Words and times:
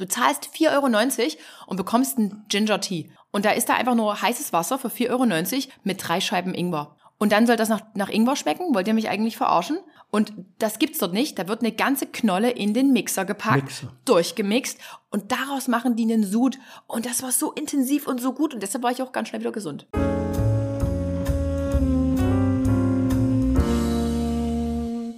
Du 0.00 0.08
zahlst 0.08 0.48
4,90 0.54 0.70
Euro 0.72 1.36
und 1.66 1.76
bekommst 1.76 2.16
einen 2.16 2.46
Ginger 2.48 2.80
Tea. 2.80 3.10
Und 3.32 3.44
da 3.44 3.50
ist 3.50 3.68
da 3.68 3.74
einfach 3.74 3.94
nur 3.94 4.22
heißes 4.22 4.50
Wasser 4.54 4.78
für 4.78 4.88
4,90 4.88 5.10
Euro 5.10 5.72
mit 5.84 6.08
drei 6.08 6.22
Scheiben 6.22 6.54
Ingwer. 6.54 6.96
Und 7.18 7.32
dann 7.32 7.46
soll 7.46 7.56
das 7.56 7.68
nach, 7.68 7.82
nach 7.92 8.08
Ingwer 8.08 8.34
schmecken? 8.34 8.74
Wollt 8.74 8.88
ihr 8.88 8.94
mich 8.94 9.10
eigentlich 9.10 9.36
verarschen? 9.36 9.78
Und 10.10 10.32
das 10.58 10.78
gibt's 10.78 10.98
dort 11.00 11.12
nicht. 11.12 11.38
Da 11.38 11.48
wird 11.48 11.60
eine 11.60 11.72
ganze 11.72 12.06
Knolle 12.06 12.50
in 12.50 12.72
den 12.72 12.94
Mixer 12.94 13.26
gepackt, 13.26 13.64
Mixer. 13.64 13.92
durchgemixt 14.06 14.78
und 15.10 15.30
daraus 15.30 15.68
machen 15.68 15.96
die 15.96 16.04
einen 16.04 16.24
Sud. 16.24 16.58
Und 16.86 17.04
das 17.04 17.22
war 17.22 17.30
so 17.30 17.52
intensiv 17.52 18.06
und 18.06 18.22
so 18.22 18.32
gut 18.32 18.54
und 18.54 18.62
deshalb 18.62 18.82
war 18.82 18.90
ich 18.90 19.02
auch 19.02 19.12
ganz 19.12 19.28
schnell 19.28 19.42
wieder 19.42 19.52
gesund. 19.52 19.86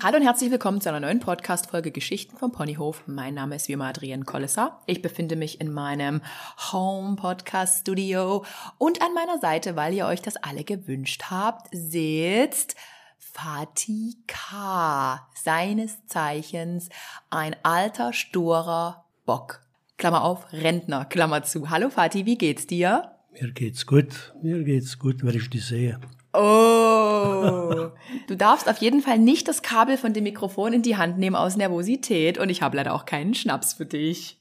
Hallo 0.03 0.17
und 0.17 0.25
herzlich 0.25 0.51
willkommen 0.51 0.81
zu 0.81 0.89
einer 0.89 0.99
neuen 0.99 1.21
Podcast-Folge 1.21 1.93
Geschichten 1.93 2.37
vom 2.37 2.51
Ponyhof. 2.51 3.05
Mein 3.07 3.35
Name 3.35 3.55
ist 3.55 3.69
wie 3.69 3.75
immer 3.75 3.85
Adrienne 3.85 4.25
Kollesser. 4.25 4.81
Ich 4.87 5.01
befinde 5.01 5.37
mich 5.37 5.61
in 5.61 5.73
meinem 5.73 6.23
Home-Podcast-Studio 6.73 8.45
und 8.79 9.01
an 9.01 9.15
meiner 9.15 9.39
Seite, 9.39 9.77
weil 9.77 9.95
ihr 9.95 10.07
euch 10.07 10.21
das 10.21 10.35
alle 10.39 10.65
gewünscht 10.65 11.27
habt, 11.31 11.69
sitzt 11.71 12.75
Fatih 13.17 14.17
K., 14.27 15.25
seines 15.41 16.05
Zeichens 16.07 16.89
ein 17.31 17.55
alter, 17.63 18.13
sturer 18.13 19.05
Bock. 19.25 19.61
Klammer 19.99 20.25
auf, 20.25 20.53
Rentner, 20.53 21.05
Klammer 21.05 21.45
zu. 21.45 21.71
Hallo 21.71 21.91
Fatih, 21.91 22.27
wie 22.27 22.39
geht's 22.39 22.67
dir? 22.67 23.13
Mir 23.41 23.53
geht's 23.53 23.87
gut, 23.87 24.35
mir 24.43 24.65
geht's 24.65 24.99
gut, 24.99 25.25
wenn 25.25 25.37
ich 25.37 25.49
dich 25.49 25.65
sehe. 25.65 26.01
Oh, 26.35 27.91
du 28.27 28.37
darfst 28.37 28.69
auf 28.69 28.79
jeden 28.79 29.03
Fall 29.03 29.19
nicht 29.19 29.49
das 29.49 29.63
Kabel 29.63 29.97
von 29.99 30.15
dem 30.15 30.25
Mikrofon 30.25 30.73
in 30.73 30.83
die 30.83 30.97
Hand 30.97 31.19
nehmen 31.19 31.37
aus 31.37 31.57
Nervosität 31.57 32.39
und 32.39 32.49
ich 32.49 32.63
habe 32.63 32.77
leider 32.77 32.95
auch 32.95 33.05
keinen 33.05 33.35
Schnaps 33.35 33.75
für 33.75 33.87
dich. 33.87 34.41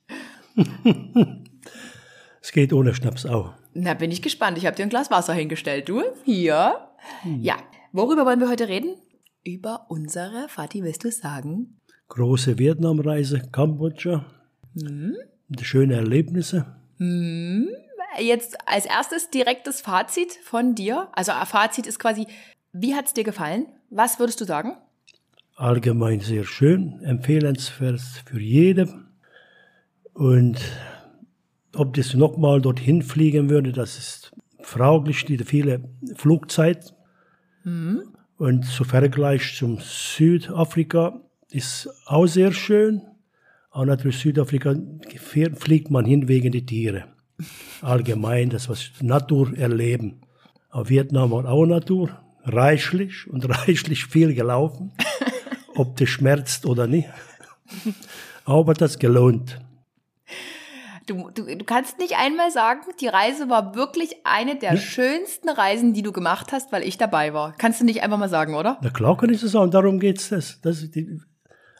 Es 2.43 2.51
geht 2.51 2.73
ohne 2.73 2.95
Schnaps 2.95 3.27
auch. 3.27 3.53
Na, 3.75 3.93
bin 3.93 4.09
ich 4.09 4.23
gespannt. 4.23 4.57
Ich 4.57 4.65
habe 4.65 4.75
dir 4.75 4.81
ein 4.83 4.89
Glas 4.89 5.11
Wasser 5.11 5.33
hingestellt. 5.33 5.87
Du? 5.87 6.01
Hier? 6.25 6.87
Ja. 7.39 7.57
Worüber 7.91 8.25
wollen 8.25 8.39
wir 8.39 8.49
heute 8.49 8.67
reden? 8.67 8.95
Über 9.43 9.85
unsere, 9.89 10.47
Fatih, 10.49 10.83
willst 10.83 11.03
du 11.03 11.11
sagen? 11.11 11.77
Große 12.09 12.57
Vietnamreise, 12.57 13.41
Kambodscha, 13.51 14.25
schöne 15.61 15.95
Erlebnisse. 15.95 16.65
Jetzt 18.19 18.57
als 18.67 18.85
erstes 18.85 19.29
direktes 19.29 19.81
Fazit 19.81 20.33
von 20.43 20.75
dir. 20.75 21.07
Also 21.13 21.31
äh, 21.31 21.45
Fazit 21.45 21.87
ist 21.87 21.99
quasi, 21.99 22.27
wie 22.73 22.95
hat's 22.95 23.13
dir 23.13 23.23
gefallen? 23.23 23.67
Was 23.89 24.19
würdest 24.19 24.41
du 24.41 24.45
sagen? 24.45 24.77
Allgemein 25.55 26.19
sehr 26.19 26.43
schön, 26.43 27.01
empfehlenswert 27.03 28.01
für 28.25 28.39
jeden. 28.39 29.07
Und 30.13 30.59
ob 31.75 31.93
das 31.93 32.13
nochmal 32.13 32.61
dorthin 32.61 33.01
fliegen 33.01 33.49
würde, 33.49 33.71
das 33.71 33.97
ist 33.97 34.31
fraglich, 34.61 35.25
die 35.25 35.37
viele 35.39 35.89
Flugzeit. 36.15 36.93
Und 38.37 38.65
zu 38.65 38.83
Vergleich 38.83 39.55
zum 39.57 39.77
Südafrika 39.79 41.21
ist 41.51 41.89
auch 42.07 42.25
sehr 42.25 42.51
schön. 42.51 43.03
Aber 43.69 43.85
natürlich 43.85 44.19
Südafrika 44.19 44.75
fliegt 45.55 45.91
man 45.91 46.05
hin 46.05 46.27
wegen 46.27 46.51
der 46.51 46.65
Tiere. 46.65 47.05
Allgemein, 47.81 48.49
das 48.49 48.69
was 48.69 48.91
Natur 49.01 49.57
erleben. 49.57 50.21
Aber 50.69 50.89
Vietnam 50.89 51.31
war 51.31 51.45
auch 51.45 51.65
Natur, 51.65 52.09
reichlich 52.43 53.27
und 53.27 53.47
reichlich 53.67 54.05
viel 54.05 54.33
gelaufen. 54.33 54.91
Ob 55.75 55.97
das 55.97 56.09
schmerzt 56.09 56.65
oder 56.65 56.87
nicht. 56.87 57.09
Aber 58.45 58.73
das 58.73 58.99
gelohnt. 58.99 59.59
Du, 61.07 61.29
du, 61.33 61.43
du 61.45 61.65
kannst 61.65 61.97
nicht 61.97 62.15
einmal 62.17 62.51
sagen, 62.51 62.81
die 62.99 63.07
Reise 63.07 63.49
war 63.49 63.75
wirklich 63.75 64.15
eine 64.23 64.55
der 64.57 64.77
schönsten 64.77 65.49
Reisen, 65.49 65.93
die 65.93 66.03
du 66.03 66.11
gemacht 66.11 66.51
hast, 66.51 66.71
weil 66.71 66.83
ich 66.83 66.97
dabei 66.97 67.33
war. 67.33 67.53
Kannst 67.57 67.81
du 67.81 67.85
nicht 67.85 68.03
einfach 68.03 68.17
mal 68.17 68.29
sagen, 68.29 68.53
oder? 68.53 68.77
Na 68.81 68.89
klar 68.91 69.17
kann 69.17 69.29
ich 69.31 69.41
das 69.41 69.51
sagen, 69.51 69.71
darum 69.71 69.99
geht's 69.99 70.29
das. 70.29 70.61
das 70.61 70.89
die, 70.91 71.19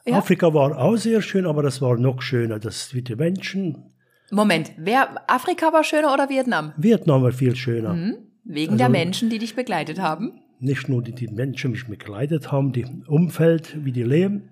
Ja. 0.06 0.18
Afrika 0.18 0.54
war 0.54 0.78
auch 0.78 0.96
sehr 0.98 1.22
schön, 1.22 1.46
aber 1.46 1.62
das 1.62 1.82
war 1.82 1.98
noch 1.98 2.22
schöner. 2.22 2.60
Das 2.60 2.94
mit 2.94 3.10
den 3.10 3.20
Menschen. 3.20 3.91
Moment, 4.32 4.72
wer 4.78 5.30
Afrika 5.30 5.74
war 5.74 5.84
schöner 5.84 6.14
oder 6.14 6.30
Vietnam? 6.30 6.74
Vietnam 6.78 7.22
war 7.22 7.32
viel 7.34 7.56
schöner. 7.56 8.16
Wegen 8.44 8.78
der 8.78 8.90
Menschen, 8.90 9.30
die 9.30 9.40
dich 9.40 9.56
begleitet 9.56 10.00
haben. 10.00 10.42
Nicht 10.60 10.90
nur 10.90 11.04
die, 11.04 11.14
die 11.14 11.28
Menschen 11.28 11.72
mich 11.72 11.86
begleitet 11.88 12.52
haben, 12.52 12.72
die 12.72 12.86
Umfeld, 13.08 13.84
wie 13.84 13.92
die 13.92 14.04
leben. 14.04 14.50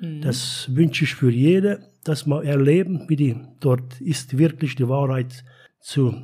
Das 0.00 0.74
wünsche 0.74 1.04
ich 1.04 1.14
für 1.14 1.30
jede, 1.30 1.90
dass 2.04 2.26
man 2.26 2.44
erleben, 2.44 3.04
wie 3.08 3.16
die 3.16 3.36
dort 3.60 4.00
ist 4.00 4.38
wirklich 4.38 4.74
die 4.74 4.88
Wahrheit 4.88 5.44
zu 5.78 6.14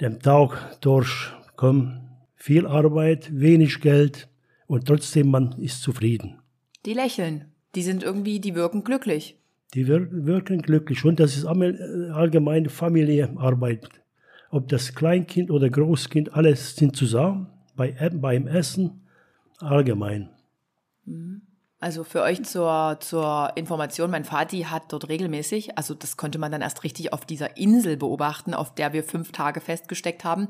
dem 0.00 0.20
Tag 0.20 0.80
durchkommen. 0.80 2.08
Viel 2.36 2.66
Arbeit, 2.66 3.28
wenig 3.32 3.80
Geld 3.80 4.28
und 4.66 4.86
trotzdem 4.86 5.30
man 5.30 5.52
ist 5.60 5.82
zufrieden. 5.82 6.40
Die 6.86 6.94
lächeln. 6.94 7.52
Die 7.74 7.82
sind 7.82 8.02
irgendwie, 8.02 8.40
die 8.40 8.54
wirken 8.54 8.84
glücklich. 8.84 9.36
Die 9.74 9.86
wir 9.86 10.06
wirken 10.10 10.60
glücklich 10.60 11.04
und 11.04 11.18
das 11.18 11.36
ist 11.36 11.44
äh, 11.44 12.10
allgemeine 12.12 12.68
Familienarbeit. 12.68 13.88
Ob 14.50 14.68
das 14.68 14.94
Kleinkind 14.94 15.50
oder 15.50 15.70
Großkind, 15.70 16.34
alles 16.34 16.76
sind 16.76 16.94
zusammen 16.94 17.48
bei, 17.74 17.92
beim 18.12 18.46
Essen, 18.46 19.06
allgemein. 19.60 20.28
Also 21.80 22.04
für 22.04 22.22
euch 22.22 22.44
zur, 22.44 22.98
zur 23.00 23.52
Information, 23.56 24.10
mein 24.10 24.24
Vati 24.24 24.62
hat 24.64 24.92
dort 24.92 25.08
regelmäßig, 25.08 25.78
also 25.78 25.94
das 25.94 26.16
konnte 26.16 26.38
man 26.38 26.52
dann 26.52 26.60
erst 26.60 26.84
richtig 26.84 27.12
auf 27.12 27.24
dieser 27.24 27.56
Insel 27.56 27.96
beobachten, 27.96 28.54
auf 28.54 28.74
der 28.74 28.92
wir 28.92 29.02
fünf 29.02 29.32
Tage 29.32 29.60
festgesteckt 29.60 30.22
haben, 30.22 30.48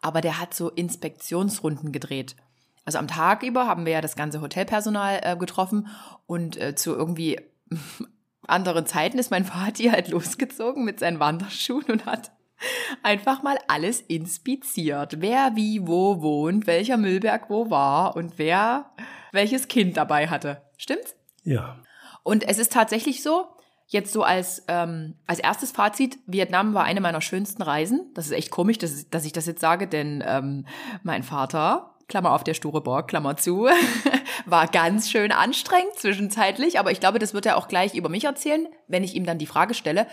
aber 0.00 0.20
der 0.20 0.40
hat 0.40 0.54
so 0.54 0.70
Inspektionsrunden 0.70 1.92
gedreht. 1.92 2.36
Also 2.84 2.98
am 2.98 3.08
Tag 3.08 3.42
über 3.42 3.66
haben 3.66 3.84
wir 3.84 3.92
ja 3.92 4.00
das 4.00 4.16
ganze 4.16 4.40
Hotelpersonal 4.40 5.20
äh, 5.22 5.36
getroffen 5.36 5.88
und 6.26 6.58
äh, 6.58 6.74
zu 6.74 6.94
irgendwie 6.94 7.36
anderen 8.50 8.86
Zeiten 8.86 9.18
ist 9.18 9.30
mein 9.30 9.44
Vati 9.44 9.84
halt 9.84 10.08
losgezogen 10.08 10.84
mit 10.84 11.00
seinen 11.00 11.20
Wanderschuhen 11.20 11.84
und 11.84 12.06
hat 12.06 12.32
einfach 13.02 13.42
mal 13.42 13.58
alles 13.68 14.00
inspiziert. 14.00 15.20
Wer 15.20 15.52
wie 15.54 15.86
wo 15.86 16.20
wohnt, 16.20 16.66
welcher 16.66 16.96
Müllberg 16.96 17.48
wo 17.48 17.70
war 17.70 18.16
und 18.16 18.38
wer 18.38 18.90
welches 19.32 19.68
Kind 19.68 19.96
dabei 19.96 20.28
hatte. 20.28 20.62
Stimmt's? 20.76 21.16
Ja, 21.44 21.78
Und 22.22 22.46
es 22.46 22.58
ist 22.58 22.72
tatsächlich 22.72 23.22
so, 23.22 23.46
jetzt 23.86 24.12
so 24.12 24.22
als, 24.22 24.64
ähm, 24.68 25.16
als 25.26 25.38
erstes 25.38 25.72
Fazit, 25.72 26.18
Vietnam 26.26 26.74
war 26.74 26.84
eine 26.84 27.00
meiner 27.00 27.20
schönsten 27.20 27.62
Reisen. 27.62 28.10
Das 28.14 28.26
ist 28.26 28.32
echt 28.32 28.50
komisch, 28.50 28.78
dass, 28.78 29.08
dass 29.08 29.24
ich 29.24 29.32
das 29.32 29.46
jetzt 29.46 29.60
sage, 29.60 29.88
denn 29.88 30.22
ähm, 30.26 30.66
mein 31.02 31.22
Vater, 31.22 31.89
Klammer 32.10 32.32
auf 32.32 32.44
der 32.44 32.54
sture 32.54 32.82
Borg, 32.82 33.08
Klammer 33.08 33.36
zu, 33.36 33.68
war 34.46 34.66
ganz 34.66 35.10
schön 35.10 35.32
anstrengend 35.32 35.94
zwischenzeitlich, 35.94 36.78
aber 36.78 36.90
ich 36.90 37.00
glaube, 37.00 37.18
das 37.18 37.32
wird 37.32 37.46
er 37.46 37.56
auch 37.56 37.68
gleich 37.68 37.94
über 37.94 38.08
mich 38.08 38.24
erzählen, 38.24 38.66
wenn 38.88 39.04
ich 39.04 39.14
ihm 39.14 39.24
dann 39.24 39.38
die 39.38 39.46
Frage 39.46 39.74
stelle. 39.74 40.06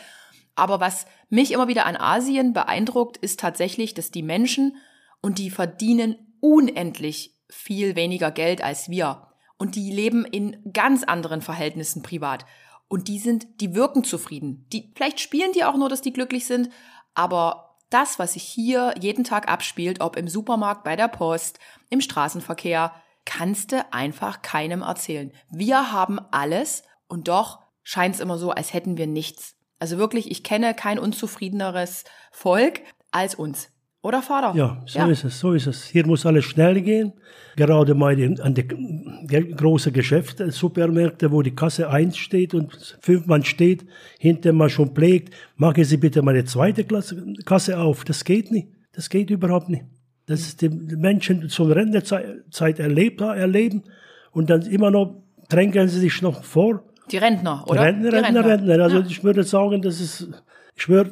Aber 0.56 0.80
was 0.80 1.07
mich 1.30 1.52
immer 1.52 1.68
wieder 1.68 1.86
an 1.86 1.97
Asien 1.97 2.53
beeindruckt, 2.53 3.18
ist 3.18 3.40
tatsächlich, 3.40 3.94
dass 3.94 4.12
die 4.12 4.24
Menschen 4.24 4.78
und 5.22 5.40
die 5.40 5.50
verdienen 5.50 6.16
unendlich 6.40 7.36
viel 7.50 7.96
weniger 7.96 8.31
Geld 8.31 8.63
als 8.63 8.90
wir. 8.90 9.28
Und 9.57 9.75
die 9.75 9.91
leben 9.91 10.24
in 10.24 10.72
ganz 10.72 11.03
anderen 11.03 11.41
Verhältnissen 11.41 12.03
privat. 12.03 12.46
Und 12.88 13.07
die 13.07 13.18
sind, 13.19 13.59
die 13.59 13.74
wirken 13.74 14.03
zufrieden. 14.03 14.68
Die, 14.72 14.94
vielleicht 14.96 15.19
spielen 15.19 15.52
die 15.52 15.63
auch 15.63 15.75
nur, 15.75 15.90
dass 15.90 16.02
die 16.02 16.13
glücklich 16.13 16.46
sind, 16.46 16.69
aber 17.16 17.67
das, 17.90 18.20
was 18.20 18.34
sich 18.34 18.44
hier 18.44 18.94
jeden 19.00 19.24
Tag 19.24 19.48
abspielt, 19.48 20.02
ob 20.02 20.18
im 20.18 20.28
Supermarkt, 20.28 20.84
bei 20.84 20.96
der 20.96 21.08
Post, 21.08 21.59
im 21.90 22.02
Straßenverkehr, 22.02 22.94
kannst 23.25 23.72
du 23.72 23.86
einfach 23.94 24.42
keinem 24.42 24.81
erzählen. 24.81 25.31
Wir 25.50 25.92
haben 25.92 26.20
alles 26.31 26.84
und 27.08 27.28
doch 27.28 27.59
scheint 27.84 28.16
es 28.16 28.22
immer 28.22 28.38
so, 28.38 28.52
als 28.52 28.74
hätten 28.74 28.98
wir 28.98 29.08
nichts. 29.08 29.56
Also 29.80 29.98
wirklich, 29.98 30.31
ich 30.31 30.44
kenne 30.44 30.74
kein 30.74 31.00
unzufriedeneres 31.00 32.04
Volk 32.31 32.81
als 33.12 33.36
uns. 33.36 33.69
Oder 34.07 34.21
Vater? 34.21 34.56
ja, 34.56 34.81
so 34.86 35.06
ist 35.07 35.25
es, 35.25 35.38
so 35.38 35.51
ist 35.51 35.68
es. 35.68 35.83
Hier 35.83 36.07
muss 36.07 36.25
alles 36.25 36.45
schnell 36.45 36.80
gehen. 36.81 37.12
Gerade 37.57 37.94
mal 37.94 38.15
an 38.42 38.54
die 38.54 38.65
großen 38.65 39.92
Geschäfte, 39.92 40.50
Supermärkte, 40.50 41.30
wo 41.30 41.42
die 41.42 41.54
Kasse 41.54 41.89
1 41.89 42.15
steht 42.15 42.54
und 42.54 42.98
5 43.01 43.25
Mann 43.25 43.44
steht, 43.44 43.86
hinter 44.18 44.54
man 44.54 44.69
schon 44.69 44.92
pflegt, 44.92 45.33
machen 45.57 45.83
Sie 45.83 45.98
bitte 45.98 46.21
mal 46.21 46.31
eine 46.31 46.45
zweite 46.45 46.86
Klasse, 46.86 47.21
Kasse 47.45 47.77
auf. 47.77 48.06
Das 48.06 48.24
geht 48.24 48.50
nicht. 48.50 48.69
Das 48.94 49.09
geht 49.09 49.30
überhaupt 49.30 49.68
nicht. 49.68 49.83
Das 50.25 50.39
ist 50.39 50.62
die 50.62 50.69
Menschen 50.69 51.50
so 51.50 51.65
eine 51.65 51.75
Renterzeit 51.75 52.80
erlebt, 52.80 53.19
erleben 53.19 53.83
und 54.31 54.50
dann 54.50 54.62
immer 54.62 54.89
noch 54.89 55.21
drängen 55.50 55.89
sie 55.89 56.00
sich 56.00 56.21
noch 56.21 56.45
vor. 56.45 56.81
Die 57.12 57.18
Rentner, 57.18 57.65
oder? 57.68 57.81
Rentner, 57.81 58.10
Die 58.12 58.15
Rentner, 58.15 58.45
Rentner. 58.45 58.83
Also 58.83 59.01
ich 59.01 59.21
würde 59.24 59.44
sagen, 59.44 59.81
das 59.81 60.00
ist, 60.00 60.30
ich 60.77 60.88
würde 60.88 61.12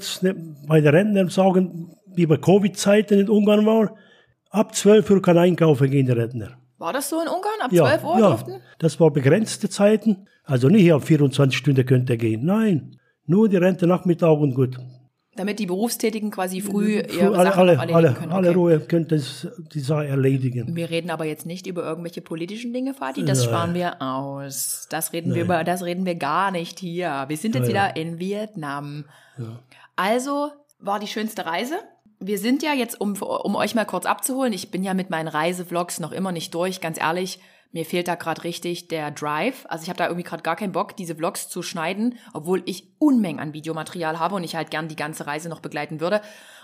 bei 0.68 0.80
den 0.80 0.96
Rentnern 0.96 1.28
sagen, 1.28 1.96
wie 2.18 2.26
bei 2.26 2.38
Covid-Zeiten 2.38 3.20
in 3.20 3.30
Ungarn 3.30 3.66
war, 3.66 3.96
ab 4.50 4.74
12 4.76 5.10
Uhr 5.10 5.22
kann 5.22 5.38
einkaufen 5.38 5.90
gehen 5.90 6.06
der 6.06 6.18
Rentner. 6.18 6.58
War 6.78 6.92
das 6.94 7.10
so 7.10 7.22
in 7.22 7.28
Ungarn? 7.28 7.62
Ab 7.62 7.72
Ja, 7.72 7.84
12 7.86 8.04
Uhr 8.04 8.20
ja, 8.20 8.28
durften? 8.30 8.62
das 8.80 9.00
war 9.00 9.12
begrenzte 9.12 9.70
Zeiten. 9.70 10.28
Also 10.44 10.68
nicht 10.70 10.92
ab 10.94 11.04
24 11.04 11.58
Stunden 11.58 11.86
könnte 11.86 12.14
er 12.14 12.18
gehen. 12.18 12.46
Nein, 12.46 12.98
Nur 13.28 13.50
die 13.50 13.58
Rente 13.58 13.88
Nachmittag 13.88 14.38
und 14.38 14.54
gut. 14.54 14.78
Damit 15.36 15.58
die 15.60 15.66
Berufstätigen 15.66 16.30
quasi 16.32 16.62
früh 16.62 17.00
ihre 17.02 17.36
alle, 17.36 17.50
Sachen 17.50 17.60
alle, 17.60 17.72
erledigen 17.74 17.96
alle, 17.96 18.14
können. 18.14 18.32
alle 18.32 18.48
Okay. 18.50 18.58
Ruhe 18.58 18.80
könnten 18.82 19.16
es- 19.16 19.48
die 19.74 19.80
Sache 19.80 20.06
erledigen. 20.08 20.76
Wir 20.76 20.90
reden 20.92 21.10
aber 21.10 21.26
jetzt 21.26 21.46
nicht 21.48 21.66
über 21.66 21.84
irgendwelche 21.84 22.22
politischen 22.22 22.72
Dinge, 22.72 22.94
Fatih. 22.94 23.26
Das 23.26 23.44
sparen 23.44 23.74
wir 23.74 24.02
aus. 24.02 24.88
Das 24.92 25.12
reden 25.12 25.34
wir 25.34 25.42
über, 25.44 25.64
das 25.64 25.84
reden 25.84 26.06
wir 26.06 26.16
gar 26.16 26.52
nicht 26.52 26.78
hier. 26.80 27.26
Wir 27.28 27.36
sind 27.38 27.56
jetzt 27.56 27.68
Ja, 27.70 27.88
ja. 27.88 27.96
wieder 27.96 28.00
in 28.02 28.20
Vietnam. 28.20 29.06
Also 29.96 30.52
war 30.80 31.00
die 31.00 31.08
schönste 31.08 31.46
Reise. 31.46 31.76
Wir 32.28 32.40
sind 32.40 32.64
ja 32.64 32.74
jetzt, 32.74 33.00
um, 33.00 33.14
um 33.22 33.56
euch 33.56 33.76
mal 33.76 33.86
kurz 33.86 34.08
abzuholen, 34.08 34.52
ich 34.52 34.72
bin 34.72 34.84
ja 34.84 34.96
mit 34.96 35.12
meinen 35.12 35.28
Reisevlogs 35.28 36.00
noch 36.00 36.12
immer 36.12 36.32
nicht 36.32 36.56
durch, 36.56 36.82
ganz 36.82 37.00
ehrlich. 37.00 37.40
Mir 37.72 37.86
fehlt 37.86 38.08
da 38.08 38.16
gerade 38.16 38.44
richtig 38.44 38.88
der 38.88 39.12
Drive. 39.12 39.68
Also 39.70 39.84
ich 39.84 39.90
habe 39.90 39.98
da 39.98 40.08
irgendwie 40.08 40.24
gerade 40.24 40.42
gar 40.42 40.56
keinen 40.56 40.72
Bock, 40.72 40.96
diese 40.96 41.14
Vlogs 41.14 41.50
zu 41.50 41.62
schneiden, 41.62 42.18
obwohl 42.34 42.64
ich 42.66 42.88
Unmengen 42.98 43.40
an 43.40 43.54
Videomaterial 43.54 44.18
habe 44.18 44.34
und 44.34 44.44
ich 44.44 44.56
halt 44.56 44.72
gern 44.72 44.88
die 44.88 44.96
ganze 44.96 45.28
Reise 45.28 45.50
noch 45.50 45.60
begleiten 45.60 46.00
würde. 46.00 46.20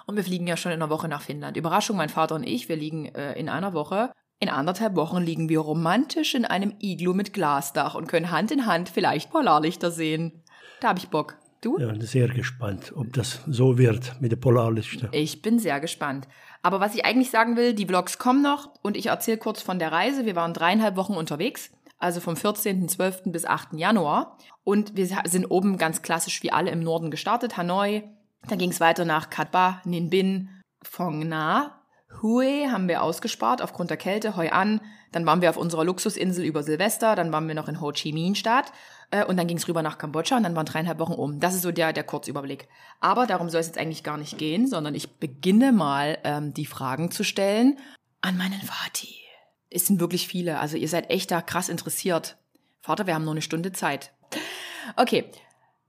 Und 0.07 0.15
wir 0.15 0.23
fliegen 0.23 0.47
ja 0.47 0.57
schon 0.57 0.71
in 0.71 0.81
einer 0.81 0.89
Woche 0.89 1.07
nach 1.07 1.21
Finnland. 1.21 1.57
Überraschung, 1.57 1.95
mein 1.95 2.09
Vater 2.09 2.33
und 2.33 2.43
ich, 2.43 2.67
wir 2.67 2.75
liegen 2.75 3.05
äh, 3.13 3.33
in 3.33 3.47
einer 3.47 3.73
Woche. 3.73 4.11
In 4.39 4.49
anderthalb 4.49 4.95
Wochen 4.95 5.21
liegen 5.21 5.47
wir 5.47 5.59
romantisch 5.59 6.33
in 6.33 6.45
einem 6.45 6.73
Iglu 6.79 7.13
mit 7.13 7.33
Glasdach 7.33 7.93
und 7.93 8.07
können 8.07 8.31
Hand 8.31 8.49
in 8.49 8.65
Hand 8.65 8.89
vielleicht 8.89 9.29
Polarlichter 9.29 9.91
sehen. 9.91 10.43
Da 10.79 10.87
habe 10.87 10.97
ich 10.97 11.09
Bock. 11.09 11.37
Du? 11.61 11.77
Ja, 11.77 11.93
sehr 11.99 12.27
gespannt, 12.27 12.91
ob 12.95 13.13
das 13.13 13.41
so 13.45 13.77
wird 13.77 14.19
mit 14.19 14.31
der 14.31 14.37
Polarlichter. 14.37 15.09
Ich 15.11 15.43
bin 15.43 15.59
sehr 15.59 15.79
gespannt. 15.79 16.27
Aber 16.63 16.79
was 16.79 16.95
ich 16.95 17.05
eigentlich 17.05 17.29
sagen 17.29 17.55
will, 17.55 17.75
die 17.75 17.85
Vlogs 17.85 18.17
kommen 18.17 18.41
noch 18.41 18.71
und 18.81 18.97
ich 18.97 19.07
erzähle 19.07 19.37
kurz 19.37 19.61
von 19.61 19.77
der 19.77 19.91
Reise. 19.91 20.25
Wir 20.25 20.35
waren 20.35 20.55
dreieinhalb 20.55 20.95
Wochen 20.95 21.13
unterwegs, 21.13 21.69
also 21.99 22.19
vom 22.19 22.33
14.12. 22.33 23.31
bis 23.31 23.45
8. 23.45 23.73
Januar. 23.73 24.39
Und 24.63 24.95
wir 24.95 25.07
sind 25.25 25.45
oben 25.45 25.77
ganz 25.77 26.01
klassisch 26.01 26.41
wie 26.41 26.51
alle 26.51 26.71
im 26.71 26.81
Norden 26.81 27.11
gestartet, 27.11 27.57
Hanoi. 27.57 28.03
Dann 28.47 28.57
ging 28.57 28.71
es 28.71 28.79
weiter 28.79 29.05
nach 29.05 29.29
Cat 29.29 29.51
Ba, 29.51 29.81
Ninh 29.85 30.09
Binh, 30.09 30.49
Phong 30.81 31.29
Na. 31.29 31.77
Hue 32.23 32.71
haben 32.71 32.87
wir 32.87 33.03
ausgespart 33.03 33.61
aufgrund 33.61 33.91
der 33.91 33.97
Kälte, 33.97 34.35
Hoi 34.35 34.49
An. 34.49 34.81
Dann 35.11 35.27
waren 35.27 35.41
wir 35.41 35.49
auf 35.51 35.57
unserer 35.57 35.85
Luxusinsel 35.85 36.43
über 36.43 36.63
Silvester, 36.63 37.15
dann 37.15 37.31
waren 37.31 37.47
wir 37.47 37.55
noch 37.55 37.67
in 37.67 37.81
Ho 37.81 37.91
Chi 37.91 38.13
Minh 38.13 38.33
Stadt 38.35 38.71
äh, 39.11 39.25
und 39.25 39.37
dann 39.37 39.47
ging 39.47 39.57
es 39.57 39.67
rüber 39.67 39.83
nach 39.83 39.97
Kambodscha 39.97 40.37
und 40.37 40.43
dann 40.43 40.55
waren 40.55 40.65
dreieinhalb 40.65 40.99
Wochen 40.99 41.13
um. 41.13 41.39
Das 41.39 41.53
ist 41.53 41.61
so 41.61 41.71
der, 41.71 41.93
der 41.93 42.03
Kurzüberblick. 42.03 42.67
Aber 42.99 43.27
darum 43.27 43.49
soll 43.49 43.61
es 43.61 43.67
jetzt 43.67 43.77
eigentlich 43.77 44.03
gar 44.03 44.17
nicht 44.17 44.37
gehen, 44.37 44.67
sondern 44.67 44.95
ich 44.95 45.17
beginne 45.17 45.71
mal 45.71 46.17
ähm, 46.23 46.53
die 46.53 46.65
Fragen 46.65 47.11
zu 47.11 47.23
stellen 47.23 47.77
an 48.21 48.37
meinen 48.37 48.61
Vati. 48.61 49.15
Es 49.69 49.85
sind 49.85 49.99
wirklich 49.99 50.27
viele, 50.27 50.59
also 50.59 50.77
ihr 50.77 50.89
seid 50.89 51.09
echt 51.09 51.31
da 51.31 51.41
krass 51.41 51.69
interessiert. 51.69 52.37
Vater, 52.81 53.07
wir 53.07 53.13
haben 53.13 53.23
nur 53.23 53.33
eine 53.33 53.41
Stunde 53.41 53.71
Zeit. 53.71 54.11
Okay, 54.95 55.25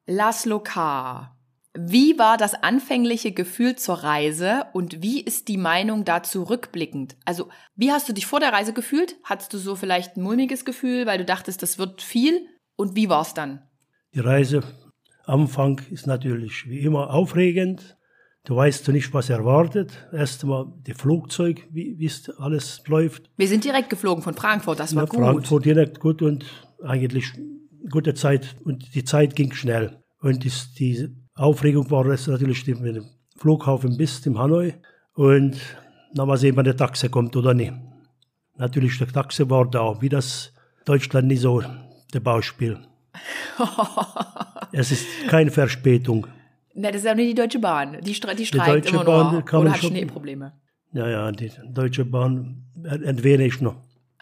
Laszlo 0.06 0.60
K. 0.60 1.34
Wie 1.74 2.18
war 2.18 2.36
das 2.36 2.54
anfängliche 2.54 3.32
Gefühl 3.32 3.76
zur 3.76 3.94
Reise 3.96 4.66
und 4.74 5.02
wie 5.02 5.22
ist 5.22 5.48
die 5.48 5.56
Meinung 5.56 6.04
dazu 6.04 6.42
rückblickend? 6.42 7.16
Also, 7.24 7.48
wie 7.76 7.90
hast 7.90 8.08
du 8.08 8.12
dich 8.12 8.26
vor 8.26 8.40
der 8.40 8.52
Reise 8.52 8.74
gefühlt? 8.74 9.16
Hattest 9.24 9.54
du 9.54 9.58
so 9.58 9.74
vielleicht 9.74 10.16
ein 10.16 10.22
mulmiges 10.22 10.66
Gefühl, 10.66 11.06
weil 11.06 11.16
du 11.16 11.24
dachtest, 11.24 11.62
das 11.62 11.78
wird 11.78 12.02
viel? 12.02 12.46
Und 12.82 12.96
wie 12.96 13.08
war's 13.08 13.32
dann? 13.32 13.60
Die 14.12 14.18
Reise 14.18 14.64
Anfang 15.24 15.80
ist 15.92 16.08
natürlich 16.08 16.68
wie 16.68 16.80
immer 16.80 17.10
aufregend. 17.10 17.96
Du 18.44 18.56
weißt 18.56 18.88
nicht, 18.88 19.14
was 19.14 19.30
erwartet. 19.30 20.08
Erstmal 20.12 20.66
die 20.84 20.94
Flugzeug, 20.94 21.68
wie 21.70 21.94
wie 22.00 22.06
es 22.06 22.28
alles 22.40 22.82
läuft. 22.88 23.30
Wir 23.36 23.46
sind 23.46 23.62
direkt 23.62 23.88
geflogen 23.88 24.24
von 24.24 24.34
Frankfurt, 24.34 24.80
das 24.80 24.96
war 24.96 25.04
Ja, 25.04 25.08
gut. 25.08 25.20
Frankfurt 25.20 25.64
direkt 25.64 26.00
gut 26.00 26.22
und 26.22 26.44
eigentlich 26.82 27.26
gute 27.88 28.14
Zeit 28.14 28.56
und 28.64 28.92
die 28.96 29.04
Zeit 29.04 29.36
ging 29.36 29.52
schnell. 29.52 30.02
Und 30.18 30.44
das, 30.44 30.74
die 30.74 31.08
Aufregung 31.36 31.88
war 31.88 32.06
es 32.06 32.26
natürlich, 32.26 32.66
wenn 32.66 32.94
du 32.94 33.00
im 33.02 33.06
Flughafen 33.36 33.96
bist, 33.96 34.26
im 34.26 34.40
Hanoi 34.40 34.74
und 35.14 35.56
dann 36.14 36.26
mal 36.26 36.36
sehen, 36.36 36.56
wann 36.56 36.64
der 36.64 36.76
Taxi 36.76 37.08
kommt 37.08 37.36
oder 37.36 37.54
nicht. 37.54 37.74
Natürlich, 38.56 38.98
der 38.98 39.06
Taxi 39.06 39.48
war 39.48 39.70
da, 39.70 40.02
wie 40.02 40.08
das 40.08 40.52
Deutschland 40.84 41.28
nicht 41.28 41.42
so 41.42 41.62
der 42.12 42.20
Beispiel. 42.20 42.78
es 44.72 44.90
ist 44.92 45.06
keine 45.28 45.50
Verspätung. 45.50 46.26
Ne, 46.74 46.88
das 46.90 47.02
ist 47.02 47.04
ja 47.04 47.14
nur 47.14 47.26
die 47.26 47.34
Deutsche 47.34 47.58
Bahn. 47.58 47.98
Die, 48.00 48.14
stre 48.14 48.34
die 48.34 48.46
streikt 48.46 48.86
Deutsche 48.86 48.94
immer 48.94 49.04
Bahn, 49.04 49.44
kann 49.44 49.60
oder 49.60 49.72
hat 49.72 49.80
schon- 49.80 49.90
Schneeprobleme. 49.90 50.54
Ja, 50.94 51.06
ja, 51.06 51.30
die 51.30 51.52
Deutsche 51.70 52.06
Bahn 52.06 52.64
entwähne 52.82 53.44
ich 53.44 53.60
noch. 53.60 53.76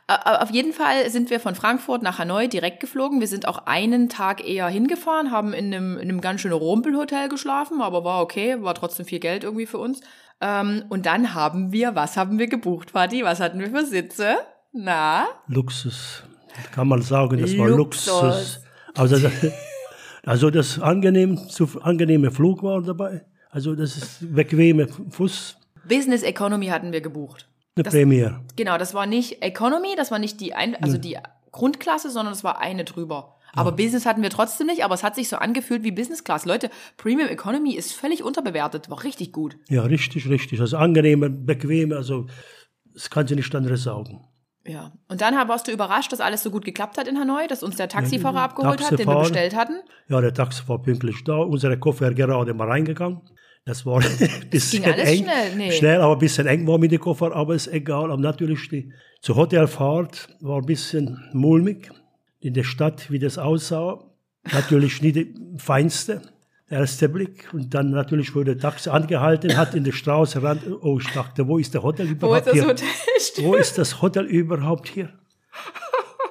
Auf 0.08 0.50
jeden 0.50 0.72
Fall 0.72 1.08
sind 1.10 1.30
wir 1.30 1.38
von 1.38 1.54
Frankfurt 1.54 2.02
nach 2.02 2.18
Hanoi 2.18 2.48
direkt 2.48 2.80
geflogen. 2.80 3.20
Wir 3.20 3.28
sind 3.28 3.46
auch 3.46 3.66
einen 3.66 4.08
Tag 4.08 4.44
eher 4.44 4.66
hingefahren, 4.66 5.30
haben 5.30 5.52
in 5.52 5.66
einem, 5.72 5.94
in 5.98 6.08
einem 6.08 6.20
ganz 6.20 6.40
schönen 6.40 6.54
Rumpelhotel 6.54 7.28
geschlafen, 7.28 7.80
aber 7.80 8.02
war 8.02 8.20
okay, 8.20 8.60
war 8.60 8.74
trotzdem 8.74 9.06
viel 9.06 9.20
Geld 9.20 9.44
irgendwie 9.44 9.66
für 9.66 9.78
uns. 9.78 10.00
Ähm, 10.40 10.82
und 10.88 11.06
dann 11.06 11.34
haben 11.34 11.70
wir, 11.70 11.94
was 11.94 12.16
haben 12.16 12.40
wir 12.40 12.48
gebucht, 12.48 12.94
Vati? 12.94 13.22
Was 13.22 13.38
hatten 13.38 13.60
wir 13.60 13.70
für 13.70 13.86
Sitze? 13.86 14.38
Na? 14.72 15.28
Luxus, 15.46 16.24
kann 16.72 16.88
man 16.88 17.02
sagen, 17.02 17.38
das 17.40 17.56
war 17.56 17.68
Luxus. 17.68 18.22
Luxus. 18.22 18.60
Also, 18.96 19.18
das- 19.18 19.32
also 20.24 20.50
das 20.50 20.78
angenehm, 20.80 21.36
zu, 21.48 21.68
angenehme 21.82 22.30
Flug 22.30 22.62
war 22.62 22.82
dabei. 22.82 23.24
Also 23.50 23.74
das 23.74 23.96
ist 23.96 24.34
bequeme 24.34 24.86
Fuß, 25.10 25.56
Business 25.88 26.22
Economy 26.22 26.66
hatten 26.66 26.92
wir 26.92 27.00
gebucht. 27.00 27.48
eine 27.76 27.84
Das- 27.84 27.92
Premiere. 27.94 28.40
Genau, 28.56 28.78
das 28.78 28.94
war 28.94 29.06
nicht 29.06 29.42
Economy, 29.42 29.94
das 29.96 30.10
war 30.10 30.18
nicht 30.18 30.40
die, 30.40 30.54
ein 30.54 30.76
also 30.82 30.98
die 30.98 31.16
Grundklasse, 31.52 32.10
sondern 32.10 32.32
das 32.32 32.44
war 32.44 32.60
eine 32.60 32.84
drüber. 32.84 33.36
Aber 33.52 33.72
Business 33.72 34.06
hatten 34.06 34.22
wir 34.22 34.30
trotzdem 34.30 34.68
nicht, 34.68 34.84
aber 34.84 34.94
es 34.94 35.02
hat 35.02 35.16
sich 35.16 35.28
so 35.28 35.34
angefühlt 35.36 35.82
wie 35.82 35.90
Business 35.90 36.22
Class. 36.22 36.44
Leute, 36.44 36.70
Premium 36.96 37.28
Economy 37.28 37.74
ist 37.74 37.92
völlig 37.94 38.22
unterbewertet, 38.22 38.88
war 38.88 39.02
richtig 39.02 39.32
gut. 39.32 39.56
Ja, 39.68 39.82
richtig, 39.82 40.28
richtig. 40.28 40.60
Also 40.60 40.76
angenehme, 40.76 41.28
bequeme, 41.30 41.96
also 41.96 42.26
das 42.94 43.10
kann 43.10 43.26
sie 43.26 43.34
nicht 43.34 43.52
anderes 43.52 43.82
sagen. 43.82 44.20
Ja. 44.66 44.92
Und 45.08 45.20
dann 45.20 45.34
warst 45.48 45.68
du 45.68 45.72
überrascht, 45.72 46.12
dass 46.12 46.20
alles 46.20 46.42
so 46.42 46.50
gut 46.50 46.64
geklappt 46.64 46.98
hat 46.98 47.08
in 47.08 47.18
Hanoi, 47.18 47.46
dass 47.48 47.62
uns 47.62 47.76
der 47.76 47.88
Taxifahrer 47.88 48.42
abgeholt 48.42 48.80
hat, 48.82 48.90
den 48.92 48.98
wir 48.98 49.04
Taxifahrer. 49.06 49.20
bestellt 49.20 49.56
hatten. 49.56 49.74
Ja, 50.08 50.20
der 50.20 50.34
Taxi 50.34 50.62
war 50.66 50.82
pünktlich 50.82 51.24
da, 51.24 51.36
unsere 51.36 51.78
Koffer 51.78 52.12
gerade 52.12 52.52
mal 52.54 52.68
reingegangen. 52.68 53.20
Das 53.64 53.86
war 53.86 54.00
ein 54.02 54.50
bisschen 54.50 54.84
eng. 54.84 55.24
schnell, 55.24 55.56
nee. 55.56 55.72
Schnell, 55.72 56.00
aber 56.00 56.14
ein 56.14 56.18
bisschen 56.18 56.46
eng 56.46 56.66
war 56.66 56.78
mit 56.78 56.92
den 56.92 57.00
Koffer, 57.00 57.34
aber 57.34 57.54
ist 57.54 57.68
egal. 57.68 58.10
Aber 58.10 58.20
natürlich, 58.20 58.68
die 58.68 58.92
zur 59.20 59.36
Hotelfahrt 59.36 60.28
war 60.40 60.58
ein 60.58 60.66
bisschen 60.66 61.18
mulmig. 61.32 61.90
In 62.40 62.54
der 62.54 62.64
Stadt, 62.64 63.10
wie 63.10 63.18
das 63.18 63.38
aussah. 63.38 64.04
Natürlich 64.52 65.02
nicht 65.02 65.16
die 65.16 65.34
feinste, 65.58 66.22
der 66.70 66.80
erste 66.80 67.08
Blick. 67.08 67.48
Und 67.52 67.74
dann 67.74 67.90
natürlich 67.90 68.34
wurde 68.34 68.54
der 68.54 68.62
Taxi 68.62 68.88
angehalten, 68.90 69.56
hat 69.56 69.74
in 69.74 69.84
der 69.84 69.92
Straße 69.92 70.42
ran. 70.42 70.60
Oh, 70.82 70.98
ich 71.00 71.08
dachte, 71.12 71.46
wo 71.48 71.58
ist 71.58 71.74
der 71.74 71.82
Hotel 71.82 72.08
Wo 72.08 72.12
überhaupt 72.12 72.38
ist 72.38 72.46
das 72.46 72.52
hier? 72.54 72.66
Hotel? 72.66 72.88
Wo 73.44 73.54
ist 73.54 73.78
das 73.78 74.00
Hotel 74.02 74.24
überhaupt 74.26 74.88
hier? 74.88 75.08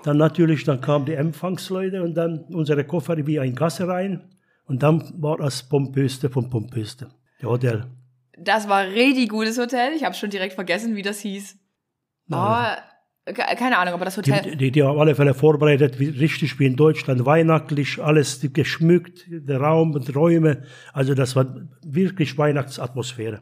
Dann 0.03 0.17
natürlich, 0.17 0.63
dann 0.63 0.79
kamen 0.79 1.05
die 1.05 1.13
Empfangsleute 1.13 2.01
und 2.01 2.13
dann 2.15 2.45
unsere 2.53 2.83
Koffer 2.85 3.17
wie 3.27 3.39
ein 3.39 3.53
Gasse 3.53 3.87
rein. 3.87 4.29
Und 4.65 4.81
dann 4.83 5.11
war 5.21 5.37
das 5.37 5.67
pompöste 5.67 6.29
vom 6.29 6.49
pompöste. 6.49 7.09
Der 7.41 7.49
Hotel. 7.49 7.85
Das 8.37 8.69
war 8.69 8.83
richtig 8.85 9.29
gutes 9.29 9.57
Hotel. 9.57 9.91
Ich 9.95 10.05
habe 10.05 10.15
schon 10.15 10.29
direkt 10.29 10.53
vergessen, 10.53 10.95
wie 10.95 11.01
das 11.01 11.19
hieß. 11.19 11.57
Ke- 12.29 12.77
keine 13.33 13.77
Ahnung, 13.77 13.93
aber 13.93 14.05
das 14.05 14.17
Hotel. 14.17 14.41
Die, 14.41 14.55
die, 14.57 14.71
die 14.71 14.83
haben 14.83 14.99
alle 14.99 15.15
Fälle 15.15 15.33
vorbereitet, 15.33 15.99
wie, 15.99 16.09
richtig 16.09 16.59
wie 16.59 16.65
in 16.65 16.75
Deutschland, 16.75 17.25
weihnachtlich, 17.25 18.01
alles 18.01 18.39
geschmückt, 18.53 19.25
der 19.27 19.59
Raum 19.59 19.93
und 19.93 20.15
Räume. 20.15 20.63
Also 20.93 21.13
das 21.13 21.35
war 21.35 21.45
wirklich 21.83 22.37
Weihnachtsatmosphäre. 22.37 23.41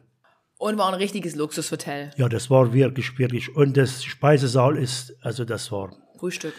Und 0.59 0.77
war 0.77 0.87
ein 0.87 0.95
richtiges 0.95 1.35
Luxushotel. 1.35 2.11
Ja, 2.17 2.27
das 2.29 2.49
war 2.49 2.73
wirklich, 2.73 3.17
wirklich. 3.19 3.55
Und 3.55 3.77
das 3.77 4.03
Speisesaal 4.03 4.75
ist, 4.77 5.15
also 5.21 5.45
das 5.45 5.71
war 5.71 5.91
Frühstück. 6.17 6.53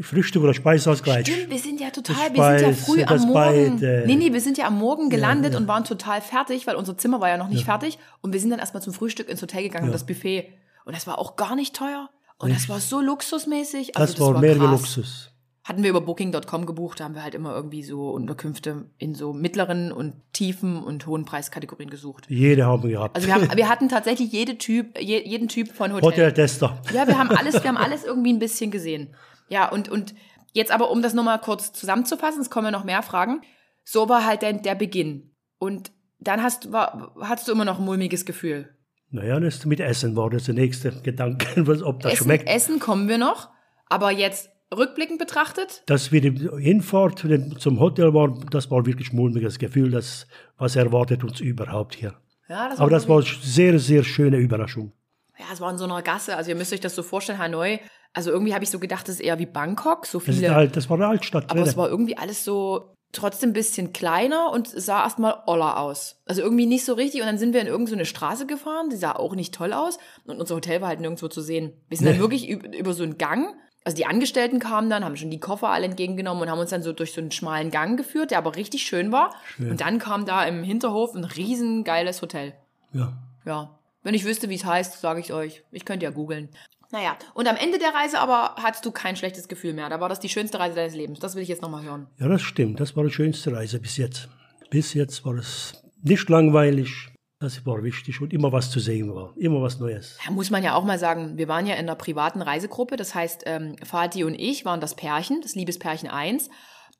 Frühstück 0.00 0.42
oder 0.42 0.54
Speisesaal 0.54 0.96
gleich. 0.96 1.26
Stimmt, 1.26 1.50
wir 1.50 1.58
sind 1.58 1.80
ja 1.80 1.90
total, 1.90 2.30
Das 2.30 2.34
wir 2.34 2.58
sind 2.58 2.68
ja 2.68 2.72
früh 2.74 3.04
am 3.04 3.20
Morgen. 3.28 3.80
beide. 3.80 4.04
Nee, 4.06 4.16
nee, 4.16 4.32
wir 4.32 4.40
sind 4.40 4.56
ja 4.58 4.66
am 4.66 4.78
Morgen 4.78 5.10
gelandet 5.10 5.54
und 5.54 5.68
waren 5.68 5.84
total 5.84 6.20
fertig, 6.20 6.66
weil 6.66 6.76
unser 6.76 6.96
Zimmer 6.96 7.20
war 7.20 7.28
ja 7.28 7.36
noch 7.36 7.48
nicht 7.48 7.64
fertig. 7.64 7.98
Und 8.22 8.32
wir 8.32 8.40
sind 8.40 8.50
dann 8.50 8.58
erstmal 8.58 8.82
zum 8.82 8.92
Frühstück 8.92 9.28
ins 9.28 9.42
Hotel 9.42 9.62
gegangen, 9.64 9.92
das 9.92 10.06
Buffet. 10.06 10.48
Und 10.84 10.96
das 10.96 11.06
war 11.06 11.18
auch 11.18 11.36
gar 11.36 11.54
nicht 11.54 11.76
teuer. 11.76 12.08
Und 12.42 12.52
das 12.52 12.68
war 12.68 12.80
so 12.80 13.00
luxusmäßig. 13.00 13.96
Also 13.96 14.14
Das, 14.14 14.20
war 14.20 14.40
mehr 14.40 14.56
wie 14.56 14.60
krass. 14.60 14.70
Luxus. 14.70 15.28
Hatten 15.64 15.84
wir 15.84 15.90
über 15.90 16.00
Booking.com 16.00 16.66
gebucht, 16.66 16.98
da 16.98 17.04
haben 17.04 17.14
wir 17.14 17.22
halt 17.22 17.36
immer 17.36 17.54
irgendwie 17.54 17.84
so 17.84 18.10
Unterkünfte 18.10 18.90
in 18.98 19.14
so 19.14 19.32
mittleren 19.32 19.92
und 19.92 20.14
tiefen 20.32 20.82
und 20.82 21.06
hohen 21.06 21.24
Preiskategorien 21.24 21.88
gesucht. 21.88 22.26
Jede 22.28 22.66
haben 22.66 22.82
wir 22.82 22.90
gehabt. 22.90 23.14
Also 23.14 23.28
wir, 23.28 23.34
haben, 23.34 23.48
wir 23.56 23.68
hatten 23.68 23.88
tatsächlich 23.88 24.32
jede 24.32 24.58
typ, 24.58 25.00
je, 25.00 25.22
jeden 25.24 25.46
Typ 25.46 25.70
von 25.70 25.92
Hotel. 25.92 26.10
Hoteltester. 26.10 26.82
Ja, 26.92 27.06
wir 27.06 27.16
haben 27.16 27.30
alles, 27.30 27.62
wir 27.62 27.68
haben 27.68 27.76
alles 27.76 28.02
irgendwie 28.02 28.32
ein 28.32 28.40
bisschen 28.40 28.72
gesehen. 28.72 29.14
Ja, 29.48 29.70
und, 29.70 29.88
und 29.88 30.14
jetzt 30.52 30.72
aber, 30.72 30.90
um 30.90 31.00
das 31.00 31.14
nochmal 31.14 31.40
kurz 31.40 31.72
zusammenzufassen, 31.72 32.42
es 32.42 32.50
kommen 32.50 32.64
ja 32.64 32.70
noch 32.72 32.84
mehr 32.84 33.04
Fragen. 33.04 33.42
So 33.84 34.08
war 34.08 34.26
halt 34.26 34.42
der, 34.42 34.54
der 34.54 34.74
Beginn. 34.74 35.30
Und 35.60 35.92
dann 36.18 36.42
hast, 36.42 36.72
war, 36.72 37.14
hattest 37.20 37.46
du 37.46 37.52
immer 37.52 37.64
noch 37.64 37.78
ein 37.78 37.84
mulmiges 37.84 38.24
Gefühl. 38.24 38.76
Naja, 39.12 39.38
das 39.38 39.64
mit 39.66 39.78
Essen 39.78 40.16
war 40.16 40.30
das 40.30 40.44
der 40.44 40.54
nächste 40.54 40.90
Gedanke, 41.02 41.46
was, 41.66 41.82
ob 41.82 42.00
das 42.00 42.14
Essen, 42.14 42.24
schmeckt. 42.24 42.48
Essen 42.48 42.78
kommen 42.78 43.08
wir 43.08 43.18
noch, 43.18 43.50
aber 43.88 44.10
jetzt 44.10 44.50
rückblickend 44.74 45.18
betrachtet? 45.18 45.82
Dass 45.86 46.12
wir 46.12 46.20
die 46.22 46.48
Hinfahrt 46.62 47.24
zum 47.58 47.78
Hotel 47.78 48.14
waren, 48.14 48.46
das 48.50 48.70
war 48.70 48.86
wirklich 48.86 49.12
mulmiges 49.12 49.58
Gefühl, 49.58 49.90
dass, 49.90 50.26
was 50.56 50.76
erwartet 50.76 51.24
uns 51.24 51.40
überhaupt 51.40 51.94
hier. 51.94 52.14
Ja, 52.48 52.68
das 52.70 52.80
Aber 52.80 52.90
das 52.90 53.08
war 53.08 53.18
eine 53.18 53.26
sehr, 53.42 53.78
sehr 53.78 54.02
schöne 54.02 54.38
Überraschung. 54.38 54.92
Ja, 55.38 55.46
es 55.52 55.60
war 55.60 55.70
in 55.70 55.78
so 55.78 55.84
einer 55.84 56.02
Gasse. 56.02 56.36
Also 56.36 56.50
ihr 56.50 56.56
müsst 56.56 56.72
euch 56.72 56.80
das 56.80 56.94
so 56.94 57.02
vorstellen, 57.02 57.38
Hanoi. 57.38 57.80
Also 58.14 58.30
irgendwie 58.30 58.54
habe 58.54 58.64
ich 58.64 58.70
so 58.70 58.78
gedacht, 58.78 59.08
das 59.08 59.16
ist 59.16 59.20
eher 59.20 59.38
wie 59.38 59.46
Bangkok. 59.46 60.06
So 60.06 60.18
Das, 60.18 60.28
ist 60.28 60.36
viele. 60.36 60.54
halt, 60.54 60.76
das 60.76 60.88
war 60.90 60.96
eine 60.96 61.06
Altstadt 61.06 61.50
aber 61.50 61.60
es 61.60 61.70
drin. 61.70 61.76
war 61.78 61.88
irgendwie 61.88 62.16
alles 62.16 62.44
so 62.44 62.94
trotzdem 63.12 63.50
ein 63.50 63.54
bisschen 63.54 63.92
kleiner 63.92 64.50
und 64.50 64.68
sah 64.68 65.04
erstmal 65.04 65.42
oller 65.46 65.78
aus. 65.78 66.20
Also 66.26 66.42
irgendwie 66.42 66.66
nicht 66.66 66.84
so 66.84 66.94
richtig. 66.94 67.20
Und 67.20 67.26
dann 67.26 67.38
sind 67.38 67.52
wir 67.52 67.60
in 67.60 67.66
irgendeine 67.66 68.04
so 68.04 68.08
Straße 68.08 68.46
gefahren, 68.46 68.88
die 68.90 68.96
sah 68.96 69.12
auch 69.12 69.34
nicht 69.34 69.54
toll 69.54 69.72
aus. 69.72 69.98
Und 70.24 70.40
unser 70.40 70.54
Hotel 70.56 70.80
war 70.80 70.88
halt 70.88 71.00
nirgendwo 71.00 71.28
zu 71.28 71.42
sehen. 71.42 71.72
Wir 71.88 71.98
sind 71.98 72.06
dann 72.06 72.18
wirklich 72.18 72.48
über, 72.48 72.94
so 72.94 73.02
einen 73.02 73.18
Gang. 73.18 73.54
Also 73.84 73.96
die 73.96 74.06
Angestellten 74.06 74.60
kamen 74.60 74.88
dann, 74.88 75.04
haben 75.04 75.16
schon 75.16 75.30
die 75.30 75.40
Koffer 75.40 75.68
alle 75.68 75.86
entgegengenommen 75.86 76.42
und 76.42 76.50
haben 76.50 76.58
uns 76.58 76.70
dann 76.70 76.82
so 76.82 76.92
durch 76.92 77.12
so 77.12 77.20
einen 77.20 77.32
schmalen 77.32 77.70
Gang 77.70 77.98
geführt, 77.98 78.30
der 78.30 78.38
aber 78.38 78.56
richtig 78.56 78.84
schön 78.84 79.12
war. 79.12 79.34
Und 79.58 79.80
dann 79.80 79.98
kam 79.98 80.24
da 80.24 80.44
im 80.44 80.62
Hinterhof 80.62 81.14
ein 81.14 81.24
riesengeiles 81.24 82.22
Hotel. 82.22 82.54
Ja. 82.92 83.12
Ja. 83.44 83.78
Wenn 84.02 84.14
ich 84.14 84.24
wüsste, 84.24 84.48
wie 84.48 84.54
es 84.54 84.64
heißt, 84.64 85.00
sage 85.00 85.20
ich 85.20 85.32
euch. 85.32 85.62
Ich 85.70 85.84
könnte 85.84 86.04
ja 86.04 86.10
googeln. 86.10 86.48
Naja, 86.92 87.16
und 87.32 87.48
am 87.48 87.56
Ende 87.56 87.78
der 87.78 87.94
Reise 87.94 88.20
aber 88.20 88.54
hattest 88.62 88.84
du 88.84 88.92
kein 88.92 89.16
schlechtes 89.16 89.48
Gefühl 89.48 89.72
mehr. 89.72 89.88
Da 89.88 89.98
war 89.98 90.10
das 90.10 90.20
die 90.20 90.28
schönste 90.28 90.60
Reise 90.60 90.76
deines 90.76 90.94
Lebens. 90.94 91.20
Das 91.20 91.34
will 91.34 91.42
ich 91.42 91.48
jetzt 91.48 91.62
nochmal 91.62 91.82
hören. 91.82 92.06
ja, 92.18 92.28
das 92.28 92.42
stimmt. 92.42 92.80
Das 92.80 92.94
war 92.94 93.04
die 93.04 93.10
schönste 93.10 93.52
Reise 93.52 93.80
bis 93.80 93.96
jetzt. 93.96 94.28
Bis 94.68 94.92
jetzt 94.92 95.24
war 95.24 95.34
es 95.34 95.82
nicht 96.02 96.28
langweilig. 96.28 97.08
Das 97.40 97.66
war 97.66 97.82
wichtig 97.82 98.20
und 98.20 98.32
immer 98.32 98.52
was 98.52 98.70
zu 98.70 98.78
sehen 98.78 99.12
war. 99.12 99.32
Immer 99.36 99.62
was 99.62 99.80
Neues. 99.80 100.16
Da 100.24 100.30
muss 100.30 100.50
man 100.50 100.62
ja 100.62 100.74
auch 100.74 100.84
mal 100.84 100.98
sagen, 100.98 101.38
wir 101.38 101.48
waren 101.48 101.66
ja 101.66 101.74
in 101.74 101.80
einer 101.80 101.96
privaten 101.96 102.40
Reisegruppe. 102.40 102.96
Das 102.96 103.14
heißt, 103.14 103.44
ähm, 103.46 103.74
Fatih 103.82 104.24
und 104.24 104.34
ich 104.34 104.64
waren 104.64 104.80
das 104.80 104.94
Pärchen, 104.94 105.40
das 105.40 105.54
Liebespärchen 105.54 106.08
1. 106.08 106.50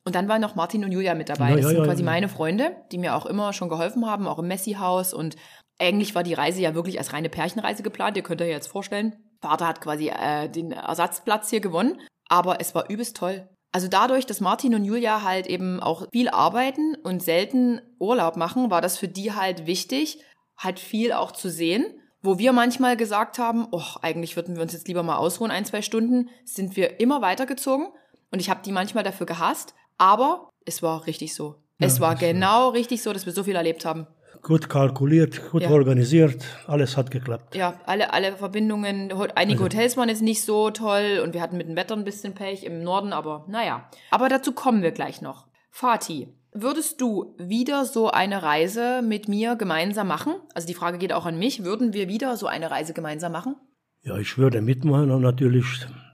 Und 0.05 0.15
dann 0.17 0.27
waren 0.27 0.41
noch 0.41 0.57
Martin 0.57 0.85
und 0.85 0.91
Julia 0.91 1.15
mit 1.15 1.29
dabei. 1.29 1.51
Ja, 1.51 1.57
das 1.57 1.65
ja, 1.65 1.69
sind 1.69 1.79
ja, 1.79 1.85
quasi 1.85 2.03
meine 2.03 2.29
Freunde, 2.29 2.75
die 2.91 2.99
mir 2.99 3.15
auch 3.15 3.27
immer 3.27 3.53
schon 3.53 3.69
geholfen 3.69 4.05
haben, 4.07 4.27
auch 4.27 4.39
im 4.39 4.49
Messi-Haus. 4.49 5.15
Und 5.15 5.37
eigentlich 5.79 6.15
war 6.15 6.25
die 6.25 6.35
Reise 6.35 6.61
ja 6.61 6.75
wirklich 6.75 6.99
als 6.99 7.13
reine 7.13 7.29
Pärchenreise 7.29 7.83
geplant. 7.83 8.17
Ihr 8.17 8.25
könnt 8.25 8.43
euch 8.43 8.49
jetzt 8.49 8.67
vorstellen. 8.67 9.15
Vater 9.43 9.67
hat 9.67 9.81
quasi 9.81 10.09
äh, 10.09 10.49
den 10.49 10.73
Ersatzplatz 10.73 11.51
hier 11.51 11.61
gewonnen. 11.61 12.01
Aber 12.29 12.61
es 12.61 12.75
war 12.75 12.89
übelst 12.89 13.17
toll. 13.17 13.49
Also 13.73 13.89
dadurch, 13.89 14.27
dass 14.27 14.41
Martin 14.41 14.75
und 14.75 14.85
Julia 14.85 15.23
halt 15.23 15.47
eben 15.47 15.81
auch 15.81 16.07
viel 16.13 16.29
arbeiten 16.29 16.95
und 17.03 17.23
selten 17.23 17.81
Urlaub 17.99 18.37
machen, 18.37 18.71
war 18.71 18.81
das 18.81 18.99
für 18.99 19.09
die 19.09 19.33
halt 19.33 19.67
wichtig, 19.67 20.23
halt 20.57 20.79
viel 20.79 21.13
auch 21.13 21.33
zu 21.33 21.51
sehen. 21.51 21.85
Wo 22.23 22.39
wir 22.39 22.53
manchmal 22.53 22.97
gesagt 22.97 23.39
haben, 23.39 23.67
oh, 23.73 23.83
eigentlich 24.01 24.37
würden 24.37 24.55
wir 24.55 24.63
uns 24.63 24.75
jetzt 24.75 24.87
lieber 24.87 25.03
mal 25.03 25.17
ausruhen, 25.17 25.51
ein, 25.51 25.65
zwei 25.65 25.83
Stunden, 25.83 26.29
sind 26.45 26.77
wir 26.77 27.01
immer 27.01 27.21
weitergezogen. 27.21 27.89
Und 28.31 28.41
ich 28.41 28.49
habe 28.49 28.63
die 28.65 28.73
manchmal 28.73 29.03
dafür 29.03 29.27
gehasst. 29.27 29.75
Aber 29.99 30.51
es 30.65 30.83
war 30.83 31.07
richtig 31.07 31.35
so. 31.35 31.57
es 31.79 32.01
war 32.01 32.15
genau 32.15 32.69
richtig 32.69 33.03
so, 33.03 33.13
dass 33.13 33.27
wir 33.27 33.33
so 33.33 33.43
viel 33.43 33.57
erlebt 33.57 33.85
haben. 33.85 34.07
Gut 34.43 34.69
kalkuliert, 34.69 35.51
gut 35.53 35.63
Ja. 35.63 35.71
organisiert. 35.71 36.45
Alles 36.67 36.97
hat 36.97 37.13
geklappt. 37.13 37.55
Ja, 37.55 37.81
alle, 37.87 38.13
alle 38.13 38.37
Verbindungen, 38.37 39.13
einige 39.37 39.63
Also 39.63 39.65
Hotels 39.65 39.97
waren 39.97 40.09
jetzt 40.09 40.23
nicht 40.23 40.43
so 40.43 40.71
toll 40.71 41.21
und 41.23 41.33
wir 41.33 41.41
hatten 41.41 41.57
mit 41.57 41.69
dem 41.69 41.77
Wetter 41.77 41.95
ein 41.97 42.05
bisschen 42.05 42.35
Pech 42.35 42.65
im 42.65 42.83
Norden, 42.83 43.13
aber 43.13 43.45
naja. 43.49 43.89
Aber 44.11 44.29
dazu 44.29 44.51
kommen 44.53 44.83
wir 44.83 44.91
gleich 44.91 45.23
noch. 45.23 45.47
Fatih, 45.71 46.27
würdest 46.53 47.01
du 47.01 47.37
wieder 47.39 47.85
so 47.85 48.11
eine 48.11 48.43
Reise 48.43 49.01
mit 49.01 49.29
mir 49.29 49.55
gemeinsam 49.55 50.09
machen? 50.09 50.35
Also 50.55 50.67
die 50.67 50.75
Frage 50.75 50.99
geht 50.99 51.13
auch 51.13 51.25
an 51.25 51.39
mich. 51.39 51.63
Würden 51.65 51.93
wir 51.93 52.09
wieder 52.09 52.37
so 52.37 52.49
eine 52.49 52.71
Reise 52.73 52.95
gemeinsam 52.95 53.31
machen? 53.31 53.55
Ja, 54.03 54.19
ich 54.19 54.37
würde 54.39 54.61
mitmachen 54.61 55.13
und 55.13 55.23
natürlich, 55.23 55.67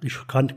ich 0.02 0.18
kann 0.28 0.52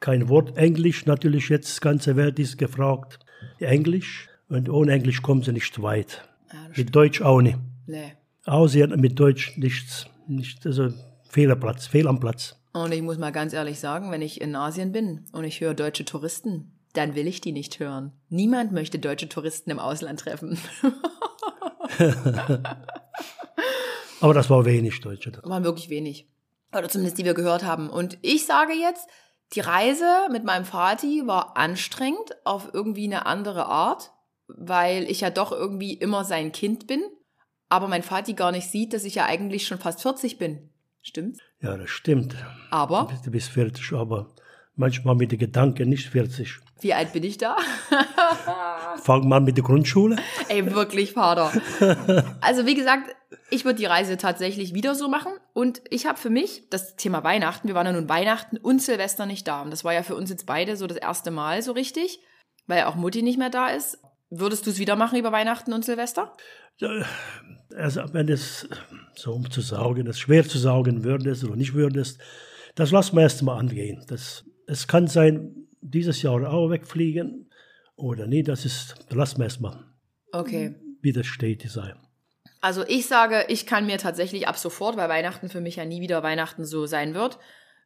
kein 0.00 0.30
Wort 0.30 0.56
Englisch, 0.56 1.04
natürlich 1.04 1.50
jetzt 1.50 1.76
die 1.76 1.80
ganze 1.82 2.16
Welt 2.16 2.38
ist 2.38 2.56
gefragt. 2.56 3.18
Englisch 3.58 4.30
und 4.48 4.70
ohne 4.70 4.92
Englisch 4.92 5.20
kommen 5.20 5.42
sie 5.42 5.52
nicht 5.52 5.82
weit. 5.82 6.26
Ja, 6.52 6.68
das 6.68 6.76
Mit 6.76 6.94
Deutsch 6.94 7.22
auch 7.22 7.40
nicht. 7.40 7.58
Nee. 7.86 8.12
Ausien 8.46 8.98
mit 9.00 9.18
Deutsch 9.18 9.56
nichts, 9.56 10.06
nicht, 10.26 10.66
also 10.66 10.88
Fehlerplatz, 11.28 11.86
fehl 11.86 12.08
am 12.08 12.20
Platz. 12.20 12.56
Und 12.72 12.92
ich 12.92 13.02
muss 13.02 13.18
mal 13.18 13.32
ganz 13.32 13.52
ehrlich 13.52 13.80
sagen, 13.80 14.10
wenn 14.10 14.22
ich 14.22 14.40
in 14.40 14.54
Asien 14.56 14.92
bin 14.92 15.26
und 15.32 15.44
ich 15.44 15.60
höre 15.60 15.74
deutsche 15.74 16.04
Touristen, 16.04 16.72
dann 16.92 17.14
will 17.14 17.26
ich 17.26 17.40
die 17.40 17.52
nicht 17.52 17.78
hören. 17.80 18.12
Niemand 18.28 18.72
möchte 18.72 18.98
deutsche 18.98 19.28
Touristen 19.28 19.70
im 19.70 19.78
Ausland 19.78 20.20
treffen. 20.20 20.58
Aber 24.20 24.34
das 24.34 24.50
war 24.50 24.64
wenig 24.64 25.00
Deutsche. 25.00 25.32
waren 25.42 25.64
wirklich 25.64 25.88
wenig. 25.90 26.28
Oder 26.72 26.88
zumindest 26.88 27.18
die 27.18 27.24
wir 27.24 27.34
gehört 27.34 27.64
haben. 27.64 27.90
Und 27.90 28.18
ich 28.22 28.46
sage 28.46 28.72
jetzt, 28.72 29.08
die 29.54 29.60
Reise 29.60 30.28
mit 30.30 30.44
meinem 30.44 30.64
Vati 30.64 31.26
war 31.26 31.56
anstrengend 31.56 32.36
auf 32.44 32.70
irgendwie 32.72 33.06
eine 33.06 33.26
andere 33.26 33.66
Art, 33.66 34.12
weil 34.56 35.04
ich 35.10 35.20
ja 35.20 35.30
doch 35.30 35.52
irgendwie 35.52 35.94
immer 35.94 36.24
sein 36.24 36.52
Kind 36.52 36.86
bin, 36.86 37.02
aber 37.68 37.88
mein 37.88 38.02
Vati 38.02 38.34
gar 38.34 38.52
nicht 38.52 38.68
sieht, 38.68 38.92
dass 38.92 39.04
ich 39.04 39.14
ja 39.16 39.26
eigentlich 39.26 39.66
schon 39.66 39.78
fast 39.78 40.02
40 40.02 40.38
bin. 40.38 40.70
Stimmt's? 41.02 41.38
Ja, 41.60 41.76
das 41.76 41.90
stimmt. 41.90 42.34
Aber 42.70 43.08
Du 43.24 43.30
bist 43.30 43.48
40, 43.50 43.92
aber 43.94 44.28
manchmal 44.76 45.14
mit 45.14 45.32
den 45.32 45.38
Gedanken 45.38 45.88
nicht 45.88 46.08
40. 46.08 46.58
wie 46.80 46.94
alt 46.94 47.12
bin 47.12 47.22
ich 47.22 47.38
da? 47.38 47.56
Fang 49.02 49.28
mal 49.28 49.40
mit 49.40 49.56
der 49.56 49.64
Grundschule. 49.64 50.16
Ey, 50.48 50.72
wirklich, 50.74 51.12
Vater. 51.12 51.52
Also 52.40 52.66
wie 52.66 52.74
gesagt, 52.74 53.14
ich 53.50 53.64
würde 53.64 53.78
die 53.78 53.86
Reise 53.86 54.16
tatsächlich 54.16 54.74
wieder 54.74 54.94
so 54.94 55.08
machen. 55.08 55.32
Und 55.52 55.82
ich 55.90 56.06
habe 56.06 56.18
für 56.18 56.30
mich 56.30 56.68
das 56.70 56.96
Thema 56.96 57.22
Weihnachten, 57.24 57.68
wir 57.68 57.74
waren 57.74 57.86
ja 57.86 57.92
nun 57.92 58.08
Weihnachten 58.08 58.56
und 58.56 58.82
Silvester 58.82 59.26
nicht 59.26 59.46
da. 59.48 59.62
Und 59.62 59.70
das 59.70 59.84
war 59.84 59.92
ja 59.94 60.02
für 60.02 60.16
uns 60.16 60.30
jetzt 60.30 60.46
beide 60.46 60.76
so 60.76 60.86
das 60.86 60.98
erste 60.98 61.30
Mal 61.30 61.62
so 61.62 61.72
richtig, 61.72 62.20
weil 62.66 62.84
auch 62.84 62.94
Mutti 62.94 63.22
nicht 63.22 63.38
mehr 63.38 63.50
da 63.50 63.68
ist. 63.68 63.98
Würdest 64.30 64.66
du 64.66 64.70
es 64.70 64.78
wieder 64.78 64.96
machen 64.96 65.18
über 65.18 65.32
Weihnachten 65.32 65.72
und 65.72 65.84
Silvester? 65.84 66.36
Also, 67.76 68.02
wenn 68.12 68.28
es 68.28 68.68
so 69.14 69.32
um 69.32 69.50
zu 69.50 69.60
saugen, 69.60 70.06
das 70.06 70.18
schwer 70.18 70.46
zu 70.46 70.58
saugen 70.58 71.04
würdest 71.04 71.44
oder 71.44 71.56
nicht 71.56 71.74
würdest, 71.74 72.20
das 72.76 72.90
lassen 72.90 73.16
wir 73.16 73.22
erst 73.22 73.42
mal 73.42 73.58
angehen. 73.58 74.04
Das, 74.08 74.44
es 74.66 74.86
kann 74.86 75.08
sein, 75.08 75.66
dieses 75.80 76.22
Jahr 76.22 76.50
auch 76.52 76.70
wegfliegen 76.70 77.50
oder 77.96 78.26
nicht, 78.26 78.48
das 78.48 78.64
ist, 78.64 78.94
lassen 79.10 79.38
wir 79.38 79.44
erst 79.44 79.60
mal, 79.60 79.84
Okay. 80.32 80.74
wie 81.02 81.12
das 81.12 81.26
steht, 81.26 81.68
sein. 81.68 81.94
Also 82.60 82.84
ich 82.86 83.06
sage, 83.06 83.46
ich 83.48 83.66
kann 83.66 83.86
mir 83.86 83.98
tatsächlich 83.98 84.46
ab 84.46 84.56
sofort, 84.58 84.96
weil 84.96 85.08
Weihnachten 85.08 85.48
für 85.48 85.60
mich 85.60 85.76
ja 85.76 85.84
nie 85.84 86.00
wieder 86.00 86.22
Weihnachten 86.22 86.64
so 86.64 86.86
sein 86.86 87.14
wird, 87.14 87.38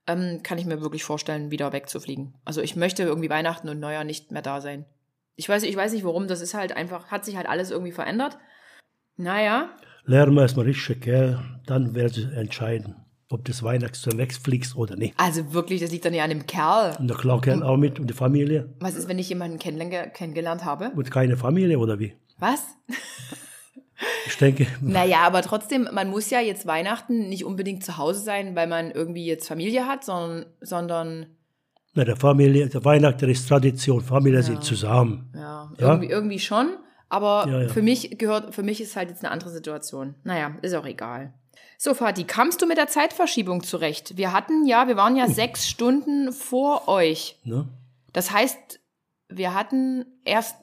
ähm, 0.07 0.41
kann 0.43 0.59
ich 0.59 0.67
mir 0.67 0.81
wirklich 0.81 1.05
vorstellen, 1.05 1.51
wieder 1.51 1.73
wegzufliegen. 1.73 2.35
Also 2.45 2.61
ich 2.61 2.77
möchte 2.77 3.05
irgendwie 3.05 3.31
Weihnachten 3.31 3.69
und 3.69 3.81
Neujahr 3.81 4.05
nicht 4.05 4.31
mehr 4.33 4.43
da 4.43 4.61
sein. 4.61 4.85
Ich 5.37 5.49
weiß, 5.49 5.63
ich 5.65 5.77
weiß 5.77 5.93
nicht 5.93 6.05
warum, 6.05 6.29
das 6.29 6.41
ist 6.41 6.55
halt 6.55 6.77
einfach, 6.77 7.09
hat 7.09 7.25
sich 7.25 7.37
halt 7.37 7.49
alles 7.49 7.71
irgendwie 7.71 7.93
verändert. 7.93 8.39
Naja, 9.17 9.71
Lernen 10.07 10.35
wir 10.35 10.43
erstmal 10.43 10.67
richtig, 10.67 11.01
gell? 11.01 11.39
dann 11.67 11.95
werden 11.95 12.13
sie 12.13 12.25
entscheiden, 12.37 12.97
ob 13.31 13.45
das 13.47 13.63
Weihnachten 13.63 14.19
wegfliegst 14.19 14.77
oder 14.77 14.97
nicht. 14.97 15.15
also 15.17 15.55
wirklich, 15.55 15.81
das 15.81 15.91
liegt 15.91 16.05
dann 16.05 16.13
ja 16.13 16.25
an 16.25 16.31
dem 16.31 16.47
Kerl. 16.47 16.95
Und 16.99 17.09
der 17.09 17.17
Clark 17.17 17.43
kennt 17.45 17.63
auch 17.63 17.79
mit 17.79 17.99
und 17.99 18.09
die 18.09 18.15
Familie. 18.15 18.75
Was 18.81 18.97
ist, 18.97 19.09
wenn 19.09 19.19
ich 19.19 19.29
jemanden 19.31 19.59
kennenlern- 19.59 20.11
kennengelernt 20.11 20.65
habe? 20.65 20.91
Und 20.95 21.11
keine 21.11 21.37
Familie 21.39 21.79
oder 21.79 21.99
wie? 21.99 22.13
Was? 22.39 22.65
Ich 24.27 24.37
denke, 24.37 24.67
Naja, 24.83 25.21
aber 25.21 25.41
trotzdem, 25.43 25.89
man 25.93 26.11
muss 26.11 26.29
ja 26.29 26.41
jetzt 26.41 26.67
Weihnachten 26.67 27.29
nicht 27.29 27.45
unbedingt 27.45 27.85
zu 27.85 27.97
Hause 27.97 28.21
sein, 28.21 28.55
weil 28.57 28.67
man 28.67 28.91
irgendwie 28.91 29.25
jetzt 29.25 29.47
Familie 29.49 29.87
hat, 29.87 30.05
sondern, 30.05 30.47
sondern 30.61 31.27
na, 31.95 32.05
der 32.05 32.17
Familie, 32.17 32.69
der 32.69 32.85
Weihnachten 32.85 33.31
ist 33.31 33.49
Tradition, 33.49 34.01
Familie 34.01 34.43
sind 34.43 34.65
zusammen. 34.65 35.31
Ja, 35.35 35.55
Ja? 35.79 35.89
Irgendwie, 35.89 36.09
irgendwie 36.09 36.39
schon. 36.39 36.77
Aber 37.09 37.47
Ja, 37.49 37.63
ja. 37.63 37.69
für 37.69 37.83
mich 37.83 38.19
gehört, 38.19 38.55
für 38.55 38.63
mich 38.63 38.81
ist 38.81 38.97
halt 38.97 39.11
jetzt 39.11 39.25
eine 39.25 39.31
andere 39.31 39.51
Situation. 39.51 40.15
Naja, 40.25 40.57
ist 40.63 40.75
auch 40.75 40.87
egal. 40.87 41.33
So, 41.79 41.95
Fatih, 41.95 42.25
kamst 42.25 42.63
du 42.63 42.67
mit 42.67 42.79
der 42.79 42.89
Zeitverschiebung 42.89 43.63
zurecht? 43.63 44.17
Wir 44.17 44.33
hatten 44.33 44.67
ja, 44.67 44.89
wir 44.89 44.97
waren 44.97 45.17
ja 45.17 45.29
sechs 45.29 45.69
Stunden 45.69 46.33
vor 46.33 46.89
euch. 46.89 47.39
Ne? 47.45 47.69
Das 48.13 48.31
heißt, 48.31 48.81
wir 49.29 49.55
hatten 49.55 50.05
erst, 50.25 50.57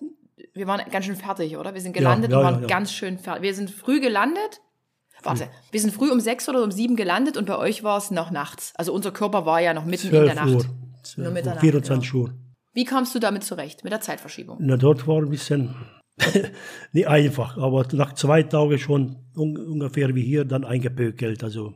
wir 0.53 0.67
waren 0.67 0.81
ganz 0.89 1.05
schön 1.05 1.15
fertig, 1.15 1.57
oder? 1.57 1.73
Wir 1.73 1.81
sind 1.81 1.93
gelandet 1.93 2.31
ja, 2.31 2.38
und 2.38 2.43
ja, 2.43 2.51
waren 2.51 2.61
ja. 2.63 2.67
ganz 2.67 2.91
schön 2.91 3.17
fertig. 3.17 3.43
Wir 3.43 3.53
sind 3.53 3.69
früh 3.69 4.00
gelandet. 4.00 4.61
Warte, 5.23 5.50
wir 5.69 5.79
sind 5.79 5.93
früh 5.93 6.09
um 6.09 6.19
sechs 6.19 6.50
oder 6.50 6.63
um 6.63 6.71
sieben 6.71 6.95
gelandet 6.95 7.38
und 7.38 7.45
bei 7.45 7.55
euch 7.55 7.83
war 7.83 7.97
es 7.97 8.09
noch 8.09 8.31
nachts. 8.31 8.73
Also 8.75 8.91
unser 8.91 9.11
Körper 9.11 9.45
war 9.45 9.61
ja 9.61 9.75
noch 9.75 9.85
mitten 9.85 10.07
in 10.07 10.13
der 10.13 10.33
12 10.33 10.35
Nacht. 10.35 10.55
Uhr, 10.55 10.65
Nur 11.17 11.25
12 11.25 11.27
Uhr 11.27 11.34
Mitternacht, 11.34 11.62
24 11.62 12.13
Uhr. 12.13 12.34
Wie 12.74 12.86
kamst 12.86 13.13
du 13.15 13.20
damit 13.20 13.43
zurecht, 13.43 13.84
mit 13.84 13.91
der 13.91 14.01
Zeitverschiebung? 14.01 14.58
Na, 14.62 14.77
dort 14.77 15.08
war 15.08 15.17
ein 15.17 15.29
bisschen 15.29 15.75
nicht 16.93 17.08
einfach, 17.08 17.58
aber 17.58 17.86
nach 17.93 18.13
zwei 18.13 18.43
Tagen 18.43 18.77
schon 18.77 19.17
un 19.36 19.58
ungefähr 19.58 20.13
wie 20.15 20.24
hier 20.24 20.46
dann 20.46 20.63
eingepökelt, 20.63 21.43
also 21.43 21.74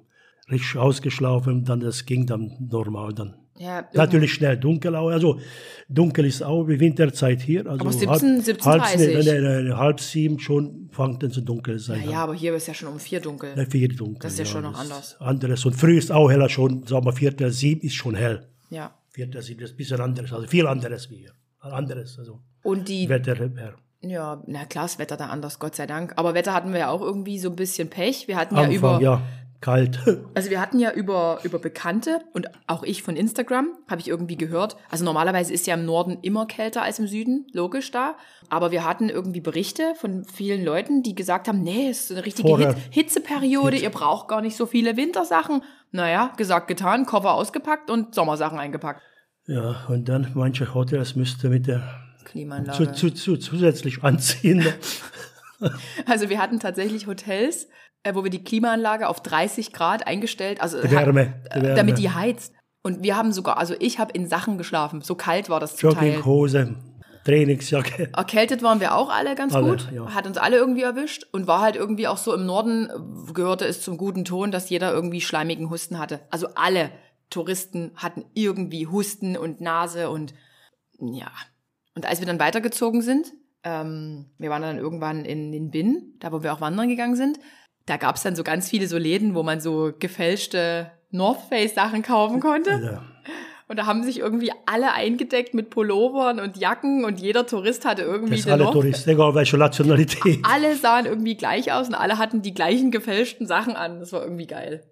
richtig 0.50 0.78
ausgeschlafen, 0.78 1.66
dann 1.66 1.80
das 1.80 2.06
ging 2.06 2.26
dann 2.26 2.68
normal 2.70 3.14
dann. 3.14 3.36
Ja, 3.58 3.88
Natürlich 3.94 4.34
schnell 4.34 4.58
dunkel 4.58 4.96
auch, 4.98 5.10
also 5.10 5.40
dunkel 5.88 6.26
ist 6.26 6.44
auch 6.44 6.66
wie 6.68 6.78
Winterzeit 6.78 7.42
hier. 7.42 7.66
Also 7.66 7.86
Aber 7.86 7.94
17, 7.94 8.42
17, 8.42 8.72
halb, 8.72 8.82
30. 8.84 9.26
nee, 9.26 9.40
nee, 9.40 9.62
nee, 9.62 9.72
halb 9.72 10.02
sieben 10.02 10.40
schon 10.40 10.90
fängt 10.92 11.24
dann 11.24 11.32
zu 11.32 11.40
dunkel 11.40 11.80
sein. 11.80 12.04
Ja, 12.04 12.12
ja, 12.12 12.24
aber 12.24 12.34
hier 12.34 12.54
ist 12.54 12.68
ja 12.68 12.74
schon 12.74 12.90
um 12.90 13.00
vier 13.00 13.22
dunkel. 13.22 13.54
Na, 13.56 13.66
vier 13.66 13.88
dunkel. 13.88 14.20
Das 14.20 14.34
ist 14.34 14.40
ja 14.40 14.46
schon 14.46 14.64
noch 14.64 14.78
anders. 14.78 15.16
Anderes. 15.22 15.66
Und 15.66 15.74
früh 15.74 15.98
ist 15.98 16.12
auch 16.12 16.30
heller 16.30 16.50
schon, 16.50 16.86
sagen 16.86 17.06
wir, 17.06 17.14
Viertel, 17.14 17.50
sieben 17.52 17.80
ist 17.80 17.96
schon 17.96 18.16
hell. 18.16 18.46
Ja. 18.70 18.94
Vierter 19.16 19.40
ist 19.40 19.50
ein 19.50 19.78
bisschen 19.78 20.02
anderes, 20.02 20.34
also 20.34 20.46
viel 20.46 20.68
anderes 20.68 21.10
wie 21.10 21.20
hier. 21.20 21.32
Anderes, 21.60 22.20
also 22.20 22.42
Und 22.64 22.90
die, 22.90 23.08
Wetter. 23.08 23.50
Ja. 23.56 23.74
ja, 24.02 24.44
na 24.46 24.66
klar, 24.66 24.84
das 24.86 25.00
Wetter 25.00 25.16
da 25.16 25.28
anders, 25.28 25.58
Gott 25.58 25.74
sei 25.74 25.88
Dank. 25.88 26.14
Aber 26.18 26.34
Wetter 26.34 26.54
hatten 26.54 26.74
wir 26.74 26.80
ja 26.80 26.90
auch 26.90 27.02
irgendwie 27.02 27.40
so 27.40 27.50
ein 27.50 27.56
bisschen 27.56 27.90
Pech. 27.90 28.28
Wir 28.28 28.36
hatten 28.36 28.58
ja 28.58 28.70
über, 28.70 28.96
Anfang, 28.96 29.02
ja, 29.02 29.22
kalt. 29.66 30.00
Also 30.36 30.50
wir 30.50 30.60
hatten 30.60 30.80
ja 30.80 30.92
über, 30.92 31.40
über 31.44 31.60
Bekannte 31.60 32.20
und 32.34 32.48
auch 32.68 32.84
ich 32.84 33.02
von 33.02 33.16
Instagram 33.16 33.70
habe 33.88 34.02
ich 34.02 34.10
irgendwie 34.10 34.36
gehört. 34.36 34.76
Also 34.90 35.06
normalerweise 35.06 35.54
ist 35.54 35.66
ja 35.66 35.76
im 35.76 35.86
Norden 35.86 36.18
immer 36.22 36.46
kälter 36.46 36.82
als 36.82 37.00
im 37.00 37.08
Süden, 37.08 37.48
logisch 37.54 37.90
da. 37.92 38.16
Aber 38.50 38.72
wir 38.72 38.84
hatten 38.84 39.10
irgendwie 39.10 39.40
Berichte 39.40 39.94
von 39.96 40.26
vielen 40.26 40.64
Leuten, 40.64 41.04
die 41.04 41.16
gesagt 41.16 41.48
haben, 41.48 41.62
nee, 41.62 41.90
es 41.90 42.06
ist 42.06 42.12
eine 42.12 42.26
richtige. 42.26 42.58
Hit 42.58 42.76
Hitzeperiode, 42.92 43.78
ihr 43.78 43.90
braucht 43.90 44.28
gar 44.28 44.42
nicht 44.42 44.58
so 44.58 44.66
viele 44.66 44.98
Wintersachen. 44.98 45.62
Naja, 45.92 46.34
gesagt, 46.36 46.68
getan, 46.68 47.06
Koffer 47.06 47.34
ausgepackt 47.34 47.90
und 47.90 48.14
Sommersachen 48.14 48.60
eingepackt. 48.60 49.02
Ja, 49.48 49.86
und 49.88 50.10
dann 50.10 50.32
manche 50.34 50.74
Hotels 50.74 51.16
müsste 51.16 51.50
mit 51.50 51.68
der 51.68 51.82
Klimaanlage. 52.26 52.92
zu, 52.92 52.94
zu, 52.94 53.14
zu, 53.14 53.38
zusätzlich 53.38 54.04
anziehen. 54.04 54.66
Also 56.06 56.30
wir 56.30 56.40
hatten 56.40 56.60
tatsächlich 56.60 57.08
Hotels, 57.08 57.70
wo 58.14 58.24
wir 58.24 58.30
die 58.30 58.44
Klimaanlage 58.44 59.08
auf 59.08 59.22
30 59.24 59.74
Grad 59.74 60.06
eingestellt, 60.06 60.62
also 60.62 60.82
Die 60.82 60.92
Wärme, 60.92 61.34
die 61.54 61.58
äh, 61.60 61.62
Wärme. 61.64 61.76
damit 61.76 61.98
die 61.98 62.12
heizt. 62.12 62.54
Und 62.84 63.02
wir 63.02 63.18
haben 63.18 63.32
sogar, 63.32 63.58
also 63.58 63.74
ich 63.80 63.98
habe 63.98 64.12
in 64.12 64.28
Sachen 64.28 64.60
geschlafen. 64.60 65.02
So 65.02 65.16
kalt 65.16 65.50
war 65.50 65.60
das 65.60 65.76
zum 65.76 65.92
Teil. 65.96 66.10
Jogginghose, 66.10 66.76
Trainingsjacke. 67.24 68.12
Erkältet 68.16 68.62
waren 68.62 68.80
wir 68.80 68.94
auch 68.96 69.10
alle 69.10 69.34
ganz 69.34 69.56
Alle, 69.56 69.70
gut. 69.72 69.90
ja. 69.92 70.14
Hat 70.14 70.28
uns 70.28 70.38
alle 70.38 70.58
irgendwie 70.58 70.84
erwischt 70.84 71.26
und 71.32 71.48
war 71.48 71.62
halt 71.62 71.76
irgendwie 71.76 72.08
auch 72.08 72.18
so 72.18 72.34
im 72.36 72.46
Norden 72.46 72.90
äh, 72.90 73.34
gehörte 73.34 73.66
es 73.66 73.82
zum 73.82 73.98
guten 73.98 74.24
Ton, 74.26 74.52
dass 74.52 74.70
jeder 74.70 74.94
irgendwie 74.94 75.22
schleimigen 75.22 75.72
Husten 75.72 75.98
hatte. 75.98 76.20
Also 76.30 76.50
alle 76.56 76.92
Touristen 77.32 77.92
hatten 77.96 78.26
irgendwie 78.36 78.86
Husten 78.86 79.36
und 79.36 79.60
Nase 79.62 80.10
und 80.12 80.36
ja. 81.00 81.32
Und 81.96 82.06
als 82.06 82.20
wir 82.20 82.28
dann 82.28 82.40
weitergezogen 82.40 83.02
sind, 83.02 83.32
ähm, 83.64 84.28
wir 84.38 84.52
waren 84.52 84.62
dann 84.62 84.78
irgendwann 84.78 85.26
in 85.26 85.52
den 85.52 85.72
Bin, 85.72 86.14
da 86.20 86.32
wo 86.32 86.44
wir 86.44 86.54
auch 86.54 86.62
wandern 86.62 86.88
gegangen 86.88 87.16
sind, 87.16 87.40
da 87.86 87.98
gab 87.98 88.16
es 88.16 88.24
dann 88.24 88.36
so 88.36 88.44
ganz 88.44 88.70
viele 88.70 88.88
so 88.88 88.98
Läden, 88.98 89.36
wo 89.36 89.44
man 89.44 89.60
so 89.60 89.92
gefälschte 89.98 90.92
North 91.12 91.42
Face 91.50 91.76
Sachen 91.76 92.02
kaufen 92.02 92.40
konnte. 92.40 92.72
Ja. 92.72 93.04
Und 93.68 93.78
da 93.78 93.88
haben 93.88 94.04
sich 94.04 94.20
irgendwie 94.20 94.52
alle 94.68 94.94
eingedeckt 94.94 95.56
mit 95.56 95.72
Pullovern 95.72 96.40
und 96.40 96.58
Jacken 96.58 97.04
und 97.04 97.20
jeder 97.20 97.48
Tourist 97.48 97.84
hatte 97.84 98.04
irgendwie 98.04 98.36
Das 98.36 98.48
alle 98.48 98.66
Touristen, 98.66 99.10
egal 99.10 99.34
welche 99.34 99.58
Nationalität. 99.58 100.40
alle 100.44 100.76
sahen 100.76 101.08
irgendwie 101.08 101.36
gleich 101.36 101.72
aus 101.72 101.88
und 101.88 101.96
alle 101.96 102.20
hatten 102.20 102.44
die 102.44 102.54
gleichen 102.54 102.92
gefälschten 102.92 103.48
Sachen 103.48 103.76
an. 103.76 104.00
Das 104.00 104.14
war 104.14 104.22
irgendwie 104.22 104.46
geil. 104.46 104.84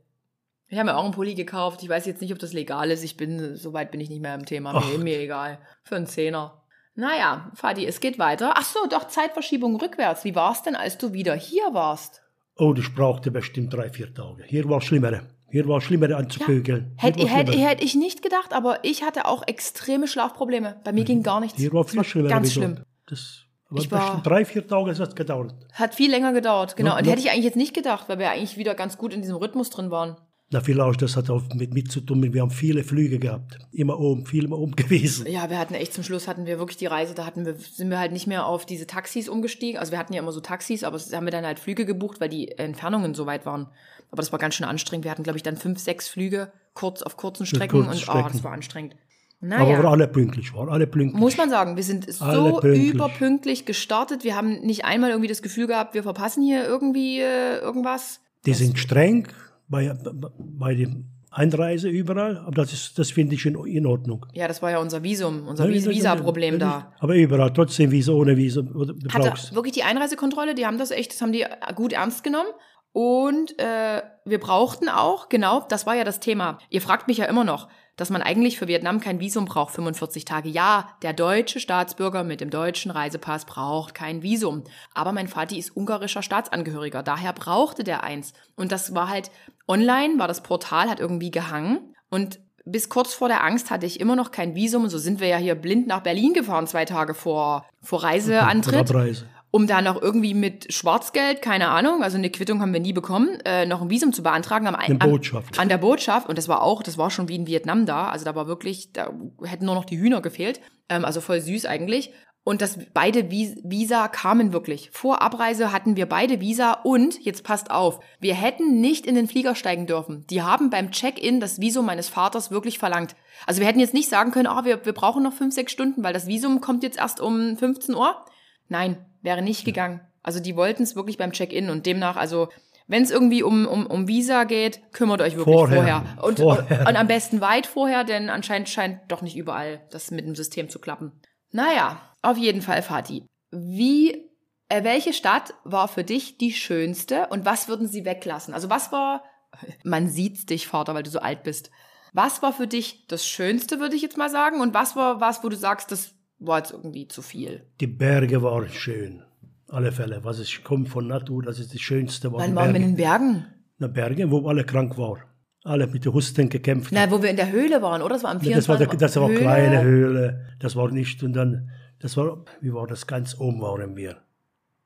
Ich 0.70 0.80
habe 0.80 0.90
mir 0.90 0.98
auch 0.98 1.04
einen 1.04 1.14
Pulli 1.14 1.36
gekauft. 1.36 1.84
Ich 1.84 1.90
weiß 1.90 2.08
jetzt 2.08 2.20
nicht, 2.20 2.34
ob 2.34 2.40
das 2.40 2.52
legal 2.52 2.90
ist. 2.90 3.04
Ich 3.04 3.16
bin, 3.16 3.56
soweit 3.56 3.92
bin 3.92 4.02
ich 4.02 4.10
nicht 4.10 4.24
mehr 4.24 4.34
im 4.34 4.46
Thema. 4.46 4.74
Mir, 4.74 4.98
mir 4.98 5.20
egal. 5.20 5.60
Für 5.84 5.98
einen 5.98 6.08
Zehner. 6.08 6.64
Naja, 6.96 7.52
Fadi, 7.54 7.86
es 7.86 8.00
geht 8.00 8.18
weiter. 8.18 8.54
Ach 8.56 8.66
so, 8.66 8.80
doch, 8.90 9.08
Zeitverschiebung 9.08 9.76
rückwärts. 9.76 10.24
Wie 10.24 10.34
war's 10.34 10.64
denn, 10.64 10.76
als 10.76 10.98
du 10.98 11.14
wieder 11.14 11.36
hier 11.36 11.74
warst? 11.74 12.23
Oh, 12.58 12.74
ich 12.78 12.94
brauchte 12.94 13.32
bestimmt 13.32 13.74
drei, 13.74 13.90
vier 13.90 14.14
Tage. 14.14 14.44
Hier 14.46 14.68
war 14.70 14.78
es 14.78 14.84
schlimmere. 14.86 15.22
Hier 15.50 15.68
war 15.68 15.78
es 15.78 15.84
schlimmere 15.84 16.16
anzupögeln. 16.16 16.94
Hätte 16.98 17.20
Hier 17.22 17.30
war 17.30 17.38
hätt, 17.38 17.48
schlimmere. 17.50 17.70
hätt 17.70 17.84
ich 17.84 17.96
nicht 17.96 18.22
gedacht, 18.22 18.54
aber 18.54 18.80
ich 18.84 19.04
hatte 19.04 19.26
auch 19.26 19.48
extreme 19.48 20.08
Schlafprobleme. 20.08 20.80
Bei 20.84 20.92
mir 20.92 21.04
ging 21.04 21.24
gar 21.24 21.40
nichts. 21.40 21.58
Hier 21.58 21.72
war 21.74 21.84
Das 21.84 21.92
viel 21.92 22.04
schlimmer. 22.04 22.30
Ganz 22.30 22.54
schlimm. 22.54 22.80
Das, 23.08 23.44
Ich 23.76 23.92
war- 23.92 24.00
bestimmt 24.00 24.26
drei, 24.28 24.46
vier 24.46 24.68
Tage 24.68 24.92
hat 24.98 25.10
es 25.10 25.16
gedauert. 25.16 25.54
Hat 25.74 25.96
viel 25.96 26.10
länger 26.12 26.34
gedauert, 26.34 26.76
genau. 26.76 26.92
Ja, 26.92 26.98
Und 27.00 27.06
ja. 27.06 27.12
hätte 27.12 27.22
ich 27.22 27.32
eigentlich 27.32 27.46
jetzt 27.46 27.58
nicht 27.58 27.74
gedacht, 27.74 28.08
weil 28.10 28.20
wir 28.20 28.30
eigentlich 28.30 28.58
wieder 28.58 28.76
ganz 28.76 28.98
gut 28.98 29.14
in 29.14 29.22
diesem 29.22 29.36
Rhythmus 29.36 29.70
drin 29.72 29.90
waren. 29.92 30.18
Na, 30.54 30.62
vielleicht, 30.62 31.02
das 31.02 31.18
hat 31.18 31.32
auch 31.32 31.42
mit, 31.56 31.74
mit 31.74 31.92
zu 31.92 32.00
tun, 32.00 32.32
wir 32.32 32.42
haben 32.42 32.52
viele 32.52 32.84
Flüge 32.84 33.18
gehabt. 33.18 33.58
Immer 33.72 34.00
oben, 34.00 34.28
viel 34.28 34.46
immer 34.46 34.60
oben 34.60 34.76
gewesen. 34.76 35.26
Ja, 35.26 35.50
wir 35.50 35.58
hatten 35.58 35.74
echt 35.74 35.94
zum 35.94 36.04
Schluss 36.04 36.28
hatten 36.28 36.46
wir 36.46 36.60
wirklich 36.60 36.78
die 36.78 36.86
Reise, 36.86 37.16
da 37.16 37.26
hatten 37.26 37.44
wir, 37.46 37.56
sind 37.56 37.90
wir 37.90 37.98
halt 37.98 38.12
nicht 38.12 38.28
mehr 38.28 38.46
auf 38.46 38.68
diese 38.68 38.86
Taxis 38.86 39.28
umgestiegen. 39.28 39.80
Also 39.80 39.92
wir 39.92 39.98
hatten 39.98 40.14
ja 40.14 40.22
immer 40.22 40.32
so 40.32 40.42
Taxis, 40.42 40.84
aber 40.84 41.00
haben 41.00 41.26
wir 41.26 41.32
dann 41.32 41.44
halt 41.44 41.58
Flüge 41.58 41.88
gebucht, 41.88 42.22
weil 42.22 42.30
die 42.30 42.52
Entfernungen 42.52 43.16
so 43.16 43.26
weit 43.26 43.48
waren. 43.48 43.68
Aber 44.12 44.22
das 44.22 44.32
war 44.32 44.38
ganz 44.38 44.54
schön 44.54 44.68
anstrengend. 44.68 45.06
Wir 45.06 45.12
hatten, 45.12 45.24
glaube 45.24 45.38
ich, 45.38 45.44
dann 45.44 45.58
fünf, 45.58 45.80
sechs 45.80 46.08
Flüge 46.08 46.52
kurz 46.76 47.02
auf 47.02 47.18
kurzen 47.18 47.48
Strecken 47.48 47.80
kurzen 47.80 47.90
und 47.90 47.96
oh, 47.96 48.00
Strecken. 48.00 48.30
das 48.32 48.44
war 48.44 48.52
anstrengend. 48.52 48.96
Aber 49.42 49.58
Naja. 49.58 49.78
waren 49.78 49.88
alle 49.88 50.08
pünktlich, 50.08 50.54
waren 50.54 50.70
alle 50.70 50.86
pünktlich. 50.86 51.20
Muss 51.20 51.36
man 51.36 51.50
sagen, 51.50 51.76
wir 51.78 51.84
sind 51.84 52.14
so 52.14 52.60
pünktlich. 52.60 52.94
überpünktlich 52.94 53.66
gestartet. 53.66 54.24
Wir 54.24 54.36
haben 54.36 54.62
nicht 54.62 54.86
einmal 54.86 55.10
irgendwie 55.10 55.30
das 55.30 55.42
Gefühl 55.42 55.66
gehabt, 55.66 55.96
wir 55.96 56.04
verpassen 56.04 56.44
hier 56.44 56.64
irgendwie 56.64 57.20
äh, 57.20 57.58
irgendwas. 57.58 58.22
Die 58.46 58.54
sind 58.54 58.78
streng 58.78 59.28
bei, 59.68 59.94
bei 60.38 60.76
der 60.76 60.90
Einreise 61.32 61.90
überall, 61.90 62.38
aber 62.38 62.52
das, 62.52 62.74
ist, 62.74 63.00
das 63.00 63.10
finde 63.12 63.34
ich 63.36 63.46
in, 63.46 63.56
in 63.66 63.86
Ordnung. 63.88 64.26
Ja, 64.34 64.48
das 64.48 64.62
war 64.62 64.70
ja 64.72 64.78
unser 64.78 65.02
Visum, 65.02 65.48
unser 65.48 65.66
Ja, 65.66 65.72
Vis- 65.74 65.86
ja, 65.86 65.92
ja, 65.92 65.98
Visa-Problem 65.98 66.60
da. 66.60 66.94
Aber 67.00 67.16
überall, 67.16 67.52
trotzdem 67.52 67.90
Visa, 67.92 68.12
ohne 68.12 68.36
Du 68.36 69.10
hatte 69.12 69.56
wirklich 69.56 69.74
die 69.74 69.84
Einreisekontrolle, 69.84 70.54
die 70.54 70.66
haben 70.68 70.78
das 70.78 70.92
echt, 70.92 71.12
das 71.14 71.22
haben 71.22 71.32
die 71.32 71.46
gut 71.76 71.94
ernst 71.94 72.24
genommen. 72.24 72.50
Und 72.92 73.58
äh, 73.60 74.04
wir 74.26 74.40
brauchten 74.40 74.88
auch, 74.90 75.28
genau, 75.28 75.66
das 75.68 75.88
war 75.88 75.96
ja 75.96 76.04
das 76.04 76.20
Thema. 76.20 76.60
Ihr 76.70 76.82
fragt 76.82 77.08
mich 77.08 77.18
ja 77.18 77.26
immer 77.26 77.44
noch, 77.44 77.68
dass 77.96 78.10
man 78.10 78.22
eigentlich 78.22 78.58
für 78.58 78.68
Vietnam 78.68 79.00
kein 79.00 79.20
Visum 79.20 79.46
braucht, 79.46 79.74
45 79.76 80.26
Tage. 80.26 80.50
Ja, 80.50 80.90
der 81.02 81.14
deutsche 81.14 81.60
Staatsbürger 81.60 82.24
mit 82.24 82.42
dem 82.42 82.50
deutschen 82.50 82.92
Reisepass 82.92 83.46
braucht 83.46 83.94
kein 83.94 84.24
Visum. 84.24 84.64
Aber 84.94 85.12
mein 85.12 85.28
Vati 85.28 85.58
ist 85.60 85.76
ungarischer 85.76 86.24
Staatsangehöriger, 86.24 87.04
daher 87.04 87.34
brauchte 87.34 87.84
der 87.84 88.04
eins. 88.04 88.34
Und 88.56 88.72
das 88.72 88.96
war 88.96 89.10
halt, 89.10 89.32
online 89.68 90.18
war 90.18 90.28
das 90.28 90.42
Portal, 90.42 90.90
hat 90.90 91.00
irgendwie 91.00 91.32
gehangen. 91.32 91.94
Und 92.10 92.40
bis 92.66 92.90
kurz 92.90 93.14
vor 93.14 93.28
der 93.28 93.44
Angst 93.44 93.72
hatte 93.72 93.86
ich 93.86 94.00
immer 94.00 94.16
noch 94.16 94.32
kein 94.32 94.56
Visum. 94.56 94.84
Und 94.84 94.90
so 94.90 94.98
sind 94.98 95.20
wir 95.20 95.28
ja 95.28 95.38
hier 95.38 95.56
blind 95.56 95.88
nach 95.88 96.02
Berlin 96.02 96.34
gefahren, 96.34 96.68
zwei 96.68 96.86
Tage 96.86 97.14
vor, 97.14 97.66
vor 97.82 98.04
Reiseantritt 98.04 98.90
Abreise. 98.90 99.28
Um 99.56 99.68
da 99.68 99.84
noch 99.84 100.02
irgendwie 100.02 100.34
mit 100.34 100.74
Schwarzgeld, 100.74 101.44
keine 101.44 101.68
Ahnung, 101.68 102.02
also 102.02 102.18
eine 102.18 102.32
Quittung 102.32 102.60
haben 102.60 102.74
wir 102.74 102.80
nie 102.80 102.92
bekommen, 102.92 103.40
äh, 103.46 103.68
noch 103.68 103.84
ein 103.84 103.90
Visum 103.92 104.12
zu 104.12 104.24
beantragen 104.24 104.66
am, 104.66 104.74
Eine 104.74 104.96
Botschaft. 104.96 105.60
an 105.60 105.70
der 105.70 105.78
Botschaft. 105.78 106.28
Und 106.28 106.40
das 106.40 106.48
war 106.48 106.64
auch, 106.64 106.82
das 106.82 106.98
war 106.98 107.12
schon 107.12 107.30
wie 107.30 107.36
in 107.36 107.46
Vietnam 107.46 107.86
da. 107.86 108.08
Also 108.10 108.26
da 108.26 108.34
war 108.34 108.48
wirklich, 108.48 108.94
da 108.94 109.14
hätten 109.44 109.66
nur 109.66 109.76
noch 109.76 109.86
die 109.86 110.00
Hühner 110.00 110.22
gefehlt. 110.22 110.60
Ähm, 110.90 111.06
also 111.06 111.22
voll 111.22 111.40
süß 111.40 111.68
eigentlich. 111.68 112.12
Und 112.44 112.64
das 112.64 112.80
beide 112.96 113.30
Vis- 113.30 113.56
Visa 113.64 114.08
kamen 114.08 114.54
wirklich. 114.54 114.90
Vor 114.92 115.22
Abreise 115.22 115.72
hatten 115.72 115.96
wir 115.98 116.08
beide 116.08 116.42
Visa 116.42 116.74
und 116.84 117.24
jetzt 117.24 117.44
passt 117.44 117.70
auf, 117.70 118.00
wir 118.20 118.34
hätten 118.34 118.82
nicht 118.82 119.06
in 119.06 119.14
den 119.14 119.28
Flieger 119.28 119.54
steigen 119.54 119.86
dürfen. 119.86 120.26
Die 120.32 120.42
haben 120.42 120.72
beim 120.72 120.90
Check-in 120.90 121.40
das 121.40 121.62
Visum 121.62 121.86
meines 121.86 122.10
Vaters 122.10 122.50
wirklich 122.50 122.80
verlangt. 122.80 123.16
Also 123.46 123.62
wir 123.62 123.68
hätten 123.68 123.80
jetzt 123.80 123.94
nicht 123.94 124.10
sagen 124.10 124.32
können, 124.32 124.48
ah, 124.48 124.66
wir, 124.66 124.84
wir 124.84 124.94
brauchen 124.94 125.22
noch 125.22 125.34
fünf, 125.34 125.54
sechs 125.54 125.72
Stunden, 125.72 126.04
weil 126.04 126.12
das 126.14 126.26
Visum 126.26 126.60
kommt 126.60 126.82
jetzt 126.82 126.98
erst 126.98 127.22
um 127.22 127.56
15 127.56 127.94
Uhr. 127.96 128.26
Nein, 128.74 129.06
wäre 129.22 129.44
nicht 129.44 129.66
gegangen. 129.66 130.02
Also 130.24 130.40
die 130.40 130.56
wollten 130.56 130.82
es 130.82 130.96
wirklich 130.96 131.20
beim 131.20 131.32
Check-in 131.32 131.70
und 131.70 131.86
demnach, 131.86 132.16
also 132.16 132.50
wenn 132.88 133.04
es 133.04 133.12
irgendwie 133.12 133.44
um, 133.44 133.68
um, 133.68 133.86
um 133.86 134.08
Visa 134.08 134.46
geht, 134.46 134.82
kümmert 134.94 135.22
euch 135.22 135.36
wirklich 135.36 135.56
vorher. 135.56 135.78
Vorher. 135.78 136.24
Und, 136.24 136.40
Vorher. 136.40 136.88
und 136.88 136.96
am 136.96 137.06
besten 137.06 137.40
weit 137.40 137.68
vorher, 137.68 138.04
denn 138.04 138.32
anscheinend 138.32 138.70
scheint 138.70 139.00
doch 139.10 139.22
nicht 139.22 139.38
überall 139.38 139.86
das 139.92 140.10
mit 140.10 140.26
dem 140.26 140.34
System 140.34 140.70
zu 140.70 140.80
klappen. 140.80 141.12
Naja, 141.52 142.02
auf 142.24 142.36
jeden 142.38 142.64
Fall, 142.64 142.82
Fatih. 142.82 143.28
Wie, 143.52 144.28
äh, 144.70 144.84
welche 144.84 145.14
Stadt 145.14 145.54
war 145.64 145.88
für 145.88 146.04
dich 146.04 146.40
die 146.40 146.52
schönste 146.52 147.28
und 147.28 147.46
was 147.46 147.68
würden 147.68 147.88
sie 147.88 148.06
weglassen? 148.06 148.56
Also 148.56 148.72
was 148.72 148.92
war, 148.92 149.24
man 149.84 150.10
sieht's 150.10 150.48
dich, 150.48 150.66
Vater, 150.66 150.96
weil 150.96 151.04
du 151.04 151.12
so 151.12 151.20
alt 151.20 151.44
bist. 151.44 151.70
Was 152.12 152.42
war 152.42 152.54
für 152.54 152.66
dich 152.66 153.06
das 153.06 153.24
Schönste, 153.24 153.80
würde 153.80 153.96
ich 153.96 154.02
jetzt 154.02 154.18
mal 154.18 154.32
sagen? 154.32 154.62
Und 154.62 154.74
was 154.74 154.96
war 154.96 155.22
was, 155.22 155.44
wo 155.44 155.50
du 155.50 155.56
sagst, 155.56 155.92
das 155.92 156.16
war 156.46 156.60
jetzt 156.60 156.72
irgendwie 156.72 157.08
zu 157.08 157.22
viel? 157.22 157.64
Die 157.80 157.88
Berge 157.88 158.42
waren 158.42 158.70
schön. 158.70 159.24
Alle 159.68 159.92
Fälle. 159.92 160.24
Was 160.24 160.40
ich 160.40 160.64
komme 160.64 160.86
von 160.86 161.08
Natur, 161.08 161.44
das 161.44 161.60
ist 161.60 161.74
das 161.74 161.82
Schönste. 161.82 162.32
War 162.32 162.40
Wann 162.42 162.56
waren 162.56 162.74
wir 162.74 162.82
in 162.82 162.88
den 162.90 162.96
Bergen? 162.96 163.46
Na, 163.80 163.88
Berge, 163.88 164.30
wo 164.30 164.48
alle 164.48 164.64
krank 164.64 164.98
waren. 164.98 165.22
Alle 165.64 165.88
mit 165.88 166.06
den 166.06 166.14
Husten 166.14 166.50
gekämpft. 166.50 166.92
Na, 166.92 167.10
wo 167.10 167.24
wir 167.24 167.30
in 167.30 167.38
der 167.38 167.52
Höhle 167.52 167.82
waren, 167.82 168.02
oder? 168.02 168.16
Das 168.16 168.24
war 168.24 168.32
am 168.32 168.42
Ja, 168.42 168.56
das 168.56 168.68
war, 168.68 168.78
24. 168.78 168.90
der, 168.90 169.08
das 169.08 169.16
war 169.16 169.30
eine 169.30 169.40
kleine 169.40 169.82
Höhle. 169.82 170.46
Das 170.60 170.76
war 170.76 170.92
nicht. 170.92 171.24
Und 171.24 171.34
dann, 171.34 171.70
das 172.00 172.18
war, 172.18 172.44
wie 172.62 172.74
war 172.74 172.86
das? 172.86 173.08
Ganz 173.08 173.40
oben 173.40 173.62
waren 173.62 173.96
wir. 173.96 174.18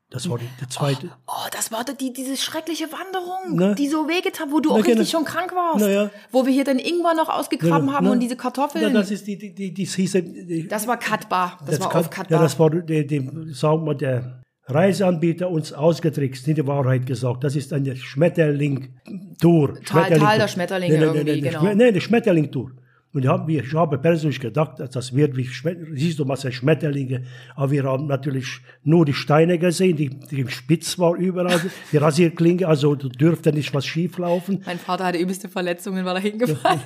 Das 0.09 0.29
war 0.29 0.37
die, 0.37 0.45
die 0.61 0.69
zweite. 0.69 1.09
Oh, 1.27 1.31
das 1.51 1.69
war 1.71 1.83
die, 1.83 2.13
diese 2.13 2.37
schreckliche 2.37 2.85
Wanderung, 2.93 3.57
Ne? 3.57 3.75
die 3.75 3.89
so 3.89 4.07
wehgetan, 4.07 4.51
wo 4.53 4.61
du 4.61 4.69
Na, 4.69 4.75
auch 4.75 4.77
richtig 4.79 4.95
genau. 4.95 5.09
schon 5.09 5.25
krank 5.25 5.53
warst. 5.53 5.81
Na 5.81 5.89
ja. 5.89 6.09
Wo 6.31 6.45
wir 6.45 6.53
hier 6.53 6.63
den 6.63 6.79
Ingwer 6.79 7.13
noch 7.13 7.27
ausgegraben 7.27 7.87
Ja, 7.89 7.93
haben 7.95 8.05
ne? 8.05 8.11
und 8.13 8.21
diese 8.21 8.37
Kartoffeln. 8.37 8.93
das 8.93 9.11
ist 9.11 9.27
die, 9.27 9.37
die, 9.37 9.53
die, 9.53 9.73
die 9.73 9.83
hieße, 9.85 10.23
die, 10.23 10.65
das 10.67 10.87
war 10.87 10.97
Katbar. 10.97 11.59
Das, 11.65 11.79
war 11.81 11.89
kann- 11.89 11.99
auf 12.01 12.09
Katbar. 12.09 12.37
Ja, 12.39 12.43
das 12.43 12.57
war, 12.57 12.69
die, 12.69 13.05
die, 13.05 13.29
sagen 13.53 13.85
wir, 13.85 13.95
der 13.95 14.43
Reiseanbieter 14.69 15.49
uns 15.49 15.73
ausgetrickst, 15.73 16.47
nicht 16.47 16.57
die 16.57 16.67
Wahrheit 16.67 17.05
gesagt. 17.05 17.43
Das 17.43 17.55
ist 17.57 17.73
eine 17.73 17.95
Schmetterling-Tour. 17.95 19.73
Tal- 19.85 20.17
Tal 20.17 20.37
der 20.37 20.47
Schmetterlinge 20.47 20.93
Nein, 20.97 21.01
nein, 21.07 21.15
nein, 21.15 21.27
irgendwie, 21.27 21.41
nein, 21.41 21.51
genau. 21.61 21.63
Nein, 21.75 21.81
eine 21.81 22.01
Schmetterling-Tour. 22.01 22.71
Und 23.13 23.23
ich 23.23 23.29
habe, 23.29 23.51
ich 23.51 23.73
habe 23.73 23.97
persönlich 23.97 24.39
gedacht, 24.39 24.79
dass 24.79 24.91
das 24.91 25.15
wird 25.15 25.35
wie 25.37 25.47
siehst 25.93 26.19
du, 26.19 26.27
was 26.27 26.41
sind 26.41 26.53
Schmetterlinge. 26.53 27.23
Aber 27.55 27.71
wir 27.71 27.83
haben 27.83 28.07
natürlich 28.07 28.59
nur 28.83 29.05
die 29.05 29.13
Steine 29.13 29.57
gesehen, 29.57 29.95
die, 29.95 30.09
die 30.09 30.47
spitz 30.49 30.99
war 30.99 31.15
überall, 31.15 31.59
die 31.91 31.97
Rasierklinge, 31.97 32.67
also 32.67 32.95
dürfte 32.95 33.53
nicht 33.53 33.73
was 33.73 33.85
schief 33.85 34.17
laufen. 34.17 34.61
mein 34.65 34.77
Vater 34.77 35.05
hatte 35.05 35.17
übelste 35.17 35.47
Verletzungen, 35.49 36.05
war 36.05 36.15
da 36.15 36.19
hingefallen. 36.19 36.81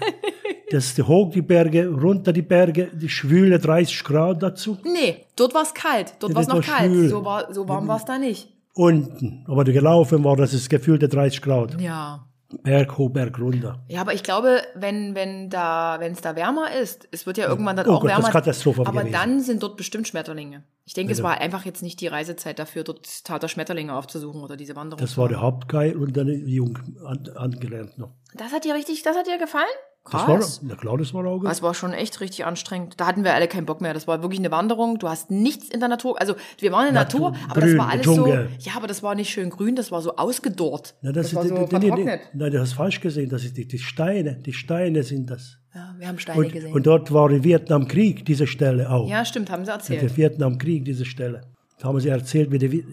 Das 0.71 0.85
ist 0.85 1.05
hoch 1.05 1.31
die 1.31 1.41
Berge, 1.41 1.89
runter 1.89 2.31
die 2.31 2.43
Berge, 2.43 2.89
die 2.93 3.09
schwüle 3.09 3.59
30 3.59 4.05
Grad 4.05 4.41
dazu. 4.41 4.77
Nee, 4.85 5.25
dort 5.35 5.53
war 5.53 5.63
es 5.63 5.73
kalt. 5.73 6.13
Dort 6.19 6.33
war 6.33 6.41
es 6.43 6.47
noch 6.47 6.61
kalt. 6.61 6.89
schwül. 6.89 7.09
So, 7.09 7.25
war, 7.25 7.53
so 7.53 7.67
warm 7.67 7.89
war 7.89 7.97
es 7.97 8.05
da 8.05 8.17
nicht. 8.17 8.47
Unten. 8.73 9.43
Aber 9.47 9.65
du 9.65 9.73
gelaufen 9.73 10.23
war, 10.23 10.37
das 10.37 10.53
ist 10.53 10.69
gefühlte 10.69 11.09
30 11.09 11.41
Grad. 11.41 11.81
Ja. 11.81 12.25
Berg 12.63 12.97
hoch, 12.97 13.09
Berg 13.09 13.39
runter. 13.39 13.83
Ja, 13.87 14.01
aber 14.01 14.13
ich 14.13 14.23
glaube, 14.23 14.61
wenn 14.75 15.15
wenn 15.15 15.49
da 15.49 15.97
wenn 15.99 16.11
es 16.13 16.21
da 16.21 16.35
wärmer 16.35 16.71
ist, 16.73 17.07
es 17.11 17.25
wird 17.25 17.37
ja 17.37 17.47
irgendwann 17.47 17.75
dann 17.75 17.87
Oh 17.87 17.93
auch 17.93 18.01
Gott, 18.01 18.09
das 18.11 18.17
ist 18.19 18.23
wärmer. 18.25 18.31
Katastrophe 18.33 18.81
aber 18.81 18.99
gewesen. 19.01 19.11
dann 19.13 19.39
sind 19.41 19.63
dort 19.63 19.77
bestimmt 19.77 20.07
Schmetterlinge. 20.07 20.63
Ich 20.85 20.93
denke, 20.93 21.11
es 21.13 21.19
Also- 21.19 21.29
war 21.29 21.39
einfach 21.39 21.65
jetzt 21.65 21.81
nicht 21.83 22.01
die 22.01 22.07
Reisezeit 22.07 22.59
dafür, 22.59 22.83
dort 22.83 23.23
Tater 23.25 23.47
Schmetterlinge 23.47 23.95
aufzusuchen 23.95 24.41
oder 24.41 24.57
diese 24.57 24.75
Wanderung. 24.75 24.99
Das 25.01 25.17
war 25.17 25.29
der 25.29 25.41
Hauptgeil 25.41 25.95
und 25.95 26.17
dann 26.17 26.27
jung 26.27 26.77
an, 27.05 27.29
angelernt 27.35 27.97
noch. 27.97 28.11
Das 28.33 28.51
hat 28.51 28.65
dir 28.65 28.73
richtig, 28.75 29.03
das 29.03 29.15
hat 29.15 29.27
dir 29.27 29.37
gefallen? 29.37 29.65
Das 30.03 30.23
Krass. 30.25 30.61
war, 30.63 30.69
na 30.69 30.75
klar, 30.75 30.97
das 30.97 31.13
war 31.13 31.23
gut. 31.23 31.45
Das 31.45 31.61
war 31.61 31.75
schon 31.75 31.93
echt 31.93 32.21
richtig 32.21 32.43
anstrengend. 32.45 32.99
Da 32.99 33.05
hatten 33.05 33.23
wir 33.23 33.35
alle 33.35 33.47
keinen 33.47 33.67
Bock 33.67 33.81
mehr. 33.81 33.93
Das 33.93 34.07
war 34.07 34.23
wirklich 34.23 34.39
eine 34.39 34.49
Wanderung. 34.49 34.97
Du 34.97 35.07
hast 35.07 35.29
nichts 35.29 35.69
in 35.69 35.79
der 35.79 35.89
Natur. 35.89 36.19
Also 36.19 36.33
wir 36.57 36.71
waren 36.71 36.87
in 36.87 36.93
der 36.95 37.03
Natur, 37.03 37.31
Natur, 37.31 37.49
aber 37.51 37.61
grün, 37.61 37.77
das 37.77 37.85
war 37.85 37.89
alles 37.91 38.05
Dschungel. 38.05 38.49
so. 38.59 38.69
Ja, 38.69 38.77
aber 38.77 38.87
das 38.87 39.03
war 39.03 39.13
nicht 39.13 39.29
schön 39.29 39.51
grün. 39.51 39.75
Das 39.75 39.91
war 39.91 40.01
so 40.01 40.15
ausgedorrt. 40.15 40.95
Na, 41.03 41.11
das, 41.11 41.35
war 41.35 41.43
ist, 41.43 41.49
so 41.49 41.65
die- 41.67 41.79
die- 41.79 41.91
die-. 41.91 42.05
Nein, 42.33 42.51
du 42.51 42.59
hast 42.59 42.73
falsch 42.73 42.99
gesehen. 42.99 43.29
Das 43.29 43.43
ist 43.45 43.55
die, 43.57 43.67
die 43.67 43.77
Steine. 43.77 44.37
Die 44.37 44.53
Steine 44.53 45.03
sind 45.03 45.29
das. 45.29 45.59
Ja, 45.75 45.93
wir 45.99 46.07
haben 46.07 46.17
Steine 46.17 46.39
Und, 46.39 46.51
gesehen. 46.51 46.73
und 46.73 46.87
dort 46.87 47.13
war 47.13 47.29
im 47.29 47.43
Vietnamkrieg 47.43 48.25
diese 48.25 48.47
Stelle 48.47 48.89
auch. 48.89 49.07
ja, 49.07 49.23
stimmt, 49.23 49.51
haben 49.51 49.65
sie 49.65 49.71
erzählt. 49.71 50.01
Der 50.01 50.17
Vietnamkrieg, 50.17 50.83
diese 50.83 51.05
Stelle. 51.05 51.41
Da 51.77 51.87
haben 51.89 51.99
sie 51.99 52.09
erzählt, 52.09 52.51
wie 52.51 52.57
die 52.57 52.83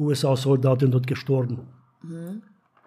USA-Soldaten 0.00 0.90
dort 0.90 1.06
gestorben. 1.06 1.68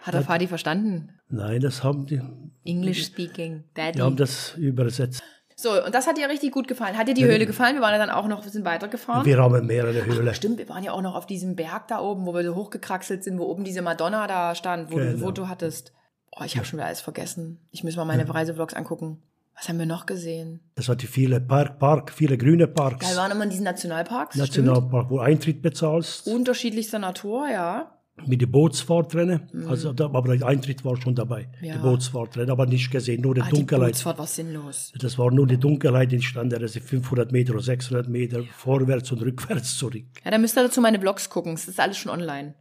Hat 0.02 0.13
der 0.13 0.21
Fadi 0.21 0.47
verstanden? 0.47 1.10
Nein, 1.33 1.61
das 1.61 1.83
haben 1.83 2.05
die, 2.05 2.21
English 2.63 3.05
speaking, 3.05 3.63
Daddy. 3.73 3.93
die 3.97 4.01
haben 4.03 4.15
das 4.15 4.55
übersetzt. 4.55 5.23
So, 5.55 5.83
und 5.83 5.93
das 5.95 6.07
hat 6.07 6.17
dir 6.17 6.29
richtig 6.29 6.51
gut 6.51 6.67
gefallen. 6.67 6.97
Hat 6.97 7.07
dir 7.07 7.13
die 7.13 7.25
Höhle 7.25 7.45
gefallen? 7.45 7.75
Wir 7.75 7.81
waren 7.81 7.93
ja 7.93 7.97
dann 7.97 8.09
auch 8.09 8.27
noch, 8.27 8.43
wir 8.43 8.51
sind 8.51 8.65
weitergefahren. 8.65 9.25
Wir 9.25 9.37
haben 9.37 9.65
mehrere 9.65 10.05
Höhlen. 10.05 10.33
Stimmt, 10.35 10.57
wir 10.59 10.69
waren 10.69 10.83
ja 10.83 10.91
auch 10.91 11.01
noch 11.01 11.15
auf 11.15 11.25
diesem 11.25 11.55
Berg 11.55 11.87
da 11.87 11.99
oben, 11.99 12.25
wo 12.25 12.33
wir 12.33 12.43
so 12.43 12.53
hochgekraxelt 12.55 13.23
sind, 13.23 13.39
wo 13.39 13.45
oben 13.45 13.63
diese 13.63 13.81
Madonna 13.81 14.27
da 14.27 14.55
stand, 14.55 14.91
wo, 14.91 14.97
du, 14.99 15.11
Genau. 15.13 15.31
du 15.31 15.47
hattest. 15.47 15.93
Oh, 16.31 16.43
ich 16.43 16.55
habe 16.57 16.65
schon 16.65 16.77
wieder 16.79 16.87
alles 16.87 17.01
vergessen. 17.01 17.59
Ich 17.71 17.83
muss 17.83 17.95
mal 17.95 18.05
meine 18.05 18.27
Reisevlogs 18.31 18.73
angucken. 18.73 19.21
Was 19.55 19.69
haben 19.69 19.77
wir 19.79 19.85
noch 19.85 20.05
gesehen? 20.07 20.59
Das 20.75 20.89
hat 20.89 21.01
die 21.03 21.07
viele 21.07 21.39
Park, 21.39 21.77
Park, 21.79 22.11
viele 22.11 22.37
grüne 22.37 22.63
Ja, 22.63 22.67
Parks. 22.67 23.07
wir 23.09 23.17
waren 23.17 23.31
immer 23.31 23.43
in 23.43 23.51
diesen 23.51 23.63
Nationalparks. 23.65 24.35
Nationalpark, 24.35 25.09
wo 25.11 25.19
Eintritt 25.19 25.61
bezahlst, 25.61 26.21
Stimmt. 26.21 26.35
Unterschiedlichster 26.37 26.97
Natur, 26.99 27.47
ja. 27.49 27.91
Mit 28.26 28.41
der 28.41 28.47
Bootsfahrt 28.47 29.15
rennen. 29.15 29.41
Also, 29.67 29.91
da, 29.91 30.06
aber 30.06 30.36
der 30.38 30.47
Eintritt 30.47 30.86
war 30.86 30.95
schon 31.02 31.15
dabei. 31.15 31.49
Mhm. 31.60 31.65
Ja. 31.67 31.73
Die 31.73 31.80
Bootsfahrt 31.80 32.38
rennen, 32.38 32.52
aber 32.52 32.65
nicht 32.65 32.91
gesehen, 32.91 33.21
nur 33.21 33.34
die 33.36 33.41
Ah, 33.41 33.47
die 33.49 33.58
Dunkelheit. 33.58 33.91
Bootsfahrt 33.91 34.17
war 34.19 34.28
sinnlos. 34.28 34.93
Das 34.99 35.17
war 35.17 35.32
nur 35.32 35.47
die 35.47 35.58
Dunkelheit, 35.58 36.12
die 36.12 36.21
stand 36.21 36.54
da, 36.54 36.58
ist 36.58 36.78
500 36.78 37.32
Meter 37.32 37.54
oder 37.54 37.63
600 37.63 38.08
Meter 38.08 38.43
vorwärts 38.43 39.12
und 39.12 39.21
rückwärts 39.21 39.78
zurück. 39.78 40.04
Ja, 40.23 40.32
dann 40.32 40.41
müsst 40.41 40.58
ihr 40.58 40.63
dazu 40.63 40.80
meine 40.80 40.99
Vlogs 40.99 41.30
gucken. 41.30 41.54
Das 41.54 41.67
ist 41.67 41.80
alles 41.80 41.97
schon 41.97 42.12
online. 42.12 42.56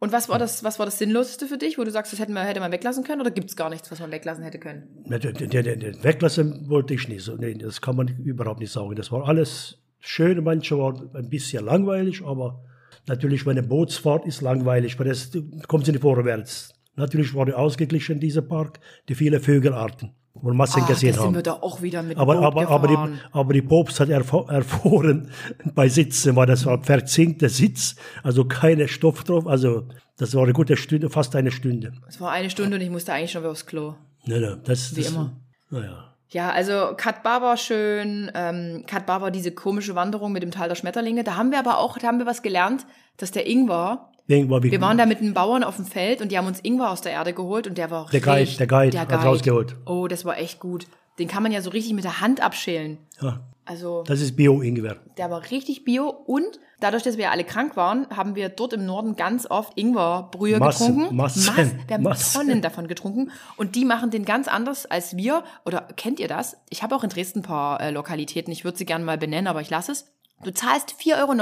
Und 0.00 0.12
was 0.12 0.28
war 0.28 0.38
das, 0.38 0.62
was 0.62 0.78
war 0.78 0.86
das 0.86 0.98
Sinnloseste 0.98 1.46
für 1.46 1.58
dich, 1.58 1.76
wo 1.76 1.82
du 1.82 1.90
sagst, 1.90 2.12
das 2.12 2.20
hätten 2.20 2.32
wir, 2.32 2.42
hätte 2.44 2.60
man 2.60 2.70
weglassen 2.70 3.02
können 3.02 3.20
oder 3.20 3.32
gibt's 3.32 3.56
gar 3.56 3.68
nichts, 3.68 3.90
was 3.90 3.98
man 3.98 4.12
weglassen 4.12 4.44
hätte 4.44 4.60
können? 4.60 4.84
Ne, 5.06 5.20
weglassen 5.20 6.68
wollte 6.68 6.94
ich 6.94 7.08
nicht. 7.08 7.24
So, 7.24 7.34
nee, 7.34 7.54
das 7.54 7.80
kann 7.80 7.96
man 7.96 8.06
überhaupt 8.18 8.60
nicht 8.60 8.70
sagen. 8.70 8.94
Das 8.94 9.10
war 9.10 9.26
alles 9.26 9.78
schön. 9.98 10.44
Manche 10.44 10.78
waren 10.78 11.10
ein 11.14 11.28
bisschen 11.28 11.64
langweilig, 11.64 12.22
aber 12.24 12.62
natürlich, 13.08 13.44
wenn 13.46 13.58
eine 13.58 13.66
Bootsfahrt 13.66 14.26
ist, 14.26 14.40
langweilig, 14.42 14.98
weil 14.98 15.06
das 15.08 15.30
du 15.30 15.42
kommst 15.66 15.88
nicht 15.88 16.00
vorwärts. 16.00 16.72
Natürlich 16.96 17.34
war 17.34 17.46
der 17.46 17.58
ausgeglichen, 17.58 18.18
dieser 18.20 18.42
Park, 18.42 18.80
die 19.08 19.14
viele 19.14 19.38
Vögelarten, 19.40 20.10
wo 20.34 20.48
wir 20.48 20.54
Massen 20.54 20.80
da 20.82 20.86
gesehen 20.88 21.12
sind 21.14 21.22
haben. 21.22 21.34
wir 21.34 21.42
da 21.42 21.52
auch 21.54 21.80
wieder 21.80 22.02
mit 22.02 22.16
Aber, 22.16 22.34
Boot 22.34 22.44
aber, 22.44 22.68
aber, 22.68 22.88
die, 22.88 23.18
aber 23.30 23.52
die 23.52 23.62
Pops 23.62 24.00
hat 24.00 24.08
erf- 24.08 24.50
erfahren 24.50 25.30
bei 25.74 25.88
Sitzen, 25.88 26.34
weil 26.36 26.46
das 26.46 26.66
war 26.66 26.82
verzinkter 26.82 27.48
Sitz, 27.48 27.94
also 28.24 28.44
keine 28.46 28.88
Stoff 28.88 29.22
drauf, 29.24 29.46
also 29.46 29.86
das 30.16 30.34
war 30.34 30.42
eine 30.42 30.52
gute 30.52 30.76
Stunde, 30.76 31.08
fast 31.08 31.36
eine 31.36 31.52
Stunde. 31.52 31.92
Es 32.08 32.20
war 32.20 32.32
eine 32.32 32.50
Stunde 32.50 32.76
und 32.76 32.82
ich 32.82 32.90
musste 32.90 33.12
eigentlich 33.12 33.30
schon 33.30 33.42
wieder 33.42 33.52
aufs 33.52 33.64
Klo. 33.66 33.94
Ne, 34.26 34.40
ne, 34.40 34.60
das, 34.64 34.96
Wie 34.96 35.02
das, 35.02 35.12
immer. 35.12 35.36
Naja. 35.70 36.14
Ja, 36.30 36.50
also 36.50 36.92
Kat 36.96 37.24
war 37.24 37.56
schön, 37.56 38.30
ähm, 38.34 38.84
Kat 38.86 39.08
war 39.08 39.30
diese 39.30 39.50
komische 39.52 39.94
Wanderung 39.94 40.32
mit 40.32 40.42
dem 40.42 40.50
Tal 40.50 40.68
der 40.68 40.74
Schmetterlinge. 40.76 41.24
Da 41.24 41.36
haben 41.36 41.50
wir 41.50 41.58
aber 41.58 41.78
auch, 41.78 41.98
da 41.98 42.08
haben 42.08 42.18
wir 42.18 42.26
was 42.26 42.42
gelernt, 42.42 42.86
dass 43.16 43.30
der 43.30 43.46
Ingwer, 43.46 44.10
wie, 44.26 44.46
wir 44.48 44.80
waren 44.82 44.98
da 44.98 45.06
mit 45.06 45.20
einem 45.20 45.32
Bauern 45.32 45.64
auf 45.64 45.76
dem 45.76 45.86
Feld 45.86 46.20
und 46.20 46.30
die 46.30 46.36
haben 46.36 46.46
uns 46.46 46.60
Ingwer 46.60 46.90
aus 46.90 47.00
der 47.00 47.12
Erde 47.12 47.32
geholt 47.32 47.66
und 47.66 47.78
der 47.78 47.90
war 47.90 48.06
Der 48.10 48.20
Guide, 48.20 48.40
richtig, 48.42 48.58
der 48.58 48.66
Guide 48.66 48.98
rausgeholt. 48.98 49.76
Oh, 49.86 50.06
das 50.06 50.26
war 50.26 50.36
echt 50.36 50.60
gut. 50.60 50.86
Den 51.18 51.28
kann 51.28 51.42
man 51.42 51.50
ja 51.50 51.62
so 51.62 51.70
richtig 51.70 51.94
mit 51.94 52.04
der 52.04 52.20
Hand 52.20 52.42
abschälen. 52.42 52.98
ja, 53.20 53.40
Also 53.68 54.02
das 54.06 54.20
ist 54.22 54.34
Bio-Ingwer. 54.34 54.96
der 55.18 55.30
war 55.30 55.50
richtig 55.50 55.84
bio 55.84 56.08
und 56.08 56.58
dadurch, 56.80 57.02
dass 57.02 57.18
wir 57.18 57.30
alle 57.30 57.44
krank 57.44 57.76
waren, 57.76 58.06
haben 58.08 58.34
wir 58.34 58.48
dort 58.48 58.72
im 58.72 58.86
Norden 58.86 59.14
ganz 59.14 59.44
oft 59.50 59.78
Ingwerbrühe 59.78 60.58
Massen, 60.58 60.86
getrunken. 60.96 61.16
Massen, 61.16 61.44
Mass- 61.54 61.74
wir 61.86 61.94
haben 61.94 62.02
Massen. 62.02 62.40
Tonnen 62.40 62.62
davon 62.62 62.88
getrunken 62.88 63.30
und 63.58 63.74
die 63.76 63.84
machen 63.84 64.10
den 64.10 64.24
ganz 64.24 64.48
anders 64.48 64.86
als 64.86 65.18
wir. 65.18 65.44
Oder 65.66 65.82
kennt 65.96 66.18
ihr 66.18 66.28
das? 66.28 66.56
Ich 66.70 66.82
habe 66.82 66.96
auch 66.96 67.04
in 67.04 67.10
Dresden 67.10 67.40
ein 67.40 67.42
paar 67.42 67.80
äh, 67.82 67.90
Lokalitäten. 67.90 68.50
Ich 68.52 68.64
würde 68.64 68.78
sie 68.78 68.86
gerne 68.86 69.04
mal 69.04 69.18
benennen, 69.18 69.48
aber 69.48 69.60
ich 69.60 69.68
lasse 69.68 69.92
es. 69.92 70.10
Du 70.42 70.50
zahlst 70.52 70.94
4,90 71.00 71.18
Euro 71.20 71.32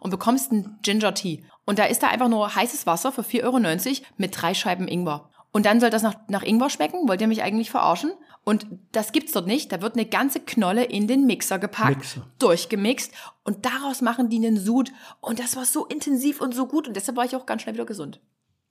und 0.00 0.10
bekommst 0.10 0.52
einen 0.52 0.78
Ginger 0.82 1.14
Tea. 1.14 1.42
Und 1.64 1.78
da 1.78 1.84
ist 1.84 2.02
da 2.02 2.08
einfach 2.08 2.28
nur 2.28 2.54
heißes 2.54 2.86
Wasser 2.86 3.12
für 3.12 3.22
4,90 3.22 3.44
Euro 3.44 4.06
mit 4.18 4.40
drei 4.40 4.52
Scheiben 4.52 4.88
Ingwer. 4.88 5.30
Und 5.52 5.64
dann 5.64 5.80
soll 5.80 5.88
das 5.90 6.02
nach, 6.02 6.16
nach 6.28 6.42
Ingwer 6.42 6.68
schmecken? 6.68 7.08
Wollt 7.08 7.20
ihr 7.22 7.28
mich 7.28 7.42
eigentlich 7.42 7.70
verarschen? 7.70 8.10
Und 8.48 8.66
das 8.92 9.10
gibt's 9.10 9.32
dort 9.32 9.48
nicht. 9.48 9.72
Da 9.72 9.82
wird 9.82 9.94
eine 9.94 10.06
ganze 10.06 10.38
Knolle 10.38 10.84
in 10.84 11.08
den 11.08 11.26
Mixer 11.26 11.58
gepackt, 11.58 11.96
Mixer. 11.98 12.26
durchgemixt 12.38 13.12
und 13.42 13.66
daraus 13.66 14.02
machen 14.02 14.28
die 14.28 14.36
einen 14.36 14.56
Sud. 14.56 14.92
Und 15.20 15.40
das 15.40 15.56
war 15.56 15.64
so 15.64 15.84
intensiv 15.84 16.40
und 16.40 16.54
so 16.54 16.66
gut 16.68 16.86
und 16.86 16.94
deshalb 16.96 17.16
war 17.16 17.24
ich 17.24 17.34
auch 17.34 17.44
ganz 17.44 17.62
schnell 17.62 17.74
wieder 17.74 17.86
gesund. 17.86 18.20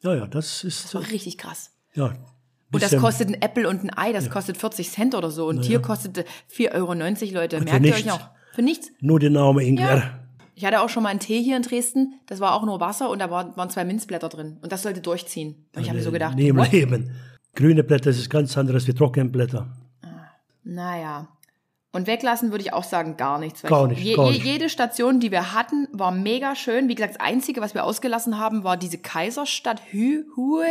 Ja, 0.01 0.15
ja, 0.15 0.27
das 0.27 0.63
ist, 0.63 0.85
Das 0.85 0.95
war 0.95 1.01
richtig 1.11 1.37
krass. 1.37 1.71
ja. 1.93 2.13
Und 2.73 2.81
das 2.81 2.97
kostet 2.97 3.29
ein 3.29 3.41
Äpfel 3.41 3.65
und 3.67 3.83
ein 3.83 3.97
Ei, 3.97 4.11
das 4.11 4.29
kostet 4.29 4.57
40 4.57 4.89
Cent 4.89 5.15
oder 5.15 5.29
so. 5.31 5.47
Und 5.47 5.63
hier 5.63 5.81
kostet 5.81 6.25
4,90 6.51 6.73
Euro, 6.73 6.93
Leute. 7.35 7.61
Merkt 7.61 7.85
ihr 7.85 7.93
euch 7.93 8.11
auch? 8.11 8.19
Für 8.53 8.63
nichts. 8.63 8.91
Nur 8.99 9.19
der 9.19 9.29
Name 9.29 9.63
Ingwer. 9.63 9.97
Ja. 9.97 10.19
Ich 10.55 10.65
hatte 10.65 10.81
auch 10.81 10.89
schon 10.89 11.03
mal 11.03 11.09
einen 11.09 11.19
Tee 11.21 11.41
hier 11.41 11.55
in 11.55 11.61
Dresden. 11.61 12.19
Das 12.25 12.39
war 12.41 12.53
auch 12.53 12.65
nur 12.65 12.79
Wasser 12.81 13.09
und 13.09 13.19
da 13.19 13.29
war- 13.29 13.55
waren 13.55 13.69
zwei 13.69 13.85
Minzblätter 13.85 14.27
drin. 14.29 14.57
Und 14.61 14.71
das 14.73 14.81
sollte 14.83 14.99
durchziehen. 14.99 15.67
Und 15.75 15.83
ich 15.83 15.87
habe 15.89 15.97
mir 15.99 16.03
so 16.03 16.11
gedacht, 16.11 16.35
Nie 16.35 16.47
im? 16.49 16.57
Leben. 16.57 17.11
Grüne 17.55 17.83
Blätter 17.83 18.09
das 18.09 18.17
ist 18.17 18.29
ganz 18.29 18.57
anderes 18.57 18.87
wie 18.87 18.93
Trockenblätter. 18.93 19.67
Naja. 20.63 21.27
Und 21.91 22.07
weglassen 22.07 22.51
würde 22.51 22.61
ich 22.61 22.73
auch 22.73 22.83
sagen, 22.83 23.15
gar 23.15 23.39
nichts. 23.39 23.61
Gar 23.61 23.83
ich- 23.89 23.97
nicht, 23.97 24.03
je, 24.05 24.15
gar 24.15 24.29
nicht. 24.29 24.43
Jede 24.43 24.67
Station, 24.67 25.21
die 25.21 25.31
wir 25.31 25.53
hatten, 25.53 25.87
war 25.93 26.11
mega 26.11 26.53
schön. 26.53 26.89
Wie 26.89 26.95
gesagt, 26.95 27.15
das 27.15 27.21
Einzige, 27.21 27.61
was 27.61 27.73
wir 27.73 27.85
ausgelassen 27.85 28.37
haben, 28.37 28.65
war 28.65 28.75
diese 28.75 28.97
Kaiserstadt 28.97 29.81
Hü, 29.91 30.23
Hue. 30.35 30.65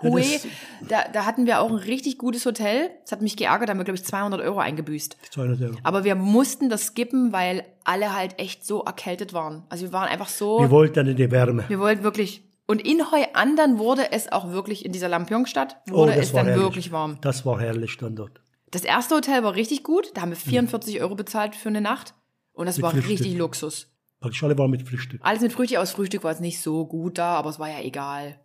Hue. 0.00 0.20
das- 0.20 0.46
Da, 0.88 0.98
da 1.12 1.26
hatten 1.26 1.46
wir 1.46 1.60
auch 1.60 1.70
ein 1.70 1.74
richtig 1.74 2.18
gutes 2.18 2.46
Hotel. 2.46 2.90
Das 3.02 3.10
hat 3.10 3.20
mich 3.20 3.36
geärgert, 3.36 3.68
da 3.68 3.72
haben 3.72 3.78
wir, 3.78 3.84
glaube 3.84 3.96
ich, 3.98 4.04
200 4.04 4.40
Euro 4.42 4.60
eingebüßt. 4.60 5.16
200 5.32 5.60
Euro. 5.62 5.76
Aber 5.82 6.04
wir 6.04 6.14
mussten 6.14 6.68
das 6.68 6.86
skippen, 6.86 7.32
weil 7.32 7.64
alle 7.82 8.14
halt 8.14 8.38
echt 8.38 8.64
so 8.64 8.84
erkältet 8.84 9.32
waren. 9.32 9.64
Also 9.70 9.86
wir 9.86 9.92
waren 9.92 10.08
einfach 10.08 10.28
so... 10.28 10.60
Wir 10.60 10.70
wollten 10.70 11.08
in 11.08 11.16
die 11.16 11.30
Wärme. 11.32 11.64
Wir 11.66 11.80
wollten 11.80 12.04
wirklich. 12.04 12.44
Und 12.70 12.86
in 12.86 13.10
Heuandern 13.10 13.78
wurde 13.78 14.12
es 14.12 14.30
auch 14.30 14.50
wirklich, 14.52 14.84
in 14.84 14.92
dieser 14.92 15.08
Lampion-Stadt, 15.08 15.76
wurde 15.88 16.14
es 16.14 16.30
dann 16.32 16.46
Oh, 16.46 16.50
herrlich. 16.50 16.62
wirklich 16.64 16.92
warm. 16.92 17.18
Das 17.20 17.44
war 17.44 17.58
herrlich 17.60 17.96
dann 17.98 18.14
dort. 18.14 18.40
Das 18.70 18.84
erste 18.84 19.16
Hotel 19.16 19.42
war 19.42 19.56
richtig 19.56 19.82
gut. 19.82 20.12
Da 20.14 20.20
haben 20.22 20.30
wir 20.30 20.36
44 20.36 21.00
Euro 21.02 21.16
bezahlt 21.16 21.56
für 21.56 21.68
eine 21.68 21.80
Nacht. 21.80 22.14
Und 22.52 22.66
das 22.66 22.76
Mit 22.76 22.84
war 22.84 22.90
Frühstück. 22.92 23.10
richtig 23.10 23.36
Luxus. 23.36 23.88
Praktisch 24.20 24.44
alle 24.44 24.56
waren 24.56 24.70
mit 24.70 24.86
Frühstück. 24.88 25.20
Alles 25.24 25.40
mit 25.42 25.52
Frühstück. 25.52 25.78
Aus 25.78 25.90
Frühstück 25.90 26.22
war 26.22 26.30
es 26.30 26.38
nicht 26.38 26.60
so 26.60 26.86
gut 26.86 27.18
da, 27.18 27.34
aber 27.34 27.50
es 27.50 27.58
war 27.58 27.68
ja 27.68 27.80
egal. 27.80 28.38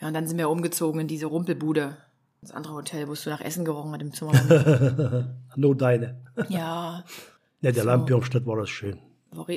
Ja, 0.00 0.08
und 0.08 0.14
dann 0.14 0.26
sind 0.26 0.38
wir 0.38 0.50
umgezogen 0.50 1.00
in 1.02 1.06
diese 1.06 1.26
Rumpelbude. 1.26 1.96
Das 2.40 2.50
andere 2.50 2.74
Hotel, 2.74 3.06
wo 3.06 3.12
es 3.12 3.22
so 3.22 3.30
nach 3.30 3.40
Essen 3.40 3.64
gerochen 3.64 3.92
hat 3.92 4.02
im 4.02 4.12
Zimmer. 4.12 5.28
Nur 5.56 5.76
deine. 5.76 6.20
ja. 6.48 7.04
Ja, 7.60 7.72
der 7.72 7.84
Lampionstadt 7.84 8.44
war 8.46 8.56
das 8.56 8.70
schön. 8.70 8.98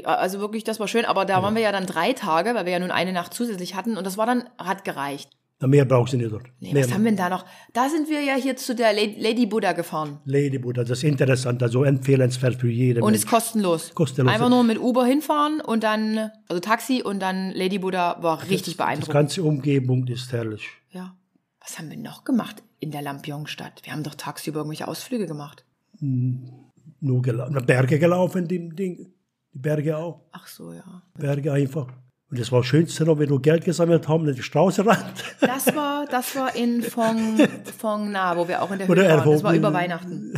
Also 0.04 0.40
wirklich, 0.40 0.64
das 0.64 0.80
war 0.80 0.88
schön. 0.88 1.06
Aber 1.06 1.26
da 1.26 1.42
waren 1.42 1.56
wir 1.56 1.62
ja 1.62 1.72
dann 1.72 1.86
drei 1.86 2.14
Tage, 2.14 2.54
weil 2.56 2.66
wir 2.66 2.74
ja 2.74 2.80
nun 2.80 2.92
eine 2.92 3.14
Nacht 3.14 3.34
zusätzlich 3.34 3.76
hatten. 3.76 3.98
Und 3.98 4.06
das 4.06 4.18
war 4.18 4.26
dann, 4.26 4.44
hat 4.58 4.84
gereicht. 4.84 5.30
Na, 5.64 5.68
mehr 5.68 5.86
brauchst 5.86 6.12
du 6.14 6.18
nicht 6.18 6.32
dort. 6.32 6.48
Nee, 6.60 6.74
mehr 6.74 6.84
was 6.86 6.92
haben 6.92 7.04
wir 7.04 7.12
denn 7.12 7.18
da 7.18 7.30
noch? 7.30 7.46
Da 7.72 7.88
sind 7.88 8.10
wir 8.10 8.22
ja 8.24 8.34
hier 8.34 8.56
zu 8.58 8.74
der 8.74 8.94
La- 8.94 9.14
Lady 9.20 9.46
Buddha 9.46 9.74
gefahren. 9.74 10.20
Ladywood, 10.26 10.76
das 10.80 10.90
ist 10.90 11.04
interessant, 11.04 11.62
also 11.62 11.84
empfehlenswert 11.84 12.56
für 12.56 12.68
jeden. 12.70 13.04
Und 13.04 13.12
Mensch. 13.12 13.26
ist 13.26 13.30
kostenlos. 13.30 13.94
Kostenlos. 13.94 14.34
Einfach 14.34 14.50
nur 14.50 14.64
mit 14.64 14.80
Uber 14.80 15.06
hinfahren 15.06 15.62
und 15.62 15.84
dann, 15.84 16.32
also 16.48 16.60
Taxi 16.60 17.04
und 17.04 17.20
dann 17.20 17.52
Lady 17.52 17.78
Buddha 17.78 18.18
war 18.24 18.42
richtig 18.50 18.74
Die 18.74 18.78
beeindruckend. 18.78 19.14
ganze 19.14 19.44
Umgebung 19.44 20.08
ist 20.08 20.32
herrlich. 20.34 20.68
Ja. 20.90 21.16
Was 21.60 21.78
haben 21.78 21.92
wir 21.92 21.98
noch 21.98 22.24
gemacht 22.24 22.64
in 22.80 22.90
der 22.90 23.04
Lampion-Stadt? 23.04 23.82
Wir 23.84 23.94
haben 23.94 24.02
doch 24.02 24.16
tagsüber 24.16 24.62
irgendwelche 24.62 24.88
Ausflüge 24.88 25.28
gemacht. 25.28 25.64
Nur 26.00 27.22
gela 27.22 27.48
Berge 27.62 28.00
gelaufen, 28.00 28.48
die, 28.48 28.70
die, 28.70 29.08
die 29.54 29.60
Berge 29.60 29.98
auch. 29.98 30.22
Ach 30.32 30.48
so, 30.48 30.74
ja. 30.74 31.02
Berge 31.18 31.52
einfach. 31.52 31.88
Und 32.32 32.40
das 32.40 32.50
war 32.50 32.62
das 32.62 32.68
Schönste 32.68 33.04
noch, 33.04 33.20
wenn 33.20 33.30
wir 33.30 33.42
Geld 33.42 33.66
gesammelt 33.66 34.08
haben, 34.08 34.34
Straße 34.42 34.86
ran. 34.86 35.04
Das 35.42 35.76
war, 35.76 36.06
das 36.06 36.34
war 36.34 36.56
in 36.56 36.82
Fong, 36.82 37.38
Fong 37.78 38.10
Na, 38.10 38.38
wo 38.38 38.48
wir 38.48 38.62
auch 38.62 38.72
in 38.72 38.78
der 38.78 38.88
Höhe 38.88 38.96
waren. 38.96 39.30
Das 39.30 39.44
war 39.44 39.54
über 39.54 39.74
Weihnachten. 39.74 40.34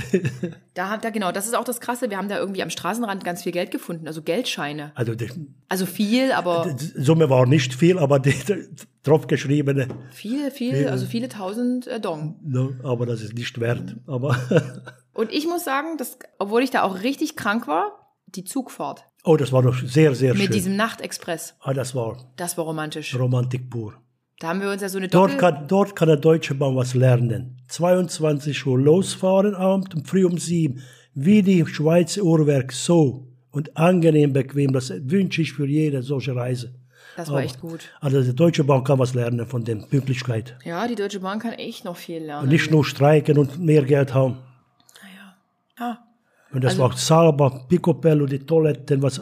Da 0.74 0.90
haben 0.90 1.04
da 1.04 1.12
genau, 1.12 1.32
das 1.32 1.46
ist 1.46 1.56
auch 1.56 1.64
das 1.64 1.80
Krasse. 1.80 2.10
Wir 2.10 2.18
haben 2.18 2.30
da 2.30 2.40
irgendwie 2.40 2.64
am 2.64 2.72
Straßenrand 2.72 3.24
ganz 3.24 3.44
viel 3.44 3.52
Geld 3.52 3.70
gefunden, 3.70 4.08
also 4.08 4.24
Geldscheine. 4.24 4.92
Also 4.96 5.14
die, 5.14 5.30
Also 5.70 5.86
viel, 5.86 6.32
aber 6.32 6.74
die 6.74 6.84
Summe 7.00 7.30
war 7.30 7.46
nicht 7.46 7.76
viel, 7.76 8.00
aber 8.00 8.18
die, 8.18 8.32
die 8.32 8.66
draufgeschriebene, 9.04 9.88
viel, 10.10 10.50
viel, 10.50 10.88
also 10.88 11.06
viele 11.06 11.30
tausend 11.30 11.86
äh, 11.86 12.00
Dong. 12.00 12.40
ne, 12.44 12.80
aber 12.84 13.06
das 13.06 13.22
ist 13.22 13.36
nicht 13.36 13.60
wert. 13.60 13.98
Aber 14.08 14.36
Und 15.14 15.32
ich 15.32 15.46
muss 15.46 15.64
sagen, 15.64 15.98
dass, 15.98 16.18
obwohl 16.40 16.64
ich 16.64 16.72
da 16.72 16.82
auch 16.82 17.04
richtig 17.04 17.36
krank 17.36 17.68
war, 17.68 18.03
die 18.36 18.44
Zugfahrt 18.44 19.06
oh, 19.24 19.38
das 19.38 19.52
war 19.52 19.64
doch 19.64 19.76
sehr, 19.76 20.14
sehr 20.16 20.34
mit 20.34 20.44
schön. 20.44 20.52
diesem 20.52 20.76
Nachtexpress, 20.76 21.56
ah, 21.62 21.74
das 21.74 21.96
war 21.96 22.18
das 22.36 22.58
war 22.58 22.66
romantisch. 22.66 23.16
Romantik 23.18 23.70
pur. 23.70 23.94
Da 24.40 24.50
haben 24.50 24.62
wir 24.62 24.70
uns 24.72 24.82
ja 24.82 24.90
so 24.90 24.98
eine 24.98 25.08
Doppel... 25.08 25.38
Dort 25.38 25.40
kann, 25.40 25.68
dort 25.68 25.96
kann 25.96 26.08
der 26.10 26.18
Deutsche 26.18 26.54
Bahn 26.54 26.76
was 26.76 26.96
lernen. 26.96 27.62
22 27.70 28.66
Uhr 28.66 28.78
losfahren 28.78 29.56
abend 29.56 29.96
und 29.96 30.08
früh 30.08 30.26
um 30.26 30.38
7. 30.38 30.82
Wie 31.14 31.42
die 31.44 31.66
Schweizer 31.66 32.24
Uhrwerk 32.24 32.74
so 32.74 33.28
und 33.52 33.78
angenehm 33.78 34.34
bequem. 34.34 34.74
Das 34.74 34.92
wünsche 35.04 35.42
ich 35.42 35.54
für 35.54 35.66
jede 35.66 36.04
solche 36.04 36.36
Reise. 36.36 36.74
Das 37.16 37.32
war 37.32 37.42
echt 37.42 37.62
gut. 37.62 37.92
Also 38.02 38.22
die 38.22 38.36
Deutsche 38.36 38.64
Bahn 38.64 38.84
kann 38.84 38.98
was 39.00 39.14
lernen 39.14 39.46
von 39.46 39.64
der 39.64 39.76
Pünktlichkeit. 39.76 40.58
Ja, 40.66 40.88
die 40.88 40.96
Deutsche 40.96 41.20
Bahn 41.20 41.40
kann 41.40 41.54
echt 41.54 41.86
noch 41.86 41.96
viel 41.96 42.24
lernen. 42.24 42.44
Und 42.44 42.50
nicht 42.50 42.72
nur 42.72 42.84
streiken 42.84 43.38
und 43.38 43.60
mehr 43.60 43.84
Geld 43.84 44.14
haben. 44.14 44.40
ja. 45.80 46.04
Und 46.54 46.64
das 46.64 46.74
Also- 46.74 46.84
war 46.84 46.94
sauber, 46.96 47.66
Picobello, 47.68 48.26
die 48.28 48.40
Toiletten, 48.40 49.02
was, 49.02 49.22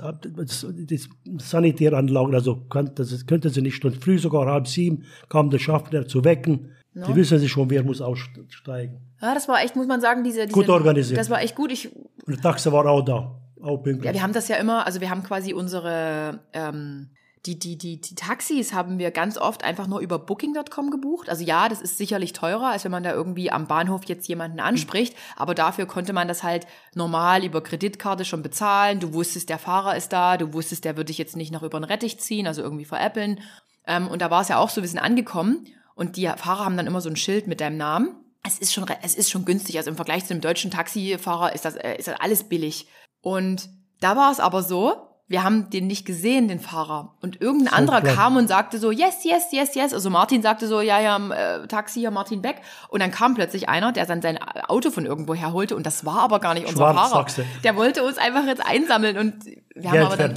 die 0.69 0.99
Sanitäranlagen, 1.37 2.33
also 2.35 2.65
das 2.95 3.25
könnte 3.25 3.49
sie 3.49 3.61
nicht. 3.61 3.83
Und 3.85 4.03
früh 4.03 4.17
sogar 4.19 4.45
halb 4.47 4.67
sieben 4.67 5.03
kam 5.29 5.49
der 5.49 5.59
Schaffner 5.59 6.07
zu 6.07 6.23
wecken. 6.23 6.71
Die 6.93 7.15
wissen 7.15 7.39
sich 7.39 7.49
schon, 7.49 7.69
wer 7.69 7.83
muss 7.83 8.01
aussteigen. 8.01 8.99
Ja, 9.21 9.33
das 9.33 9.47
war 9.47 9.63
echt, 9.63 9.77
muss 9.77 9.87
man 9.87 10.01
sagen, 10.01 10.23
diese, 10.25 10.41
diese 10.45 10.53
Gut 10.53 10.67
organisiert. 10.69 11.17
Das 11.17 11.29
war 11.29 11.41
echt 11.41 11.55
gut. 11.55 11.71
Ich, 11.71 11.89
Und 11.95 12.35
der 12.35 12.41
Taxi 12.41 12.69
war 12.71 12.85
auch 12.85 13.01
da, 13.01 13.39
auch 13.61 13.77
pünktlich. 13.77 14.05
ja, 14.07 14.13
wir 14.13 14.21
haben 14.23 14.33
das 14.33 14.49
ja 14.49 14.57
immer, 14.57 14.85
also 14.85 14.99
wir 14.99 15.09
haben 15.09 15.23
quasi 15.23 15.53
unsere, 15.53 16.41
ähm, 16.51 17.11
die, 17.47 17.57
die, 17.57 17.75
die, 17.75 17.99
die 17.99 18.13
Taxis 18.13 18.71
haben 18.71 18.99
wir 18.99 19.09
ganz 19.09 19.37
oft 19.37 19.63
einfach 19.63 19.87
nur 19.87 19.99
über 19.99 20.19
Booking.com 20.19 20.91
gebucht. 20.91 21.27
Also 21.27 21.43
ja, 21.43 21.69
das 21.69 21.81
ist 21.81 21.97
sicherlich 21.97 22.33
teurer, 22.33 22.67
als 22.67 22.83
wenn 22.83 22.91
man 22.91 23.01
da 23.01 23.13
irgendwie 23.13 23.51
am 23.51 23.65
Bahnhof 23.65 24.03
jetzt 24.05 24.27
jemanden 24.27 24.59
anspricht. 24.59 25.15
Aber 25.35 25.55
dafür 25.55 25.87
konnte 25.87 26.13
man 26.13 26.27
das 26.27 26.43
halt 26.43 26.67
normal 26.93 27.43
über 27.43 27.61
Kreditkarte 27.61 28.25
schon 28.25 28.43
bezahlen. 28.43 28.99
Du 28.99 29.13
wusstest, 29.13 29.49
der 29.49 29.57
Fahrer 29.57 29.97
ist 29.97 30.13
da. 30.13 30.37
Du 30.37 30.53
wusstest, 30.53 30.85
der 30.85 30.97
wird 30.97 31.09
dich 31.09 31.17
jetzt 31.17 31.35
nicht 31.35 31.51
noch 31.51 31.63
über 31.63 31.79
den 31.79 31.83
Rettich 31.83 32.19
ziehen, 32.19 32.45
also 32.45 32.61
irgendwie 32.61 32.85
veräppeln. 32.85 33.39
Ähm, 33.87 34.07
und 34.07 34.21
da 34.21 34.29
war 34.29 34.41
es 34.41 34.47
ja 34.49 34.59
auch 34.59 34.69
so, 34.69 34.81
wir 34.81 34.89
sind 34.89 34.99
angekommen 34.99 35.65
und 35.95 36.17
die 36.17 36.27
Fahrer 36.27 36.65
haben 36.65 36.77
dann 36.77 36.87
immer 36.87 37.01
so 37.01 37.09
ein 37.09 37.15
Schild 37.15 37.47
mit 37.47 37.59
deinem 37.59 37.77
Namen. 37.77 38.15
Es 38.43 38.59
ist 38.59 38.71
schon, 38.71 38.85
es 39.01 39.15
ist 39.15 39.31
schon 39.31 39.45
günstig. 39.45 39.77
Also 39.77 39.89
im 39.89 39.95
Vergleich 39.95 40.25
zu 40.25 40.33
einem 40.33 40.41
deutschen 40.41 40.69
Taxifahrer 40.69 41.53
ist 41.53 41.65
das, 41.65 41.75
äh, 41.75 41.95
ist 41.97 42.07
das 42.07 42.19
alles 42.19 42.43
billig. 42.43 42.87
Und 43.21 43.69
da 43.99 44.15
war 44.15 44.31
es 44.31 44.39
aber 44.39 44.61
so, 44.61 45.10
wir 45.31 45.43
haben 45.43 45.69
den 45.69 45.87
nicht 45.87 46.05
gesehen, 46.05 46.49
den 46.49 46.59
Fahrer. 46.59 47.13
Und 47.21 47.41
irgendein 47.41 47.73
anderer 47.73 48.01
klar. 48.01 48.15
kam 48.15 48.35
und 48.35 48.49
sagte 48.49 48.79
so, 48.79 48.91
yes, 48.91 49.23
yes, 49.23 49.45
yes, 49.51 49.75
yes. 49.75 49.93
Also 49.93 50.09
Martin 50.09 50.41
sagte 50.41 50.67
so, 50.67 50.81
ja, 50.81 50.99
ja, 50.99 51.17
äh, 51.29 51.67
Taxi 51.67 52.01
hier, 52.01 52.11
Martin 52.11 52.41
Beck. 52.41 52.57
Und 52.89 53.01
dann 53.01 53.11
kam 53.11 53.33
plötzlich 53.33 53.69
einer, 53.69 53.93
der 53.93 54.05
dann 54.05 54.21
sein 54.21 54.37
Auto 54.67 54.91
von 54.91 55.05
irgendwo 55.05 55.33
her 55.33 55.53
holte. 55.53 55.77
Und 55.77 55.85
das 55.85 56.05
war 56.05 56.19
aber 56.19 56.39
gar 56.39 56.53
nicht 56.53 56.67
unser 56.67 56.93
Fahrer. 56.93 57.25
Der 57.63 57.77
wollte 57.77 58.03
uns 58.03 58.17
einfach 58.17 58.45
jetzt 58.45 58.65
einsammeln. 58.65 59.17
Und 59.17 59.45
wir 59.73 59.91
haben 59.91 59.97
Geld 59.99 60.05
aber 60.05 60.17
dann, 60.17 60.35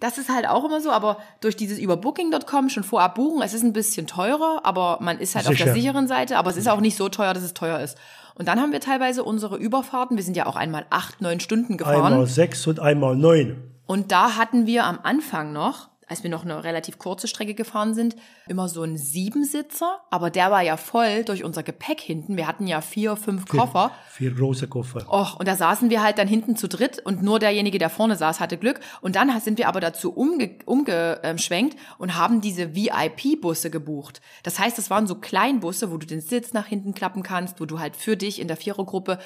das 0.00 0.18
ist 0.18 0.28
halt 0.28 0.46
auch 0.46 0.64
immer 0.64 0.82
so, 0.82 0.90
aber 0.90 1.18
durch 1.40 1.56
dieses 1.56 1.78
über 1.78 1.96
Booking.com 1.96 2.68
schon 2.68 2.84
vorab 2.84 3.14
buchen, 3.14 3.42
es 3.42 3.54
ist 3.54 3.62
ein 3.62 3.72
bisschen 3.72 4.06
teurer, 4.06 4.60
aber 4.64 4.98
man 5.00 5.18
ist 5.18 5.34
halt 5.34 5.46
auf 5.46 5.52
Sicher. 5.52 5.66
der 5.66 5.74
sicheren 5.74 6.08
Seite, 6.08 6.36
aber 6.36 6.50
es 6.50 6.56
ist 6.56 6.68
auch 6.68 6.80
nicht 6.80 6.96
so 6.96 7.08
teuer, 7.08 7.32
dass 7.32 7.42
es 7.42 7.54
teuer 7.54 7.80
ist. 7.80 7.96
Und 8.34 8.48
dann 8.48 8.60
haben 8.60 8.72
wir 8.72 8.80
teilweise 8.80 9.24
unsere 9.24 9.56
Überfahrten, 9.56 10.16
wir 10.16 10.24
sind 10.24 10.36
ja 10.36 10.46
auch 10.46 10.56
einmal 10.56 10.86
acht, 10.90 11.20
neun 11.20 11.40
Stunden 11.40 11.76
gefahren. 11.76 12.12
Einmal 12.12 12.26
sechs 12.26 12.66
und 12.66 12.80
einmal 12.80 13.14
neun. 13.14 13.69
Und 13.90 14.12
da 14.12 14.36
hatten 14.36 14.68
wir 14.68 14.84
am 14.84 15.00
Anfang 15.02 15.52
noch, 15.52 15.88
als 16.06 16.22
wir 16.22 16.30
noch 16.30 16.44
eine 16.44 16.62
relativ 16.62 16.96
kurze 16.98 17.26
Strecke 17.26 17.54
gefahren 17.54 17.92
sind, 17.92 18.14
immer 18.46 18.68
so 18.68 18.82
einen 18.82 18.96
Siebensitzer, 18.96 19.98
aber 20.10 20.30
der 20.30 20.52
war 20.52 20.62
ja 20.62 20.76
voll 20.76 21.24
durch 21.24 21.42
unser 21.42 21.64
Gepäck 21.64 22.00
hinten. 22.00 22.36
Wir 22.36 22.46
hatten 22.46 22.68
ja 22.68 22.82
vier, 22.82 23.16
fünf 23.16 23.48
Koffer. 23.48 23.90
Vier 24.08 24.30
große 24.32 24.68
Koffer. 24.68 25.12
Och, 25.12 25.40
und 25.40 25.48
da 25.48 25.56
saßen 25.56 25.90
wir 25.90 26.04
halt 26.04 26.18
dann 26.18 26.28
hinten 26.28 26.54
zu 26.54 26.68
dritt 26.68 27.00
und 27.00 27.24
nur 27.24 27.40
derjenige, 27.40 27.80
der 27.80 27.90
vorne 27.90 28.14
saß, 28.14 28.38
hatte 28.38 28.58
Glück. 28.58 28.78
Und 29.00 29.16
dann 29.16 29.40
sind 29.40 29.58
wir 29.58 29.66
aber 29.66 29.80
dazu 29.80 30.12
umge 30.12 30.50
umgeschwenkt 30.66 31.76
und 31.98 32.14
haben 32.14 32.40
diese 32.40 32.76
VIP-Busse 32.76 33.70
gebucht. 33.70 34.20
Das 34.44 34.60
heißt, 34.60 34.78
das 34.78 34.88
waren 34.88 35.08
so 35.08 35.16
Kleinbusse, 35.16 35.90
wo 35.90 35.96
du 35.96 36.06
den 36.06 36.20
Sitz 36.20 36.52
nach 36.52 36.66
hinten 36.66 36.94
klappen 36.94 37.24
kannst, 37.24 37.60
wo 37.60 37.66
du 37.66 37.80
halt 37.80 37.96
für 37.96 38.16
dich 38.16 38.40
in 38.40 38.46
der 38.46 38.56
Vierergruppe 38.56 39.18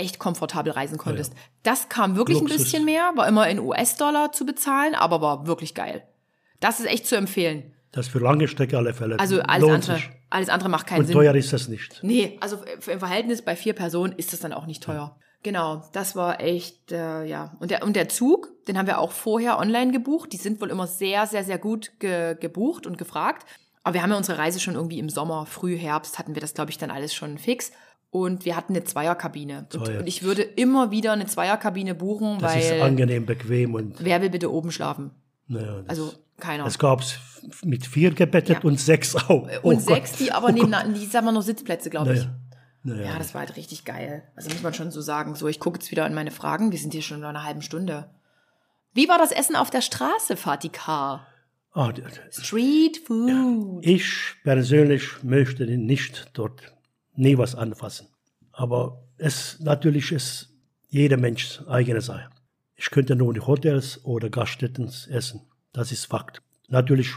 echt 0.00 0.18
komfortabel 0.18 0.72
reisen 0.72 0.98
konntest. 0.98 1.32
Das 1.62 1.88
kam 1.88 2.16
wirklich 2.16 2.38
ein 2.38 2.46
Luxus. 2.46 2.64
bisschen 2.64 2.84
mehr, 2.84 3.12
war 3.14 3.28
immer 3.28 3.48
in 3.48 3.60
US-Dollar 3.60 4.32
zu 4.32 4.44
bezahlen, 4.46 4.94
aber 4.94 5.20
war 5.20 5.46
wirklich 5.46 5.74
geil. 5.74 6.02
Das 6.58 6.80
ist 6.80 6.86
echt 6.86 7.06
zu 7.06 7.16
empfehlen. 7.16 7.72
Das 7.92 8.08
für 8.08 8.18
lange 8.18 8.48
Strecke 8.48 8.76
alle 8.76 8.94
Fälle. 8.94 9.18
Also 9.18 9.40
alles 9.40 9.60
Lohnt 9.62 9.74
andere, 9.84 9.96
sich. 9.96 10.10
alles 10.30 10.48
andere 10.48 10.68
macht 10.68 10.86
keinen 10.86 11.00
Und 11.00 11.06
Sinn. 11.06 11.14
teuer 11.14 11.34
ist 11.34 11.52
das 11.52 11.68
nicht. 11.68 11.98
Nee, 12.02 12.38
also 12.40 12.58
im 12.86 12.98
Verhältnis 13.00 13.42
bei 13.42 13.56
vier 13.56 13.72
Personen 13.74 14.12
ist 14.16 14.32
das 14.32 14.40
dann 14.40 14.52
auch 14.52 14.66
nicht 14.66 14.82
teuer. 14.82 15.16
Genau, 15.42 15.82
das 15.92 16.16
war 16.16 16.40
echt, 16.40 16.92
äh, 16.92 17.24
ja. 17.24 17.56
Und 17.60 17.70
der, 17.70 17.82
und 17.82 17.96
der 17.96 18.08
Zug, 18.10 18.48
den 18.66 18.76
haben 18.76 18.86
wir 18.86 18.98
auch 18.98 19.10
vorher 19.10 19.58
online 19.58 19.90
gebucht. 19.90 20.32
Die 20.32 20.36
sind 20.36 20.60
wohl 20.60 20.70
immer 20.70 20.86
sehr, 20.86 21.26
sehr, 21.26 21.44
sehr 21.44 21.58
gut 21.58 21.92
ge 21.98 22.36
gebucht 22.38 22.86
und 22.86 22.98
gefragt. 22.98 23.46
Aber 23.82 23.94
wir 23.94 24.02
haben 24.02 24.10
ja 24.10 24.18
unsere 24.18 24.36
Reise 24.36 24.60
schon 24.60 24.74
irgendwie 24.74 24.98
im 24.98 25.08
Sommer, 25.08 25.46
früh 25.46 25.76
Herbst 25.78 26.18
hatten 26.18 26.34
wir 26.34 26.42
das, 26.42 26.52
glaube 26.52 26.70
ich, 26.70 26.76
dann 26.76 26.90
alles 26.90 27.14
schon 27.14 27.38
fix. 27.38 27.72
Und 28.10 28.44
wir 28.44 28.56
hatten 28.56 28.74
eine 28.74 28.82
Zweierkabine. 28.84 29.66
Und, 29.72 29.88
und 29.88 30.06
ich 30.08 30.22
würde 30.24 30.42
immer 30.42 30.90
wieder 30.90 31.12
eine 31.12 31.26
Zweierkabine 31.26 31.94
buchen, 31.94 32.38
Das 32.40 32.56
ist 32.56 32.70
weil 32.72 32.82
angenehm, 32.82 33.24
bequem 33.24 33.74
und 33.74 34.02
wer 34.04 34.20
will 34.20 34.30
bitte 34.30 34.50
oben 34.52 34.72
schlafen? 34.72 35.12
naja, 35.46 35.82
das, 35.82 35.88
Also 35.90 36.12
keiner. 36.38 36.66
es 36.66 36.78
gab's 36.78 37.18
mit 37.64 37.86
vier 37.86 38.10
gebettet 38.12 38.58
Ja. 38.62 38.68
und 38.68 38.80
sechs 38.80 39.14
auch. 39.14 39.28
Oh 39.62 39.68
und 39.68 39.76
Gott. 39.86 39.94
sechs, 39.96 40.12
die 40.12 40.32
aber 40.32 40.50
nebeneinander, 40.52 40.98
die 40.98 41.06
sagen 41.06 41.26
wir 41.26 41.32
noch 41.32 41.42
Sitzplätze, 41.42 41.88
glaube 41.90 42.14
ich. 42.14 42.20
Naja. 42.20 42.36
Naja. 42.82 43.02
Ja, 43.12 43.18
das 43.18 43.34
war 43.34 43.42
halt 43.42 43.56
richtig 43.56 43.84
geil. 43.84 44.22
Also 44.34 44.48
muss 44.50 44.62
man 44.62 44.72
schon 44.74 44.90
so 44.90 45.02
sagen. 45.02 45.34
So, 45.34 45.46
ich 45.48 45.60
gucke 45.60 45.78
jetzt 45.78 45.90
wieder 45.90 46.06
in 46.06 46.14
meine 46.14 46.30
Fragen. 46.30 46.72
Wir 46.72 46.78
sind 46.78 46.92
hier 46.94 47.02
schon 47.02 47.20
bei 47.20 47.28
einer 47.28 47.44
halben 47.44 47.60
Stunde. 47.62 48.08
Wie 48.94 49.06
war 49.08 49.18
das 49.18 49.32
Essen 49.32 49.54
auf 49.54 49.68
der 49.70 49.82
Straße, 49.82 50.36
Fatika? 50.36 51.26
Ah, 51.72 51.92
d- 51.92 52.02
Street 52.30 53.02
Food. 53.06 53.84
ich 53.86 54.34
persönlich 54.42 55.22
möchte 55.22 55.64
nicht 55.66 56.30
dort 56.32 56.72
nie 57.14 57.38
was 57.38 57.54
anfassen. 57.54 58.08
Aber 58.52 59.02
es 59.16 59.58
natürlich 59.60 60.12
ist 60.12 60.54
jeder 60.88 61.16
Mensch 61.16 61.60
eigene 61.68 62.00
Sache. 62.00 62.30
Ich 62.76 62.90
könnte 62.90 63.14
nur 63.14 63.34
in 63.34 63.46
Hotels 63.46 64.04
oder 64.04 64.30
Gaststätten 64.30 64.90
essen. 65.10 65.42
Das 65.72 65.92
ist 65.92 66.06
Fakt. 66.06 66.42
Natürlich 66.68 67.12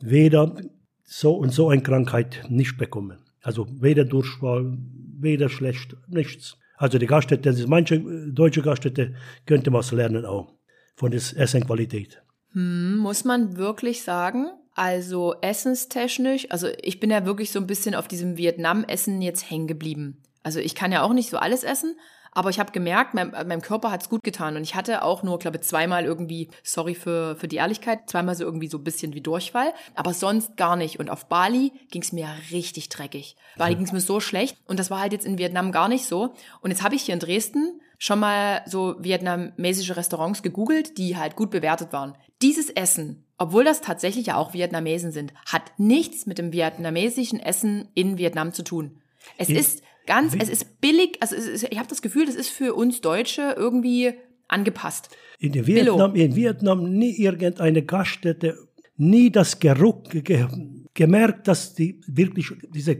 weder 0.00 0.56
so 1.04 1.34
und 1.34 1.52
so 1.52 1.70
eine 1.70 1.82
Krankheit 1.82 2.44
nicht 2.48 2.78
bekommen. 2.78 3.18
Also 3.42 3.66
weder 3.80 4.04
Durchfall, 4.04 4.76
weder 5.18 5.48
schlecht, 5.48 5.96
nichts. 6.08 6.56
Also 6.76 6.98
die 6.98 7.06
Gaststätte, 7.06 7.54
manche 7.66 7.96
äh, 7.96 8.32
deutsche 8.32 8.62
Gaststätte 8.62 9.14
könnte 9.46 9.72
was 9.72 9.92
lernen 9.92 10.24
auch 10.24 10.52
von 10.94 11.10
der 11.10 11.20
Essenqualität. 11.20 12.22
Hm, 12.52 12.96
muss 12.96 13.24
man 13.24 13.56
wirklich 13.56 14.02
sagen. 14.02 14.48
Also 14.76 15.34
essenstechnisch, 15.40 16.48
also 16.50 16.68
ich 16.82 17.00
bin 17.00 17.10
ja 17.10 17.24
wirklich 17.24 17.50
so 17.50 17.58
ein 17.58 17.66
bisschen 17.66 17.94
auf 17.94 18.08
diesem 18.08 18.36
Vietnam-Essen 18.36 19.22
jetzt 19.22 19.50
hängen 19.50 19.66
geblieben. 19.66 20.22
Also 20.42 20.60
ich 20.60 20.74
kann 20.74 20.92
ja 20.92 21.02
auch 21.02 21.14
nicht 21.14 21.30
so 21.30 21.38
alles 21.38 21.64
essen, 21.64 21.96
aber 22.32 22.50
ich 22.50 22.58
habe 22.58 22.72
gemerkt, 22.72 23.14
mein, 23.14 23.30
meinem 23.30 23.62
Körper 23.62 23.90
hat's 23.90 24.10
gut 24.10 24.22
getan. 24.22 24.54
Und 24.54 24.62
ich 24.64 24.74
hatte 24.74 25.02
auch 25.02 25.22
nur, 25.22 25.38
glaube 25.38 25.56
ich, 25.56 25.62
zweimal 25.62 26.04
irgendwie, 26.04 26.50
sorry 26.62 26.94
für, 26.94 27.36
für 27.36 27.48
die 27.48 27.56
Ehrlichkeit, 27.56 28.10
zweimal 28.10 28.34
so 28.34 28.44
irgendwie 28.44 28.68
so 28.68 28.76
ein 28.76 28.84
bisschen 28.84 29.14
wie 29.14 29.22
Durchfall, 29.22 29.72
aber 29.94 30.12
sonst 30.12 30.58
gar 30.58 30.76
nicht. 30.76 31.00
Und 31.00 31.08
auf 31.08 31.24
Bali 31.24 31.72
ging's 31.90 32.12
mir 32.12 32.28
richtig 32.52 32.90
dreckig. 32.90 33.36
Bali 33.56 33.76
ging's 33.76 33.92
mir 33.92 34.00
so 34.00 34.20
schlecht 34.20 34.58
und 34.66 34.78
das 34.78 34.90
war 34.90 35.00
halt 35.00 35.12
jetzt 35.12 35.24
in 35.24 35.38
Vietnam 35.38 35.72
gar 35.72 35.88
nicht 35.88 36.04
so. 36.04 36.34
Und 36.60 36.70
jetzt 36.70 36.82
habe 36.82 36.94
ich 36.94 37.04
hier 37.04 37.14
in 37.14 37.20
Dresden 37.20 37.80
schon 37.96 38.20
mal 38.20 38.60
so 38.66 38.96
vietnamesische 38.98 39.96
Restaurants 39.96 40.42
gegoogelt, 40.42 40.98
die 40.98 41.16
halt 41.16 41.34
gut 41.34 41.50
bewertet 41.50 41.94
waren. 41.94 42.14
Dieses 42.42 42.68
Essen, 42.68 43.25
obwohl 43.38 43.64
das 43.64 43.80
tatsächlich 43.80 44.26
ja 44.26 44.36
auch 44.36 44.54
Vietnamesen 44.54 45.12
sind, 45.12 45.32
hat 45.46 45.78
nichts 45.78 46.26
mit 46.26 46.38
dem 46.38 46.52
vietnamesischen 46.52 47.38
Essen 47.40 47.88
in 47.94 48.18
Vietnam 48.18 48.52
zu 48.52 48.62
tun. 48.62 48.98
Es 49.36 49.48
Wie- 49.48 49.56
ist 49.56 49.82
ganz, 50.06 50.34
es 50.38 50.48
ist 50.48 50.80
billig, 50.80 51.18
also 51.20 51.34
ist, 51.34 51.64
ich 51.64 51.78
habe 51.78 51.88
das 51.88 52.02
Gefühl, 52.02 52.26
das 52.26 52.34
ist 52.34 52.48
für 52.48 52.74
uns 52.74 53.00
Deutsche 53.00 53.54
irgendwie 53.56 54.14
angepasst. 54.48 55.10
In 55.38 55.66
Vietnam, 55.66 56.14
in 56.14 56.36
Vietnam 56.36 56.92
nie 56.92 57.12
irgendeine 57.16 57.82
Gaststätte, 57.82 58.56
nie 58.96 59.30
das 59.30 59.58
Geruch, 59.58 60.04
ge, 60.04 60.46
gemerkt, 60.96 61.46
dass 61.46 61.74
die 61.74 62.00
wirklich 62.08 62.50
diese 62.74 62.98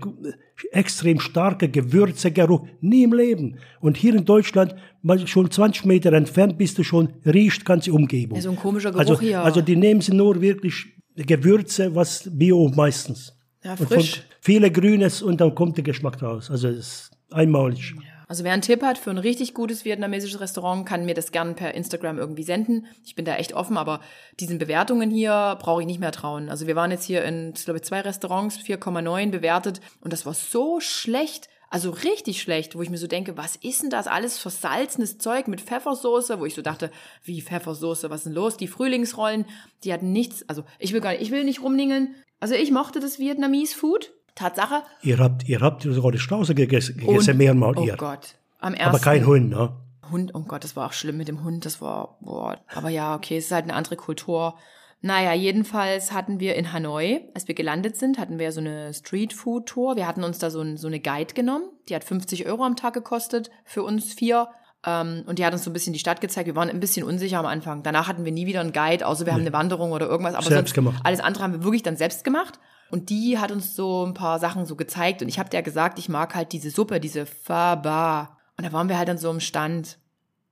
extrem 0.71 1.19
starke 1.19 1.69
Gewürzegeruch 1.69 2.67
nie 2.81 3.03
im 3.03 3.13
Leben. 3.13 3.59
Und 3.81 3.97
hier 3.97 4.15
in 4.15 4.25
Deutschland, 4.25 4.77
mal 5.03 5.27
schon 5.27 5.51
20 5.51 5.85
Meter 5.87 6.13
entfernt 6.13 6.57
bist 6.59 6.79
du 6.79 6.85
schon, 6.85 7.15
riecht 7.25 7.65
ganze 7.65 7.93
Umgebung. 7.93 8.37
Ja, 8.37 8.43
so 8.43 8.51
ein 8.51 8.57
komischer 8.57 8.91
Geruch 8.93 9.01
also, 9.01 9.21
hier. 9.21 9.43
Also 9.43 9.61
die 9.61 9.75
nehmen 9.75 10.01
sie 10.01 10.15
nur 10.15 10.41
wirklich 10.41 10.87
Gewürze, 11.17 11.95
was 11.95 12.31
Bio 12.31 12.71
meistens. 12.77 13.33
Ja, 13.65 13.75
frisch. 13.75 14.23
viele 14.41 14.71
Grünes 14.71 15.23
und 15.23 15.41
dann 15.41 15.55
kommt 15.55 15.77
der 15.77 15.85
Geschmack 15.85 16.23
raus. 16.23 16.51
Also 16.51 16.69
es 16.69 16.77
ist 16.77 17.11
einmalig. 17.33 17.95
Also 18.29 18.43
wer 18.43 18.53
einen 18.53 18.63
Tipp 18.63 18.83
hat 18.83 18.99
für 18.99 19.11
ein 19.11 19.19
richtig 19.19 19.55
gutes 19.55 19.85
vietnamesisches 19.85 20.41
Restaurant, 20.41 20.85
kann 20.85 21.07
mir 21.07 21.15
das 21.15 21.31
gerne 21.31 21.55
per 21.55 21.75
Instagram 21.75 22.19
irgendwie 22.19 22.43
senden. 22.43 22.87
Ich 23.05 23.15
bin 23.15 23.25
da 23.25 23.37
echt 23.37 23.53
offen, 23.53 23.77
aber 23.77 24.01
diesen 24.41 24.59
Bewertungen 24.59 25.11
hier 25.11 25.57
brauche 25.61 25.83
ich 25.83 25.87
nicht 25.87 26.01
mehr 26.01 26.11
trauen. 26.11 26.49
Also 26.49 26.67
wir 26.67 26.75
waren 26.75 26.91
jetzt 26.91 27.05
hier 27.05 27.25
in, 27.25 27.53
ich 27.57 27.65
glaube, 27.65 27.83
zwei 27.83 28.01
Restaurants, 28.01 28.59
4,9 28.59 29.31
bewertet 29.31 29.81
und 30.01 30.13
das 30.13 30.27
war 30.27 30.35
so 30.35 30.81
schlecht. 30.81 31.49
Also 31.69 31.91
richtig 31.91 32.41
schlecht, 32.41 32.77
wo 32.77 32.83
ich 32.83 32.91
mir 32.91 32.99
so 32.99 33.07
denke, 33.07 33.37
was 33.37 33.57
ist 33.57 33.83
denn 33.83 33.91
das 33.91 34.07
alles 34.07 34.39
versalzenes 34.39 35.19
Zeug 35.19 35.49
mit 35.49 35.61
Pfeffersoße, 35.61 36.39
wo 36.39 36.47
ich 36.47 36.55
so 36.55 36.63
dachte, 36.63 36.91
wie 37.23 37.43
Pfeffersoße, 37.43 38.09
was 38.09 38.21
ist 38.21 38.27
denn 38.27 38.33
los? 38.35 38.57
Die 38.57 38.69
Frühlingsrollen, 38.69 39.47
die 39.83 39.93
hatten 39.93 40.13
nichts, 40.13 40.49
also 40.49 40.65
ich 40.79 40.93
will 40.93 41.01
gar 41.01 41.11
nicht, 41.11 41.23
ich 41.23 41.33
will 41.33 41.45
nicht 41.45 41.63
rumningeln. 41.63 42.15
Also 42.39 42.55
ich 42.55 42.71
mochte 42.71 43.01
das 43.01 43.19
Vietnamese 43.19 43.77
Food. 43.77 44.13
Tatsache. 44.37 44.83
Ihr 45.03 45.19
habt, 45.19 45.49
ihr 45.49 45.61
habt 45.61 45.83
sogar 45.83 46.13
die 46.13 46.19
Strauße 46.21 46.55
gegessen, 46.55 47.01
Und- 47.01 47.07
gegessen 47.09 47.37
mehrmals 47.37 47.79
Oh 47.79 47.85
ihr. 47.85 47.97
Gott. 47.97 48.37
Am 48.61 48.75
ersten. 48.75 48.89
Aber 48.91 48.99
kein 49.01 49.27
Hund, 49.27 49.51
ne? 49.51 49.73
Hund, 50.13 50.31
oh 50.35 50.43
Gott, 50.43 50.63
das 50.63 50.77
war 50.77 50.87
auch 50.87 50.93
schlimm 50.93 51.17
mit 51.17 51.27
dem 51.27 51.43
Hund, 51.43 51.65
das 51.67 51.81
war, 51.81 52.17
boah, 52.21 52.57
aber 52.73 52.91
ja, 52.91 53.17
okay, 53.17 53.37
es 53.39 53.47
ist 53.47 53.51
halt 53.53 53.65
eine 53.65 53.75
andere 53.75 53.97
Kultur. 53.97 54.55
Naja, 55.03 55.33
jedenfalls 55.35 56.13
hatten 56.13 56.39
wir 56.41 56.55
in 56.55 56.73
Hanoi, 56.73 57.21
als 57.35 57.49
wir 57.49 57.55
gelandet 57.57 57.97
sind, 57.97 58.19
hatten 58.19 58.39
wir 58.39 58.51
so 58.53 58.61
eine 58.61 58.95
Street-Food-Tour. 58.95 59.97
Wir 59.97 60.07
hatten 60.07 60.23
uns 60.25 60.39
da 60.39 60.51
so, 60.51 60.61
ein, 60.61 60.77
so 60.77 60.87
eine 60.87 61.01
Guide 61.01 61.35
genommen, 61.35 61.65
die 61.89 61.95
hat 61.95 62.05
50 62.05 62.47
Euro 62.47 62.65
am 62.65 62.77
Tag 62.77 62.95
gekostet 62.95 63.51
für 63.65 63.83
uns 63.83 64.13
vier. 64.15 64.49
Ähm, 64.87 65.25
und 65.27 65.39
die 65.39 65.45
hat 65.45 65.53
uns 65.53 65.65
so 65.65 65.71
ein 65.71 65.73
bisschen 65.73 65.93
die 65.93 65.99
Stadt 65.99 66.21
gezeigt. 66.21 66.47
Wir 66.47 66.57
waren 66.57 66.71
ein 66.71 66.81
bisschen 66.81 67.05
unsicher 67.05 67.39
am 67.39 67.47
Anfang. 67.47 67.83
Danach 67.83 68.07
hatten 68.09 68.25
wir 68.25 68.33
nie 68.33 68.47
wieder 68.47 68.61
einen 68.61 68.73
Guide, 68.73 69.07
außer 69.07 69.27
wir 69.27 69.33
haben 69.33 69.41
eine 69.41 69.53
Wanderung 69.53 69.93
oder 69.93 70.07
irgendwas. 70.07 70.35
Aber 70.35 70.45
Selbst 70.47 70.75
gemacht. 70.75 71.01
alles 71.05 71.21
andere 71.21 71.43
haben 71.45 71.53
wir 71.53 71.65
wirklich 71.65 71.83
dann 71.83 71.97
selbst 71.97 72.23
gemacht. 72.25 72.59
Und 72.91 73.11
die 73.11 73.39
hat 73.39 73.51
uns 73.51 73.75
so 73.75 74.05
ein 74.07 74.15
paar 74.15 74.39
Sachen 74.39 74.65
so 74.67 74.77
gezeigt. 74.77 75.23
Und 75.23 75.29
ich 75.29 75.39
habe 75.39 75.51
der 75.51 75.63
gesagt, 75.63 75.99
ich 75.99 76.09
mag 76.09 76.35
halt 76.35 76.53
diese 76.53 76.71
Suppe, 76.71 77.01
diese 77.01 77.27
Faba. 77.27 78.39
Und 78.57 78.65
da 78.67 78.73
waren 78.73 78.89
wir 78.89 78.99
halt 78.99 79.11
an 79.11 79.19
so 79.19 79.29
einem 79.31 79.41
Stand. 79.41 79.99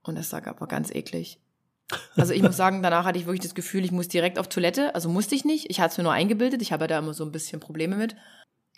Und 0.03 0.17
das 0.17 0.31
war 0.33 0.45
aber 0.45 0.67
ganz 0.67 0.91
eklig. 0.91 1.39
Also 2.15 2.33
ich 2.33 2.41
muss 2.43 2.57
sagen, 2.63 2.83
danach 2.83 3.05
hatte 3.05 3.17
ich 3.19 3.25
wirklich 3.25 3.41
das 3.43 3.55
Gefühl, 3.55 3.85
ich 3.85 3.91
muss 3.91 4.07
direkt 4.07 4.37
auf 4.37 4.47
Toilette. 4.49 4.93
Also 4.95 5.09
musste 5.09 5.35
ich 5.35 5.45
nicht. 5.45 5.69
Ich 5.69 5.79
hatte 5.79 5.91
es 5.93 5.97
mir 5.97 6.03
nur 6.03 6.13
eingebildet. 6.13 6.61
Ich 6.61 6.71
habe 6.73 6.83
ja 6.83 6.87
da 6.87 6.99
immer 6.99 7.13
so 7.13 7.23
ein 7.23 7.31
bisschen 7.31 7.59
Probleme 7.59 7.95
mit. 7.95 8.15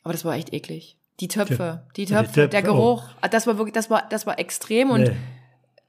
Aber 0.04 0.14
das 0.14 0.24
war 0.24 0.36
echt 0.36 0.54
eklig. 0.54 0.98
Die 1.20 1.28
Töpfe, 1.28 1.84
die 1.96 2.04
Ja, 2.04 2.22
die 2.22 2.28
Töpfe, 2.28 2.34
Töpfe 2.34 2.50
der 2.50 2.62
Geruch. 2.62 3.04
Ah, 3.22 3.28
Das 3.28 3.48
war 3.48 3.58
wirklich, 3.58 3.74
das 3.74 3.90
war, 3.90 4.08
das 4.10 4.28
war 4.28 4.38
extrem. 4.38 4.92
Und 4.92 5.02
Nee. 5.02 5.16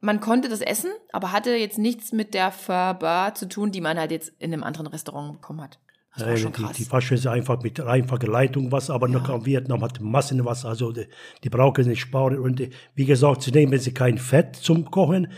man 0.01 0.21
konnte 0.21 0.49
das 0.49 0.63
essen, 0.63 0.91
aber 1.13 1.33
hatte 1.33 1.51
jetzt 1.55 1.77
nichts 1.79 2.13
mit 2.13 2.33
der 2.33 2.51
Faba 2.51 3.35
zu 3.35 3.47
tun, 3.47 3.71
die 3.71 3.83
man 3.83 3.99
halt 3.99 4.11
jetzt 4.11 4.33
in 4.39 4.53
einem 4.55 4.65
anderen 4.65 4.87
Restaurant 4.87 5.35
bekommen 5.35 5.61
hat. 5.61 5.79
War 6.17 6.35
die, 6.35 6.73
die 6.79 6.91
waschen 6.91 7.17
sie 7.17 7.31
einfach 7.31 7.63
mit 7.63 7.81
einfacher 7.81 8.27
Leitungswasser, 8.27 8.95
aber 8.95 9.07
noch 9.09 9.29
in 9.29 9.47
Vietnam 9.47 9.83
hat 9.83 10.01
Massenwasser, 10.01 10.69
also 10.69 10.91
die, 10.91 11.07
die 11.45 11.49
brauchen 11.49 11.87
nicht 11.87 12.01
sparen. 12.01 12.39
Und 12.39 12.59
die, 12.59 12.71
wie 12.95 13.05
gesagt, 13.05 13.43
sie 13.43 13.53
nehmen 13.53 13.79
sie 13.79 13.93
kein 13.95 14.19
Fett 14.19 14.57
zum 14.57 14.91
Kochen. 14.91 15.29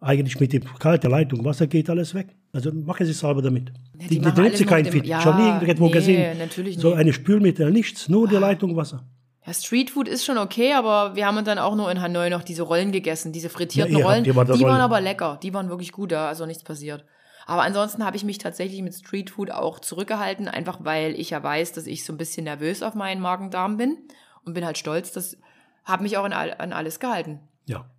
Eigentlich 0.00 0.40
mit 0.40 0.52
dem 0.54 0.64
kalten 0.78 1.10
Leitungswasser 1.10 1.66
geht 1.66 1.90
alles 1.90 2.14
weg. 2.14 2.28
Also 2.52 2.72
machen 2.72 3.04
sie 3.04 3.12
es 3.12 3.20
selber 3.20 3.42
damit. 3.42 3.70
Ja, 3.98 4.08
die 4.08 4.18
die, 4.18 4.32
die, 4.32 4.40
nur 4.40 4.50
kein 4.66 4.86
Fett. 4.86 5.06
ja, 5.06 5.20
Schon 5.20 5.36
nie 5.36 5.66
irgendwo 5.66 5.86
nee, 5.86 5.92
gesehen. 5.92 6.38
So. 6.78 6.94
Ah. 6.94 6.96
eine 6.96 7.12
Spülmittel, 7.12 7.70
nichts, 7.70 8.08
nur 8.08 8.26
die 8.26 8.36
Leitungswasser. 8.36 9.04
Ja, 9.46 9.52
Streetfood 9.52 10.08
ist 10.08 10.24
schon 10.24 10.38
okay, 10.38 10.72
aber 10.72 11.16
wir 11.16 11.26
haben 11.26 11.44
dann 11.44 11.58
auch 11.58 11.74
nur 11.76 11.90
in 11.90 12.00
Hanoi 12.00 12.30
noch 12.30 12.42
diese 12.42 12.62
Rollen 12.62 12.92
gegessen, 12.92 13.32
diese 13.32 13.48
frittierten 13.50 13.96
Ja, 13.98 14.06
Rollen. 14.06 14.24
ihr 14.24 14.34
wart 14.36 14.48
die 14.48 14.52
waren 14.52 14.62
Rollen. 14.62 14.80
aber 14.80 15.00
lecker, 15.00 15.38
die 15.42 15.52
waren 15.52 15.68
wirklich 15.68 15.92
gut, 15.92 16.12
da 16.12 16.30
ist 16.30 16.40
auch 16.40 16.46
nichts 16.46 16.62
passiert. 16.62 17.04
Aber 17.50 17.62
ansonsten 17.62 18.04
habe 18.04 18.16
ich 18.16 18.22
mich 18.22 18.38
tatsächlich 18.38 18.80
mit 18.80 18.94
Streetfood 18.94 19.50
auch 19.50 19.80
zurückgehalten, 19.80 20.46
einfach 20.46 20.84
weil 20.84 21.18
ich 21.18 21.30
ja 21.30 21.42
weiß, 21.42 21.72
dass 21.72 21.88
ich 21.88 22.04
so 22.04 22.12
ein 22.12 22.16
bisschen 22.16 22.44
nervös 22.44 22.80
auf 22.80 22.94
meinen 22.94 23.20
Magen-Darm 23.20 23.76
bin 23.76 23.98
und 24.44 24.54
bin 24.54 24.64
halt 24.64 24.78
stolz, 24.78 25.10
das 25.10 25.36
habe 25.82 26.04
mich 26.04 26.16
auch 26.16 26.22
an, 26.22 26.32
an 26.32 26.72
alles 26.72 27.00
gehalten. 27.00 27.40
Ja. 27.66 27.90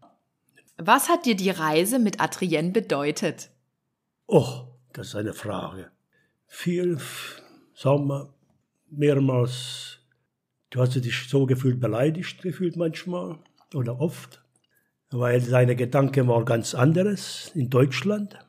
Was 0.78 1.10
hat 1.10 1.26
dir 1.26 1.36
die 1.36 1.50
Reise 1.50 2.00
mit 2.00 2.22
Adrienne 2.22 2.72
bedeutet? 2.72 3.50
Oh, 4.26 4.68
das 4.94 5.08
ist 5.08 5.16
eine 5.16 5.34
Frage. 5.34 5.92
Viel, 6.48 6.98
sagen 7.76 8.08
wir, 8.08 8.34
mehrmals, 8.90 9.98
du 10.70 10.80
hast 10.80 10.96
dich 10.96 11.28
so 11.28 11.46
gefühlt 11.46 11.82
beleidigt 11.82 12.42
gefühlt 12.42 12.78
manchmal 12.78 13.38
oder 13.74 14.00
oft, 14.00 14.42
weil 15.10 15.42
seine 15.42 15.76
Gedanken 15.76 16.30
waren 16.30 16.46
ganz 16.46 16.74
anderes 16.74 17.52
in 17.54 17.70
Deutschland. 17.70 18.40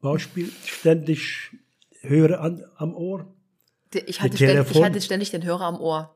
Beispiel, 0.00 0.50
ständig 0.64 1.50
Hörer 2.00 2.40
an, 2.40 2.64
am 2.76 2.94
Ohr, 2.94 3.26
Ich 4.06 4.20
hatte, 4.20 4.36
ständig, 4.36 4.70
ich 4.76 4.82
hatte 4.82 5.00
ständig 5.00 5.30
den 5.30 5.44
Hörer 5.44 5.62
am 5.64 5.80
Ohr. 5.80 6.14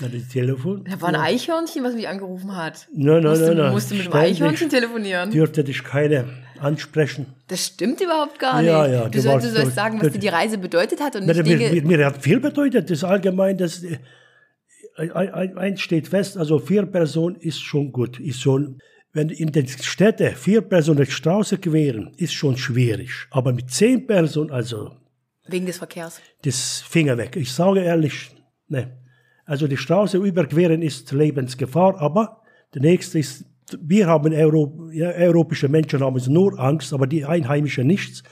dann 0.00 0.12
das 0.12 0.28
Telefon. 0.28 0.84
Da 0.88 1.00
war 1.00 1.08
ein 1.10 1.16
Eichhörnchen, 1.16 1.84
was 1.84 1.94
mich 1.94 2.08
angerufen 2.08 2.56
hat. 2.56 2.88
Nein, 2.92 3.22
nein, 3.22 3.38
nein, 3.40 3.56
nein. 3.56 3.72
musste 3.72 3.94
mit 3.94 4.06
dem 4.06 4.12
Eichhörnchen 4.14 4.70
telefonieren. 4.70 5.30
Dürfte 5.30 5.62
dich 5.64 5.84
keine 5.84 6.24
ansprechen. 6.60 7.26
Das 7.48 7.66
stimmt 7.66 8.00
überhaupt 8.00 8.38
gar 8.38 8.60
nicht. 8.62 8.68
Ja, 8.70 8.86
ja, 8.86 9.04
du, 9.04 9.10
du 9.10 9.20
soll, 9.20 9.32
warst 9.34 9.46
du 9.46 9.50
sollst 9.50 9.68
so- 9.70 9.74
sagen, 9.74 10.00
was 10.00 10.12
dir 10.12 10.18
die 10.18 10.28
Reise 10.28 10.58
bedeutet 10.58 11.00
hat 11.00 11.14
und 11.16 11.26
Mir, 11.26 11.34
nicht 11.34 11.44
mir, 11.46 11.82
mir, 11.82 11.98
mir 11.98 12.06
hat 12.06 12.22
viel 12.22 12.40
bedeutet, 12.40 12.88
das 12.90 13.04
allgemein, 13.04 13.58
das, 13.58 13.82
äh, 13.84 13.98
ein- 14.96 15.12
ein- 15.12 15.58
eins 15.58 15.80
steht 15.80 16.08
fest, 16.08 16.36
also 16.36 16.58
vier 16.58 16.86
Personen 16.86 17.36
ist 17.36 17.60
schon 17.60 17.92
gut, 17.92 18.18
ist 18.18 18.40
schon, 18.40 18.80
wenn 19.12 19.30
in 19.30 19.52
den 19.52 19.66
Städten 19.66 20.34
vier 20.36 20.60
Personen 20.60 21.04
die 21.04 21.10
Straße 21.10 21.58
queren, 21.58 22.12
ist 22.16 22.34
schon 22.34 22.56
schwierig, 22.56 23.10
aber 23.30 23.52
mit 23.52 23.70
zehn 23.70 24.06
Personen, 24.06 24.50
also 24.50 24.92
Wegen 25.46 25.66
des 25.66 25.78
Verkehrs. 25.78 26.20
das 26.42 26.80
Finger 26.80 27.16
weg. 27.16 27.36
Ich 27.36 27.52
sage 27.52 27.80
ehrlich, 27.80 28.30
ne. 28.68 28.98
Also 29.44 29.66
die 29.66 29.78
Straße 29.78 30.18
überqueren 30.18 30.82
ist 30.82 31.10
Lebensgefahr, 31.10 31.98
aber 32.00 32.42
der 32.74 32.82
nächste 32.82 33.18
ist, 33.18 33.46
wir 33.80 34.06
haben 34.06 34.34
Euro, 34.34 34.90
ja, 34.92 35.10
europäische 35.10 35.68
Menschen 35.68 36.00
haben 36.00 36.20
nur 36.28 36.58
Angst, 36.58 36.92
aber 36.92 37.06
die 37.06 37.24
Einheimischen 37.24 37.86
nichts. 37.86 38.22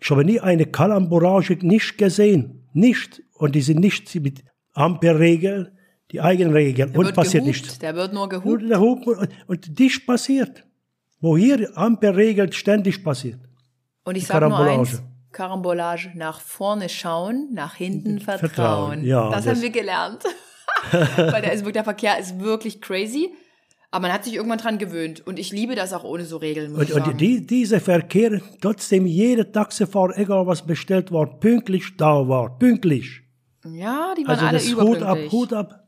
Ich 0.00 0.10
habe 0.10 0.24
nie 0.24 0.40
eine 0.40 0.66
Kalamborage 0.66 1.56
nicht 1.62 1.96
gesehen, 1.96 2.66
nicht. 2.72 3.22
Und 3.34 3.54
die 3.54 3.60
sind 3.60 3.78
nicht 3.80 4.12
mit 4.16 4.44
Ampelregeln, 4.72 5.73
die 6.14 6.20
eigenen 6.20 6.52
Regeln 6.52 6.92
Der 6.92 7.00
und 7.00 7.12
passiert 7.12 7.42
gehupt, 7.44 7.62
nichts. 7.62 7.78
Der 7.80 7.96
wird 7.96 8.12
nur 8.12 8.28
gehupt. 8.28 8.62
Hub 8.76 9.04
und, 9.08 9.28
und 9.48 9.78
dies 9.80 10.06
passiert. 10.06 10.64
Wo 11.20 11.36
hier 11.36 11.76
Ampelregeln 11.76 12.52
ständig 12.52 13.02
passiert. 13.02 13.40
Und 14.04 14.16
ich 14.16 14.24
sage 14.26 14.46
nur 14.46 14.56
Karambolage. 14.56 14.90
eins. 14.92 15.02
Karambolage. 15.32 16.12
Nach 16.14 16.40
vorne 16.40 16.88
schauen, 16.88 17.48
nach 17.52 17.74
hinten 17.74 18.20
vertrauen. 18.20 18.50
Vertrauen, 18.50 19.04
ja, 19.04 19.28
das, 19.30 19.44
das- 19.44 19.56
haben 19.56 19.62
wir 19.62 19.70
gelernt. 19.70 20.22
Weil 20.92 21.42
der, 21.42 21.52
ist 21.52 21.60
wirklich, 21.60 21.72
der 21.74 21.84
Verkehr 21.84 22.18
ist 22.20 22.38
wirklich 22.38 22.80
crazy. 22.80 23.30
Aber 23.90 24.02
man 24.02 24.12
hat 24.12 24.22
sich 24.24 24.34
irgendwann 24.36 24.58
dran 24.58 24.78
gewöhnt. 24.78 25.26
Und 25.26 25.40
ich 25.40 25.50
liebe 25.50 25.74
das 25.74 25.92
auch 25.92 26.04
ohne 26.04 26.24
so 26.24 26.36
Regeln, 26.36 26.72
muss 26.72 26.92
Und, 26.92 27.08
und 27.08 27.20
die, 27.20 27.44
dieser 27.44 27.80
Verkehr, 27.80 28.40
trotzdem 28.60 29.06
jeder 29.06 29.50
Taxifahrer, 29.50 30.16
egal 30.16 30.46
was 30.46 30.64
bestellt 30.64 31.10
war, 31.10 31.26
pünktlich 31.40 31.96
da 31.96 32.28
war. 32.28 32.56
Pünktlich. 32.58 33.22
ja, 33.64 34.14
die 34.16 34.22
waren 34.26 34.30
Also 34.30 34.46
alle 34.46 34.58
das 34.58 34.66
Hut 34.72 34.78
ab, 35.02 35.16
überpünktlich. 35.18 35.32
Hut 35.32 35.52
ab. 35.52 35.83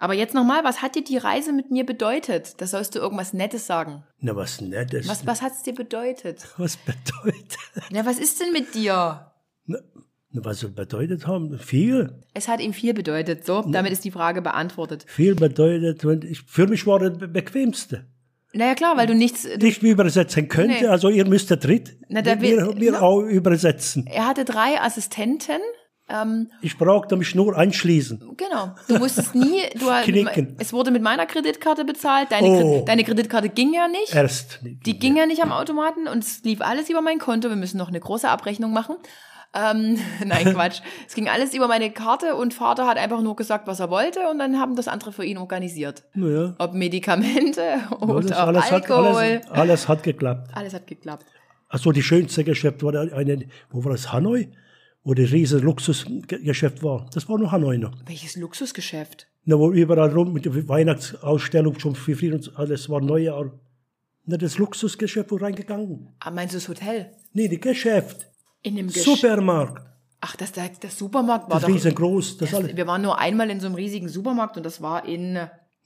Aber 0.00 0.14
jetzt 0.14 0.34
nochmal, 0.34 0.64
was 0.64 0.80
hat 0.82 0.94
dir 0.94 1.04
die 1.04 1.18
Reise 1.18 1.52
mit 1.52 1.70
mir 1.70 1.84
bedeutet? 1.84 2.60
Da 2.60 2.66
sollst 2.66 2.94
du 2.94 2.98
irgendwas 2.98 3.32
Nettes 3.34 3.66
sagen. 3.66 4.02
Na, 4.18 4.34
was 4.34 4.60
Nettes. 4.60 5.06
Was, 5.08 5.26
was 5.26 5.42
hat's 5.42 5.62
dir 5.62 5.74
bedeutet? 5.74 6.48
was 6.56 6.76
bedeutet? 6.78 7.58
Na, 7.90 8.04
was 8.06 8.18
ist 8.18 8.40
denn 8.40 8.52
mit 8.52 8.74
dir? 8.74 9.30
Na, 9.66 9.78
was 10.32 10.60
soll 10.60 10.70
bedeutet 10.70 11.26
haben? 11.26 11.58
Viel. 11.58 12.22
Es 12.34 12.48
hat 12.48 12.60
ihm 12.60 12.72
viel 12.72 12.94
bedeutet. 12.94 13.44
So, 13.44 13.62
damit 13.62 13.92
ist 13.92 14.04
die 14.04 14.10
Frage 14.10 14.40
beantwortet. 14.42 15.04
Viel 15.06 15.34
bedeutet, 15.34 16.04
und 16.04 16.24
ich, 16.24 16.42
für 16.42 16.66
mich 16.66 16.86
war 16.86 16.98
das 16.98 17.18
be- 17.18 17.28
bequemste. 17.28 18.06
Naja, 18.52 18.74
klar, 18.74 18.96
weil 18.96 19.06
du 19.06 19.14
nichts. 19.14 19.42
Du, 19.42 19.64
Nicht 19.66 19.82
übersetzen 19.82 20.48
könnte, 20.48 20.74
Nee. 20.80 20.86
also 20.86 21.08
ihr 21.08 21.24
müsstet 21.26 21.62
dritt. 21.64 21.96
Na, 22.08 22.22
da 22.22 22.40
wir, 22.40 22.56
wir- 22.68 22.80
wir 22.80 22.92
na. 22.92 23.00
auch 23.02 23.20
übersetzen. 23.20 24.06
er 24.06 24.26
hatte 24.26 24.44
drei 24.44 24.80
Assistenten. 24.80 25.60
Ähm, 26.12 26.50
Ich 26.60 26.76
brauchte 26.76 27.16
mich 27.16 27.34
nur 27.34 27.56
einschließen. 27.56 28.36
genau. 28.36 28.74
Du 28.88 28.98
musstest 28.98 29.34
nie. 29.34 29.62
Du, 29.78 29.86
Knicken. 30.04 30.56
Es 30.58 30.72
wurde 30.72 30.90
mit 30.90 31.02
meiner 31.02 31.26
Kreditkarte 31.26 31.84
bezahlt. 31.84 32.32
Deine, 32.32 32.48
Oh. 32.48 32.84
Deine 32.86 33.04
Kreditkarte 33.04 33.48
ging 33.48 33.72
ja 33.72 33.86
nicht. 33.88 34.14
Erst. 34.14 34.58
Die 34.62 34.98
ging 34.98 35.16
ja 35.16 35.26
nicht 35.26 35.42
am 35.42 35.52
Automaten 35.52 36.08
und 36.08 36.24
es 36.24 36.42
lief 36.42 36.60
alles 36.60 36.90
über 36.90 37.00
mein 37.02 37.18
Konto. 37.18 37.48
Wir 37.48 37.56
müssen 37.56 37.78
noch 37.78 37.88
eine 37.88 38.00
große 38.00 38.28
Abrechnung 38.28 38.72
machen. 38.72 38.96
Ähm, 39.52 39.98
nein, 40.24 40.44
Quatsch. 40.54 40.80
es 41.08 41.14
ging 41.14 41.28
alles 41.28 41.54
über 41.54 41.66
meine 41.68 41.90
Karte 41.90 42.36
und 42.36 42.54
Vater 42.54 42.86
hat 42.86 42.96
einfach 42.98 43.20
nur 43.20 43.34
gesagt, 43.36 43.66
was 43.66 43.80
er 43.80 43.90
wollte 43.90 44.28
und 44.30 44.38
dann 44.38 44.60
haben 44.60 44.76
das 44.76 44.86
andere 44.88 45.12
für 45.12 45.24
ihn 45.24 45.38
organisiert. 45.38 46.04
Ja. 46.14 46.54
Ob 46.58 46.72
Medikamente 46.74 47.60
Ja, 47.60 47.96
oder 47.98 48.20
das 48.28 48.32
alles, 48.38 48.64
hat, 48.70 48.88
Alkohol. 48.88 49.16
alles, 49.16 49.50
alles 49.50 49.88
hat 49.88 50.02
geklappt. 50.04 50.50
alles 50.54 50.72
hat 50.74 50.86
geklappt. 50.86 51.26
Achso, 51.68 51.90
die 51.92 52.02
schönste 52.02 52.42
Geschäft 52.44 52.82
war 52.82 52.94
eine, 52.94 53.46
wo 53.70 53.84
war 53.84 53.92
das? 53.92 54.12
Hanoi? 54.12 54.48
Wo 55.04 55.14
das 55.14 55.32
riesige 55.32 55.62
Luxusgeschäft 55.62 56.82
war. 56.82 57.06
Das 57.14 57.28
war 57.28 57.38
nur 57.38 57.50
Hanoi 57.52 57.78
noch. 57.78 57.92
Welches 58.06 58.36
Luxusgeschäft? 58.36 59.26
Na, 59.44 59.58
wo 59.58 59.70
überall 59.72 60.10
rum 60.10 60.32
mit 60.32 60.44
der 60.44 60.68
Weihnachtsausstellung 60.68 61.78
schon 61.78 61.94
für 61.94 62.14
viel 62.14 62.34
und 62.34 62.52
alles 62.56 62.88
war 62.90 63.00
Neujahr. 63.00 63.52
Na, 64.26 64.36
das 64.36 64.58
Luxusgeschäft, 64.58 65.30
wo 65.30 65.36
reingegangen. 65.36 66.08
Ah, 66.20 66.30
meinst 66.30 66.54
du 66.54 66.58
das 66.58 66.68
Hotel? 66.68 67.12
Nee, 67.32 67.48
das 67.48 67.60
Geschäft. 67.60 68.26
In 68.62 68.76
dem 68.76 68.88
Gesch 68.88 69.02
Supermarkt. 69.04 69.86
Ach, 70.20 70.36
das, 70.36 70.52
der, 70.52 70.68
der 70.68 70.90
Supermarkt 70.90 71.44
war 71.50 71.58
Das 71.60 71.62
doch. 71.66 71.74
riesengroß. 71.74 72.36
Das, 72.36 72.50
Das, 72.50 72.58
alles. 72.60 72.76
wir 72.76 72.86
waren 72.86 73.00
nur 73.00 73.18
einmal 73.18 73.48
in 73.48 73.58
so 73.60 73.66
einem 73.66 73.76
riesigen 73.76 74.08
Supermarkt 74.10 74.56
und 74.58 74.64
das 74.66 74.82
war 74.82 75.06
in. 75.06 75.38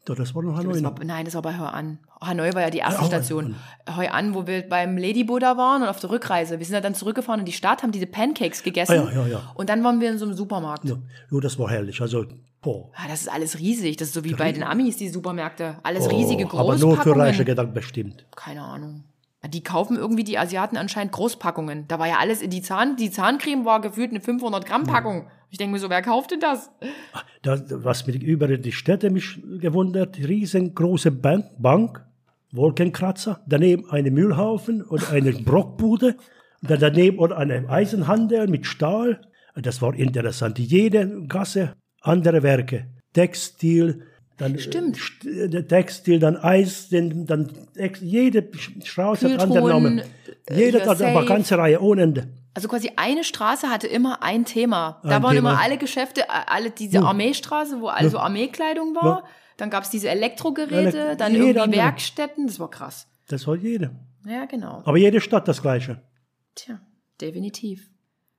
Doch, 0.04 0.16
das 0.16 0.34
war 0.34 0.42
noch 0.42 0.56
Hanoi 0.56 0.74
Das 0.74 0.82
war, 0.82 0.94
nein, 1.02 1.24
das 1.24 1.34
war 1.34 1.40
bei 1.42 1.58
Hoi 1.58 1.64
An. 1.66 1.98
Hanoi 2.20 2.52
war 2.54 2.60
ja 2.62 2.70
die 2.70 2.78
erste 2.78 3.00
Ja, 3.00 3.06
Station. 3.06 3.54
Hoi 3.96 4.08
An, 4.08 4.34
wo 4.34 4.46
wir 4.46 4.68
beim 4.68 4.98
Lady 4.98 5.24
Buddha 5.24 5.56
waren 5.56 5.82
und 5.82 5.88
auf 5.88 5.98
der 6.00 6.10
Rückreise. 6.10 6.58
Wir 6.58 6.66
sind 6.66 6.74
ja 6.74 6.80
dann 6.82 6.94
zurückgefahren 6.94 7.40
in 7.40 7.46
die 7.46 7.52
Stadt, 7.52 7.82
haben 7.82 7.90
diese 7.92 8.06
Pancakes 8.06 8.62
gegessen. 8.62 8.92
Ah, 8.98 9.10
ja, 9.12 9.22
ja, 9.22 9.26
ja. 9.26 9.52
Und 9.54 9.70
dann 9.70 9.82
waren 9.82 10.00
wir 10.00 10.10
in 10.10 10.18
so 10.18 10.26
einem 10.26 10.34
Supermarkt. 10.34 10.84
Ja, 10.84 10.96
ja, 11.30 11.40
das 11.40 11.58
war 11.58 11.70
herrlich. 11.70 12.00
Also, 12.02 12.26
boah. 12.60 12.90
Ah, 12.96 13.08
das 13.08 13.22
ist 13.22 13.28
alles 13.32 13.58
riesig. 13.58 13.96
Das 13.96 14.08
ist 14.08 14.14
so 14.14 14.24
wie 14.24 14.34
bei 14.34 14.52
den 14.52 14.62
Amis, 14.62 14.98
die 14.98 15.08
Supermärkte. 15.08 15.76
Alles 15.82 16.06
Oh, 16.06 16.10
riesige 16.10 16.44
aber 16.44 16.50
Großpackungen. 16.50 16.80
nur 16.80 17.02
für 17.02 17.16
reiche 17.16 17.44
Gedanken 17.46 17.72
bestimmt. 17.72 18.26
Keine 18.36 18.60
Ahnung. 18.62 19.04
Die 19.48 19.62
kaufen 19.62 19.96
irgendwie 19.96 20.24
die 20.24 20.38
Asiaten 20.38 20.76
anscheinend 20.78 21.12
Großpackungen. 21.12 21.86
Da 21.88 21.98
war 21.98 22.08
ja 22.08 22.16
alles 22.18 22.40
in 22.40 22.48
die 22.50 22.62
Zahn, 22.62 22.96
die 22.96 23.10
Zahncreme 23.10 23.64
war 23.66 23.80
gefühlt 23.82 24.10
eine 24.10 24.20
500 24.20 24.64
Gramm 24.64 24.84
Packung. 24.84 25.26
Ich 25.50 25.58
denke 25.58 25.72
mir 25.72 25.78
so, 25.78 25.90
wer 25.90 26.02
kauft 26.02 26.30
denn 26.32 26.40
das? 26.40 26.70
Da, 27.42 27.60
was 27.70 28.06
mich 28.06 28.22
über 28.22 28.48
die 28.48 28.72
Städte 28.72 29.10
mich 29.10 29.40
gewundert, 29.60 30.18
riesengroße 30.18 31.10
Bank, 31.10 31.46
Bank, 31.58 32.04
Wolkenkratzer, 32.52 33.40
daneben 33.46 33.90
eine 33.90 34.10
Müllhaufen 34.10 34.82
und 34.82 35.10
eine 35.10 35.32
Brockbude, 35.32 36.16
dann 36.62 36.80
daneben 36.80 37.18
und 37.18 37.32
eine 37.32 37.68
Eisenhandel 37.68 38.48
mit 38.48 38.66
Stahl. 38.66 39.20
Das 39.54 39.82
war 39.82 39.94
interessant. 39.94 40.58
Jede 40.58 41.26
Gasse 41.26 41.74
andere 42.00 42.42
Werke. 42.42 42.86
Textil, 43.12 44.02
dann 44.36 44.58
Stimmt. 44.58 44.96
St 44.96 45.26
äh, 45.26 45.62
Textil, 45.62 46.18
dann 46.18 46.36
Eis, 46.36 46.88
dann, 46.88 47.26
dann 47.26 47.50
jede 48.00 48.48
Straße 48.82 49.32
hat 49.32 49.40
andere 49.40 49.60
Kühltruhen, 49.60 49.96
Namen. 49.96 49.98
äh, 50.46 50.56
Jede 50.56 50.78
ja, 50.78 50.86
hat 50.86 51.02
aber 51.02 51.24
ganze 51.24 51.56
Reihe 51.56 51.80
ohne 51.80 52.02
Ende. 52.02 52.28
Also 52.54 52.68
quasi 52.68 52.92
eine 52.96 53.24
Straße 53.24 53.68
hatte 53.68 53.86
immer 53.88 54.22
ein 54.22 54.44
Thema. 54.44 55.00
Da 55.02 55.16
Ein 55.16 55.22
waren 55.24 55.34
Thema. 55.34 55.50
immer 55.52 55.60
alle 55.60 55.76
Geschäfte, 55.76 56.22
äh, 56.22 56.26
alle 56.46 56.70
diese 56.70 57.00
Armeestraße, 57.02 57.80
wo 57.80 57.88
also 57.88 58.18
Armeekleidung 58.18 58.94
war. 58.94 59.04
Ja. 59.04 59.24
Dann 59.56 59.70
gab's 59.70 59.90
diese 59.90 60.08
Elektrogeräte, 60.08 60.98
Elek- 61.12 61.16
dann 61.16 61.34
irgendwie 61.34 61.60
andere. 61.60 61.82
Werkstätten. 61.82 62.46
Das 62.46 62.58
war 62.60 62.70
krass. 62.70 63.06
Das 63.28 63.46
war 63.46 63.56
jede. 63.56 63.90
Ja, 64.24 64.44
genau. 64.46 64.82
Aber 64.84 64.96
jede 64.96 65.20
Stadt 65.20 65.48
das 65.48 65.62
Gleiche. 65.62 66.00
Tja, 66.54 66.80
definitiv. 67.20 67.90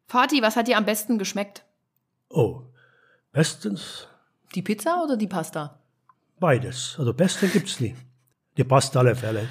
Vati, 0.07 0.41
was 0.41 0.55
hat 0.55 0.67
dir 0.67 0.77
am 0.77 0.85
besten 0.85 1.17
geschmeckt? 1.17 1.63
Oh, 2.29 2.61
bestens 3.31 4.07
Die 4.55 4.61
Pizza 4.61 5.01
oder 5.03 5.17
die 5.17 5.27
Pasta? 5.27 5.79
Beides. 6.39 6.95
Also 6.97 7.13
Beste 7.13 7.47
gibt's 7.47 7.79
nie. 7.79 7.95
Die 8.57 8.63
passt 8.63 8.95
alle 8.95 9.15
Fälle. 9.15 9.47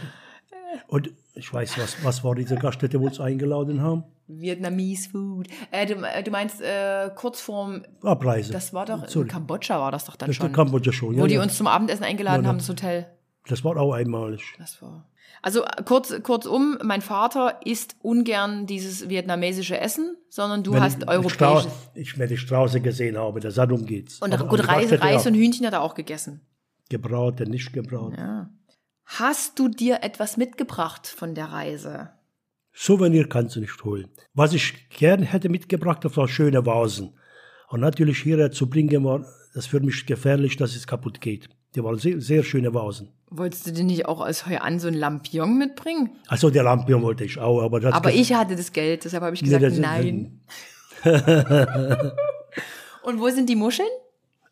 Und 0.89 1.11
ich 1.35 1.53
weiß, 1.53 1.79
was, 1.79 2.03
was 2.05 2.25
war 2.25 2.35
diese 2.35 2.57
Gaststätte, 2.57 3.01
wo 3.01 3.07
uns 3.07 3.21
eingeladen 3.21 3.81
haben? 3.83 4.05
Vietnamese 4.27 5.11
Food. 5.11 5.49
Äh, 5.70 5.87
du, 5.87 5.95
äh, 6.03 6.22
du 6.22 6.31
meinst 6.31 6.61
äh, 6.61 7.11
kurz 7.14 7.41
vorm, 7.41 7.85
Abreise. 8.03 8.53
das 8.53 8.72
war 8.72 8.87
doch, 8.87 9.03
in 9.03 9.09
Sorry. 9.09 9.29
Kambodscha 9.29 9.79
war 9.79 9.93
das 9.93 10.05
doch 10.07 10.16
dann 10.16 10.29
Das 10.29 10.39
der 10.39 10.47
schon. 10.47 10.53
Kambodscha 10.53 10.93
schon. 10.93 11.14
wo 11.16 11.20
Ja, 11.20 11.27
die 11.27 11.35
ja. 11.35 11.43
uns 11.43 11.57
zum 11.57 11.66
Abendessen 11.66 12.05
eingeladen 12.05 12.43
Ja, 12.45 12.49
haben, 12.49 12.59
das 12.59 12.68
Hotel. 12.68 13.07
Das 13.47 13.62
war 13.64 13.77
auch 13.77 13.93
einmalig. 13.93 14.43
Das 14.59 14.81
war. 14.81 15.09
Also 15.43 15.62
äh, 15.64 15.83
kurz, 15.85 16.14
kurzum, 16.22 16.79
mein 16.83 17.03
Vater 17.03 17.61
isst 17.66 17.97
ungern 18.01 18.66
dieses 18.66 19.09
vietnamesische 19.11 19.79
Essen, 19.79 20.16
sondern 20.31 20.62
du 20.62 20.72
Wenn 20.72 20.81
hast 20.83 21.03
ich, 21.03 21.09
europäisches. 21.09 21.72
Ich, 21.95 22.18
wenn 22.18 22.33
ich 22.33 22.41
Strauße 22.41 22.81
gesehen 22.81 23.18
habe, 23.18 23.41
das 23.41 23.57
darum 23.57 23.85
geht's. 23.85 24.20
Und 24.20 24.33
Aber 24.33 24.47
gut, 24.47 24.61
der 24.61 24.68
Reis, 24.68 24.91
Reis 25.01 25.27
und 25.27 25.35
Hühnchen 25.35 25.66
hat 25.66 25.75
er 25.75 25.83
auch 25.83 25.95
gegessen. 25.95 26.41
Gebraten, 26.89 27.51
nicht 27.51 27.72
gebraten. 27.75 28.14
Ja. 28.16 28.51
Hast 29.05 29.59
du 29.59 29.68
dir 29.68 29.99
etwas 30.03 30.39
mitgebracht 30.39 31.07
von 31.07 31.35
der 31.35 31.47
Reise? 31.47 32.11
Souvenir 32.77 33.29
kannst 33.29 33.55
du 33.57 33.61
nicht 33.61 33.85
holen. 33.85 34.09
Was 34.35 34.53
ich 34.53 34.89
gern 34.91 35.22
hätte 35.22 35.49
mitgebracht, 35.49 36.05
das 36.05 36.16
war 36.16 36.27
schöne 36.29 36.66
Vasen. 36.66 37.14
Und 37.68 37.81
natürlich 37.81 38.18
hier 38.22 38.51
zu 38.51 38.68
bringen 38.68 39.05
war, 39.05 39.25
das 39.55 39.66
für 39.66 39.81
mich 39.81 40.05
gefährlich, 40.07 40.57
dass 40.57 40.75
es 40.75 40.87
kaputt 40.87 41.20
geht. 41.20 41.49
Die 41.75 41.83
waren 41.83 41.99
sehr, 41.99 42.20
sehr 42.20 42.43
schöne 42.43 42.75
Vasen. 42.75 43.12
Wolltest 43.31 43.66
du 43.66 43.72
dir 43.72 43.85
nicht 43.85 44.07
auch 44.07 44.20
aus 44.20 44.47
Heu 44.47 44.59
an 44.59 44.79
so 44.79 44.89
ein 44.89 44.95
Lampion 44.95 45.57
mitbringen? 45.59 46.11
Also 46.29 46.51
der 46.51 46.62
Lampion 46.64 47.03
wollte 47.03 47.25
ich 47.25 47.39
auch, 47.39 47.62
aber 47.62 47.81
das 47.81 47.95
Aber 47.95 48.12
ich 48.12 48.33
hatte 48.33 48.55
das 48.57 48.72
Geld, 48.72 49.05
deshalb 49.05 49.22
habe 49.25 49.35
ich 49.35 49.43
Nee, 49.43 49.47
gesagt, 49.49 49.64
das- 49.64 49.79
nein. 49.79 50.41
Und 53.03 53.20
wo 53.20 53.29
sind 53.29 53.49
die 53.49 53.57
Muscheln? 53.57 53.89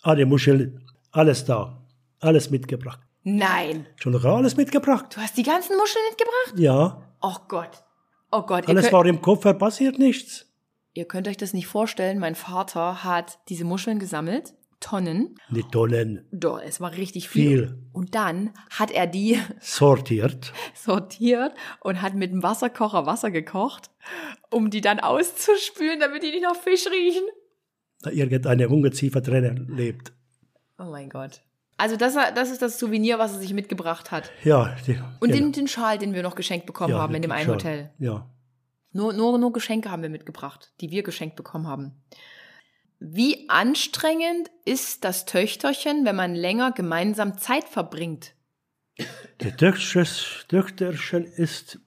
Ah, 0.03 0.15
die 0.15 0.25
Muschel, 0.25 0.81
alles 1.13 1.45
da. 1.45 1.79
Alles 2.21 2.51
mitgebracht. 2.51 3.01
Nein. 3.25 3.87
Schon 3.97 4.13
noch 4.13 4.25
alles 4.25 4.57
mitgebracht? 4.57 5.07
Du 5.15 5.21
hast 5.21 5.37
die 5.37 5.43
ganzen 5.43 5.77
Muscheln 5.77 6.05
mitgebracht? 6.11 6.55
Ja. 6.59 7.03
Oh 7.21 7.37
Gott. 7.49 7.83
Oh 8.33 8.43
Gott. 8.43 8.69
Alles 8.69 8.85
könnt, 8.85 8.93
war 8.95 9.07
im 9.07 9.21
Koffer, 9.21 9.55
passiert 9.55 9.99
nichts. 9.99 10.47
ihr 10.95 11.05
könnt 11.05 11.29
euch 11.29 11.37
das 11.37 11.53
nicht 11.53 11.67
vorstellen. 11.67 12.19
Mein 12.19 12.35
Vater 12.35 13.05
hat 13.05 13.39
diese 13.49 13.65
Muscheln 13.65 13.99
gesammelt. 13.99 14.55
Tonnen. 14.81 15.37
Die 15.51 15.63
Tonnen 15.63 16.27
Doch, 16.33 16.61
es 16.61 16.81
war 16.81 16.93
richtig 16.97 17.29
viel. 17.29 17.69
Viel. 17.69 17.79
Und 17.93 18.17
dann 18.17 18.51
hat 18.71 18.91
er 18.91 19.07
die 19.07 19.39
sortiert. 19.61 20.53
sortiert 20.75 21.53
und 21.81 22.03
hat 22.03 22.15
mit 22.15 22.33
dem 22.33 22.43
Wasserkocher 22.43 23.07
Wasser 23.07 23.31
gekocht, 23.31 23.91
um 24.51 24.71
die 24.71 24.81
dann 24.81 24.99
auszuspülen, 24.99 26.01
damit 26.01 26.25
die 26.25 26.33
nicht 26.33 26.43
nach 26.43 26.57
Fisch 26.57 26.87
riechen. 26.91 27.23
Da 28.01 28.11
irgendeine 28.11 28.69
Ungeziefer 28.69 29.21
drin 29.21 29.69
lebt. 29.77 30.13
Oh 30.79 30.91
mein 30.91 31.09
Gott. 31.09 31.43
Also 31.83 31.97
das, 31.97 32.15
das 32.15 32.53
ist 32.53 32.63
das 32.63 32.79
Souvenir, 32.79 33.19
was 33.19 33.33
er 33.33 33.41
sich 33.41 33.53
mitgebracht 33.55 34.13
hat. 34.13 34.31
Ja. 34.45 34.77
Die, 34.87 34.93
Und 35.19 35.33
genau. 35.33 35.33
den, 35.33 35.51
den 35.51 35.67
Schal, 35.67 35.99
den 35.99 36.15
wir 36.15 36.23
noch 36.23 36.37
geschenkt 36.37 36.65
bekommen 36.65 36.95
ja, 36.95 37.01
haben 37.01 37.13
in 37.13 37.23
dem 37.23 37.33
einen. 37.33 37.51
Hotel. 37.51 37.91
Ja. 37.99 38.31
Nur, 38.93 39.13
nur, 39.13 39.37
nur 39.37 39.53
Geschenke 39.53 39.91
haben 39.91 40.03
wir 40.03 40.09
mitgebracht, 40.09 40.71
die 40.81 40.93
wir 40.93 41.03
geschenkt 41.03 41.35
bekommen 41.35 41.67
haben. 41.67 42.01
Wie 43.01 43.49
anstrengend 43.49 44.49
ist 44.65 45.03
das 45.03 45.25
Töchterchen, 45.25 46.05
wenn 46.05 46.15
man 46.15 46.37
länger 46.37 46.71
gemeinsam 46.71 47.37
Zeit 47.37 47.65
verbringt? 47.65 48.35
Töchters- 49.41 50.47
Töchterchen 50.47 51.25
ist, 51.25 51.81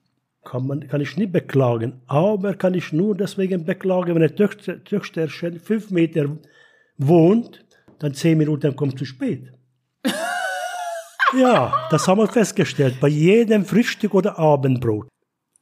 kann, 0.44 0.66
man, 0.66 0.86
kann 0.88 1.00
ich 1.00 1.16
nicht 1.16 1.32
beklagen, 1.32 2.02
aber 2.06 2.52
kann 2.52 2.74
ich 2.74 2.92
nur 2.92 3.16
deswegen 3.16 3.64
beklagen, 3.64 4.14
wenn 4.14 4.22
ein 4.22 4.36
Töchter, 4.36 4.84
Töchterchen 4.84 5.58
fünf 5.58 5.90
Meter 5.90 6.36
wohnt, 6.98 7.64
dann 7.98 8.12
zehn 8.12 8.36
Minuten 8.36 8.76
kommt 8.76 8.98
zu 8.98 9.06
spät. 9.06 9.55
Ja, 11.34 11.86
das 11.90 12.06
haben 12.08 12.18
wir 12.20 12.28
festgestellt, 12.28 13.00
bei 13.00 13.08
jedem 13.08 13.64
Frühstück 13.64 14.14
oder 14.14 14.38
Abendbrot. 14.38 15.08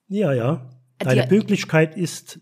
Ja, 0.08 0.32
ja. 0.32 0.70
Deine 0.98 1.22
Die- 1.22 1.28
Pünktlichkeit 1.28 1.96
ist, 1.96 2.38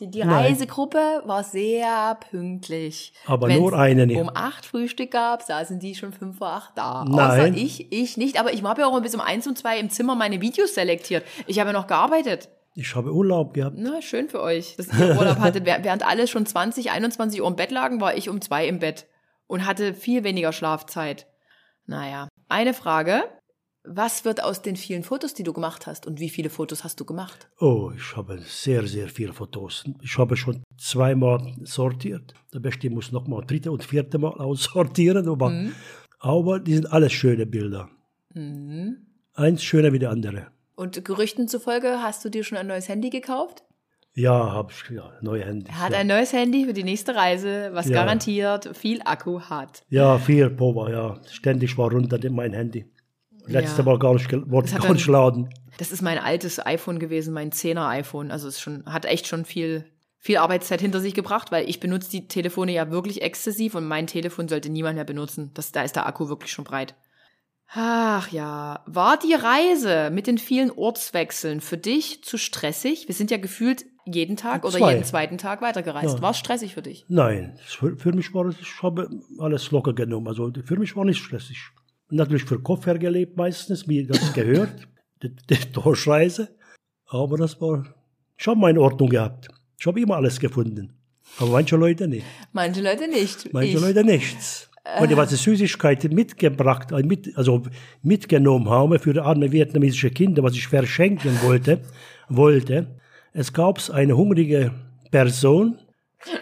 Die, 0.00 0.10
die 0.10 0.18
Nein. 0.20 0.28
Reisegruppe 0.28 1.22
war 1.24 1.42
sehr 1.42 2.18
pünktlich. 2.30 3.14
Aber 3.26 3.48
Wenn's 3.48 3.60
nur 3.60 3.72
eine 3.78 4.06
nicht. 4.06 4.20
um 4.20 4.28
acht 4.34 4.66
Frühstück 4.66 5.10
gab, 5.12 5.42
saßen 5.42 5.78
die 5.78 5.94
schon 5.94 6.12
fünf 6.12 6.36
vor 6.38 6.48
acht 6.50 6.72
da. 6.76 7.02
Außer 7.04 7.36
Nein. 7.38 7.54
ich, 7.54 7.90
ich 7.92 8.16
nicht. 8.18 8.38
Aber 8.38 8.52
ich 8.52 8.62
habe 8.62 8.82
ja 8.82 8.88
auch 8.88 9.00
bis 9.00 9.14
um 9.14 9.20
eins 9.22 9.46
und 9.46 9.56
zwei 9.56 9.78
im 9.78 9.88
Zimmer 9.88 10.14
meine 10.14 10.40
Videos 10.42 10.74
selektiert. 10.74 11.24
Ich 11.46 11.58
habe 11.60 11.70
ja 11.70 11.72
noch 11.72 11.86
gearbeitet. 11.86 12.48
ich 12.74 12.94
habe 12.94 13.10
Urlaub 13.12 13.54
gehabt. 13.54 13.76
Na, 13.78 14.02
schön 14.02 14.28
für 14.28 14.42
euch, 14.42 14.76
dass 14.76 14.88
ihr 14.98 15.16
Urlaub 15.16 15.38
hattet. 15.38 15.64
Während 15.64 15.84
während 15.86 16.06
alle 16.06 16.26
schon 16.26 16.44
20, 16.44 16.90
21 16.90 17.40
Uhr 17.40 17.48
im 17.48 17.56
Bett 17.56 17.70
lagen, 17.70 17.98
war 18.00 18.14
ich 18.16 18.28
um 18.28 18.40
zwei 18.42 18.66
im 18.68 18.80
Bett 18.80 19.06
und 19.46 19.64
hatte 19.64 19.94
viel 19.94 20.24
weniger 20.24 20.52
Schlafzeit. 20.52 21.26
Naja, 21.86 22.28
eine 22.48 22.74
Frage. 22.74 23.24
Was 23.88 24.24
wird 24.24 24.42
aus 24.42 24.62
den 24.62 24.74
vielen 24.74 25.04
Fotos, 25.04 25.32
die 25.34 25.44
du 25.44 25.52
gemacht 25.52 25.86
hast? 25.86 26.06
Und 26.08 26.18
wie 26.18 26.28
viele 26.28 26.50
Fotos 26.50 26.82
hast 26.82 26.98
du 26.98 27.04
gemacht? 27.04 27.48
Oh, 27.60 27.92
ich 27.96 28.16
habe 28.16 28.40
sehr, 28.40 28.84
sehr 28.88 29.08
viele 29.08 29.32
Fotos. 29.32 29.84
Ich 30.02 30.18
habe 30.18 30.36
schon 30.36 30.64
zweimal 30.76 31.54
sortiert. 31.62 32.34
Der 32.52 32.58
Beste 32.58 32.90
muss 32.90 33.12
noch 33.12 33.28
mal 33.28 33.42
dritte 33.46 33.70
und 33.70 33.84
vierte 33.84 34.18
Mal 34.18 34.32
aussortieren. 34.40 35.28
Aber, 35.28 35.50
Mhm. 35.50 35.72
aber 36.18 36.58
die 36.58 36.74
sind 36.74 36.90
alles 36.92 37.12
schöne 37.12 37.46
Bilder. 37.46 37.88
Mhm. 38.34 39.06
Eins 39.34 39.62
schöner 39.62 39.92
wie 39.92 40.00
der 40.00 40.10
andere. 40.10 40.48
Und 40.74 41.04
Gerüchten 41.04 41.46
zufolge 41.46 42.02
hast 42.02 42.24
du 42.24 42.28
dir 42.28 42.42
schon 42.42 42.58
ein 42.58 42.66
neues 42.66 42.88
Handy 42.88 43.10
gekauft? 43.10 43.62
Ja, 44.18 44.50
habe 44.50 44.72
ich, 44.72 44.90
ja, 44.96 45.12
neue 45.20 45.44
Handy. 45.44 45.66
Er 45.68 45.78
hat 45.78 45.92
ja. 45.92 45.98
ein 45.98 46.06
neues 46.06 46.32
Handy 46.32 46.64
für 46.64 46.72
die 46.72 46.84
nächste 46.84 47.14
Reise, 47.14 47.68
was 47.74 47.86
Ja. 47.86 47.96
garantiert 47.96 48.74
viel 48.74 49.02
Akku 49.04 49.40
hat. 49.40 49.84
ja, 49.90 50.18
viel 50.18 50.48
Power, 50.48 50.90
ja. 50.90 51.20
Ständig 51.30 51.76
war 51.76 51.90
runter 51.90 52.18
mein 52.30 52.54
Handy. 52.54 52.86
Letzte. 53.46 53.82
Mal 53.82 53.98
gar 53.98 54.14
nicht, 54.14 54.24
hat 54.32 54.48
gar 54.48 54.92
nicht 54.94 55.06
dann- 55.06 55.12
laden. 55.12 55.50
Das 55.78 55.92
ist 55.92 56.00
mein 56.00 56.18
altes 56.18 56.64
iPhone 56.64 56.98
gewesen, 56.98 57.34
mein 57.34 57.52
10er 57.52 57.86
iPhone. 57.88 58.30
Also 58.30 58.48
es 58.48 58.58
schon, 58.58 58.86
hat 58.86 59.04
echt 59.04 59.26
schon 59.26 59.44
viel, 59.44 59.84
viel 60.18 60.38
Arbeitszeit 60.38 60.80
hinter 60.80 61.00
sich 61.00 61.12
gebracht, 61.12 61.52
weil 61.52 61.68
ich 61.68 61.78
benutze 61.78 62.10
die 62.10 62.26
Telefone 62.26 62.72
ja 62.72 62.90
wirklich 62.90 63.20
exzessiv 63.20 63.74
und 63.74 63.86
mein 63.86 64.06
Telefon 64.06 64.48
sollte 64.48 64.70
niemand 64.70 64.94
mehr 64.96 65.04
benutzen. 65.04 65.50
Das, 65.52 65.72
da 65.72 65.82
ist 65.82 65.94
der 65.94 66.06
Akku 66.06 66.30
wirklich 66.30 66.50
schon 66.50 66.64
breit. 66.64 66.94
Ach 67.74 68.30
ja, 68.32 68.82
war 68.86 69.18
die 69.18 69.34
Reise 69.34 70.10
mit 70.10 70.26
den 70.26 70.38
vielen 70.38 70.70
Ortswechseln 70.70 71.60
für 71.60 71.76
dich 71.76 72.24
zu 72.24 72.38
stressig? 72.38 73.08
Wir 73.08 73.14
sind 73.14 73.30
ja 73.30 73.36
gefühlt 73.36 73.84
jeden 74.06 74.36
Tag 74.36 74.64
oder 74.64 74.78
Zwei. 74.78 74.92
jeden 74.92 75.04
zweiten 75.04 75.38
Tag 75.38 75.60
weitergereist. 75.62 76.22
War 76.22 76.30
es 76.30 76.38
stressig 76.38 76.74
für 76.74 76.82
dich? 76.82 77.04
Nein, 77.08 77.58
für, 77.64 77.96
für 77.96 78.12
mich 78.12 78.32
war 78.32 78.46
es, 78.46 78.56
ich 78.60 78.82
habe 78.82 79.10
alles 79.38 79.70
locker 79.70 79.92
genommen. 79.92 80.28
Also 80.28 80.52
für 80.64 80.76
mich 80.76 80.96
war 80.96 81.04
nicht 81.04 81.18
stressig. 81.18 81.58
Natürlich 82.08 82.44
für 82.44 82.60
Kopf 82.60 82.86
her 82.86 82.98
gelebt 82.98 83.36
meistens, 83.36 83.88
wie 83.88 84.06
das 84.06 84.32
gehört, 84.34 84.88
die, 85.22 85.34
die 85.50 85.72
Durchreise. 85.72 86.48
Aber 87.08 87.36
das 87.36 87.60
war, 87.60 87.84
ich 88.36 88.46
habe 88.46 88.60
meine 88.60 88.80
Ordnung 88.80 89.08
gehabt. 89.08 89.48
Ich 89.78 89.86
habe 89.86 90.00
immer 90.00 90.16
alles 90.16 90.38
gefunden. 90.38 90.92
Aber 91.38 91.50
manche 91.50 91.76
Leute 91.76 92.06
nicht. 92.06 92.24
Manche 92.52 92.82
Leute 92.82 93.08
nicht. 93.08 93.52
Manche 93.52 93.76
ich. 93.76 93.80
Leute 93.80 94.04
nichts. 94.04 94.70
Und 95.00 95.16
was 95.16 95.30
die 95.30 95.36
Süßigkeiten 95.36 96.14
mitgebracht, 96.14 96.92
äh, 96.92 97.32
also 97.34 97.62
mitgenommen 98.02 98.70
habe 98.70 99.00
für 99.00 99.12
die 99.12 99.20
arme 99.20 99.50
vietnamesische 99.50 100.10
Kinder, 100.10 100.44
was 100.44 100.54
ich 100.54 100.68
verschenken 100.68 101.36
wollte, 101.42 101.80
wollte, 102.28 102.86
es 103.36 103.52
gab 103.52 103.78
eine 103.90 104.16
hungrige 104.16 104.72
Person, 105.10 105.78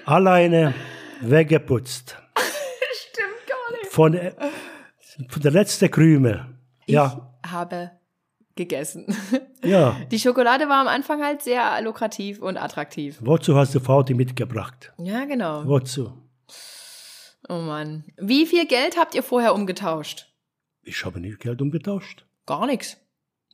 alleine 0.06 0.74
weggeputzt. 1.20 2.16
Stimmt 2.92 3.46
gar 3.48 3.78
nicht. 3.78 3.90
Von, 3.90 4.14
äh, 4.14 4.32
von 5.28 5.42
der 5.42 5.50
letzten 5.50 5.90
Krümel. 5.90 6.46
Ja, 6.86 7.32
Ich 7.44 7.50
habe 7.50 7.90
gegessen. 8.54 9.06
ja. 9.64 9.96
Die 10.12 10.20
Schokolade 10.20 10.68
war 10.68 10.80
am 10.80 10.86
Anfang 10.86 11.20
halt 11.22 11.42
sehr 11.42 11.82
lukrativ 11.82 12.40
und 12.40 12.56
attraktiv. 12.56 13.18
Wozu 13.20 13.56
hast 13.56 13.74
du 13.74 13.80
Fauti 13.80 14.14
mitgebracht? 14.14 14.92
Ja, 14.98 15.24
genau. 15.24 15.66
Wozu? 15.66 16.12
Oh 17.48 17.58
Mann. 17.58 18.04
Wie 18.16 18.46
viel 18.46 18.66
Geld 18.66 18.96
habt 18.96 19.16
ihr 19.16 19.24
vorher 19.24 19.52
umgetauscht? 19.54 20.28
Ich 20.84 21.04
habe 21.04 21.18
nicht 21.18 21.40
Geld 21.40 21.60
umgetauscht. 21.60 22.24
Gar 22.46 22.66
nichts. 22.66 22.98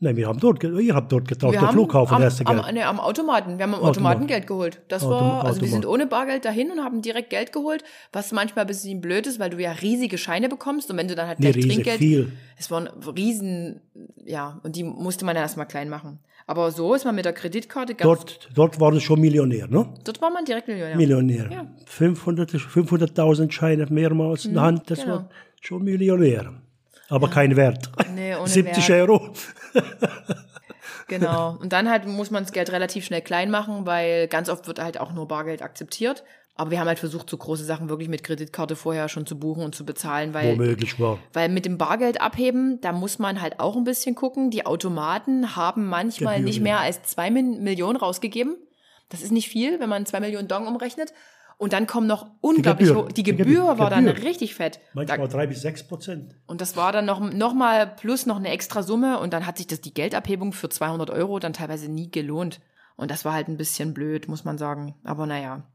Nein, 0.03 0.17
wir 0.17 0.29
haben 0.29 0.41
dort, 0.41 0.65
ihr 0.65 0.95
habt 0.95 1.13
dort 1.13 1.29
getauscht, 1.29 1.53
Wir 1.53 1.61
der 1.61 1.69
haben 1.69 1.75
Flughafen 1.75 2.17
am, 2.17 2.23
erste 2.23 2.43
Geld. 2.43 2.59
am, 2.65 2.75
nee, 2.75 2.83
am 2.83 2.99
Automaten. 2.99 3.59
Wir 3.59 3.65
haben 3.65 3.75
am 3.75 3.81
Automat. 3.81 3.97
Automaten 4.17 4.27
Geld 4.29 4.47
geholt. 4.47 4.81
Das 4.89 5.03
Autom- 5.03 5.11
war, 5.11 5.45
also 5.45 5.61
wir 5.61 5.69
sind 5.69 5.85
ohne 5.85 6.07
Bargeld 6.07 6.47
dahin 6.47 6.71
und 6.71 6.81
haben 6.83 7.03
direkt 7.03 7.29
Geld 7.29 7.53
geholt, 7.53 7.85
was 8.11 8.33
manchmal 8.33 8.65
ein 8.65 8.69
bisschen 8.69 9.03
blöd 9.03 9.27
ist, 9.27 9.39
weil 9.39 9.51
du 9.51 9.59
ja 9.61 9.73
riesige 9.73 10.17
Scheine 10.17 10.49
bekommst 10.49 10.91
und 10.91 10.97
wenn 10.97 11.07
du 11.07 11.15
dann 11.15 11.27
halt 11.29 11.39
Nee, 11.39 11.53
gleich 11.53 11.57
riesig 11.65 11.75
Trinkgeld, 11.75 11.99
viel. 11.99 12.33
es 12.59 12.71
waren 12.71 12.89
riesen, 13.15 13.83
ja, 14.25 14.59
und 14.63 14.75
die 14.77 14.85
musste 14.85 15.27
man 15.27 15.35
dann 15.35 15.43
erstmal 15.45 15.67
klein 15.67 15.91
machen. 15.91 16.19
Aber 16.47 16.71
so 16.73 16.95
ist 16.95 17.05
man 17.05 17.15
mit 17.15 17.27
der 17.27 17.35
Kreditkarte 17.35 17.95
ganz, 17.95 18.03
dort, 18.09 18.31
Dort, 18.31 18.49
dort 18.57 18.81
war 18.81 18.93
es 18.95 19.03
schon 19.03 19.21
Millionär, 19.21 19.69
ne? 19.69 19.87
war 20.21 20.31
man 20.31 20.47
direkt 20.47 20.67
Millionär. 20.67 20.97
Millionär. 20.97 21.49
Ja. 21.53 21.67
500 21.85 22.51
500.000 22.53 23.51
Scheine 23.53 23.87
mehrmals 23.91 24.47
in 24.47 24.55
der 24.55 24.63
Hand, 24.63 24.91
das 24.91 25.01
genau. 25.03 25.13
war 25.17 25.29
schon 25.61 25.85
Millionär. 25.85 26.55
Aber 27.09 27.29
kein 27.29 27.57
Wert. 27.57 27.91
Nee, 28.15 28.35
ohne 28.37 28.47
70 28.49 28.89
Wert. 28.89 29.09
Euro. 29.11 29.33
Genau. 31.11 31.59
Und 31.61 31.73
dann 31.73 31.91
halt 31.91 32.07
muss 32.07 32.31
man 32.31 32.45
das 32.45 32.53
Geld 32.53 32.71
relativ 32.71 33.05
schnell 33.05 33.21
klein 33.21 33.51
machen, 33.51 33.85
weil 33.85 34.29
ganz 34.29 34.49
oft 34.49 34.69
wird 34.69 34.79
halt 34.79 35.01
auch 35.01 35.13
nur 35.13 35.27
Bargeld 35.27 35.61
akzeptiert. 35.61 36.23
Aber 36.55 36.71
wir 36.71 36.79
haben 36.79 36.89
halt 36.89 36.99
versucht, 36.99 37.29
so 37.29 37.37
große 37.37 37.65
Sachen 37.65 37.89
wirklich 37.89 38.09
mit 38.09 38.23
Kreditkarte 38.23 38.77
vorher 38.77 39.09
schon 39.09 39.27
zu 39.27 39.39
buchen 39.39 39.65
und 39.65 39.75
zu 39.75 39.85
bezahlen, 39.85 40.35
weil 40.35 40.53
Womöglich 40.53 41.01
war. 41.01 41.19
Weil 41.33 41.49
mit 41.49 41.65
dem 41.65 41.79
Bargeld 41.79 42.21
abheben, 42.21 42.81
da 42.81 42.93
muss 42.93 43.19
man 43.19 43.41
halt 43.41 43.59
auch 43.61 43.77
ein 43.77 43.85
bisschen 43.85 44.15
gucken. 44.15 44.51
Die 44.51 44.67
Automaten 44.67 45.57
haben 45.57 45.87
manchmal 45.87 46.35
Gebühren. 46.35 46.45
nicht 46.45 46.61
mehr 46.61 46.81
als 46.81 47.03
zwei 47.03 47.31
Millionen 47.31 47.97
rausgegeben. 47.97 48.57
Das 49.09 49.23
ist 49.23 49.33
nicht 49.33 49.49
viel, 49.49 49.81
wenn 49.81 49.89
man 49.89 50.07
zwei 50.07 50.21
Millionen 50.21 50.49
Dong 50.49 50.67
umrechnet. 50.69 51.13
Und 51.61 51.75
dann 51.75 51.87
kommen 51.87 52.07
noch 52.07 52.31
unglaublich 52.41 52.89
Gebühr. 52.89 53.05
hoch. 53.05 53.09
Die 53.13 53.23
Die 53.23 53.37
Gebühr, 53.37 53.45
Gebühr. 53.45 53.79
war 53.79 53.91
dann 53.91 54.07
Gebühr. 54.07 54.25
richtig 54.25 54.55
fett. 54.55 54.81
Manchmal 54.95 55.19
Da, 55.19 55.27
drei 55.27 55.47
bis 55.47 55.61
sechs 55.61 55.87
Prozent. 55.87 56.35
und 56.47 56.63
das 56.63 56.75
war 56.75 56.91
dann 56.91 57.05
noch, 57.05 57.21
noch 57.21 57.53
mal 57.53 57.87
plus 57.87 58.25
noch 58.25 58.37
eine 58.39 58.49
extra 58.49 58.83
Summe. 58.83 59.21
Und 59.21 59.35
dann 59.35 59.47
hat 59.47 59.59
sich 59.59 59.67
das 59.67 59.83
die 59.83 59.93
Geldabhebung 59.93 60.55
für 60.55 60.71
200 60.71 61.11
Euro 61.11 61.39
dann 61.39 61.53
teilweise 61.53 61.91
nie 61.91 62.11
gelohnt. 62.11 62.61
Und 62.97 63.11
das 63.11 63.27
war 63.27 63.35
halt 63.35 63.49
ein 63.49 63.59
bisschen 63.59 63.93
blöd, 63.93 64.27
muss 64.27 64.45
man 64.45 64.57
sagen. 64.57 64.95
Aber 65.05 65.27
naja. 65.27 65.71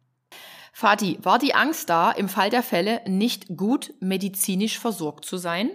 Fatih, 0.74 1.20
war 1.22 1.38
die 1.40 1.54
Angst 1.54 1.90
da, 1.90 2.12
im 2.12 2.30
Fall 2.30 2.50
der 2.50 2.64
Fälle 2.64 3.02
nicht 3.08 3.56
gut 3.56 3.94
medizinisch 4.00 4.80
versorgt 4.80 5.24
zu 5.26 5.38
sein? 5.38 5.70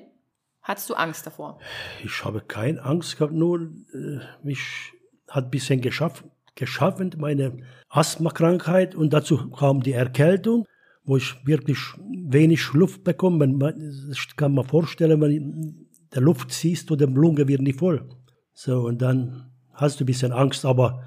Hattest 0.60 0.90
du 0.90 0.94
Angst 0.94 1.24
davor? 1.26 1.58
Ich 2.04 2.24
habe 2.24 2.40
keine 2.40 2.82
Angst 2.84 3.16
gehabt, 3.16 3.32
nur 3.32 3.60
äh, 3.60 4.18
mich 4.42 4.92
hat 5.28 5.44
ein 5.44 5.50
bisschen 5.50 5.80
geschafft, 5.80 6.24
geschaffen, 6.60 7.10
meine 7.18 7.56
Asthmakrankheit 7.88 8.94
und 8.94 9.12
dazu 9.12 9.50
kam 9.50 9.82
die 9.82 9.92
Erkältung, 9.92 10.66
wo 11.04 11.16
ich 11.16 11.34
wirklich 11.44 11.78
wenig 12.08 12.72
Luft 12.72 13.02
bekomme. 13.04 13.46
Man- 13.48 14.06
Das 14.08 14.18
kann 14.36 14.54
man 14.54 14.64
vorstellen, 14.66 15.20
wenn 15.20 15.86
der 16.14 16.22
Luft 16.22 16.52
ziehst 16.52 16.90
und 16.90 17.00
die 17.00 17.06
Lunge 17.06 17.48
wird 17.48 17.62
nicht 17.62 17.78
voll. 17.78 18.08
So, 18.52 18.82
und 18.86 19.00
dann 19.02 19.50
hast 19.72 19.98
du 19.98 20.04
ein 20.04 20.06
bisschen 20.06 20.32
Angst, 20.32 20.64
aber 20.64 21.02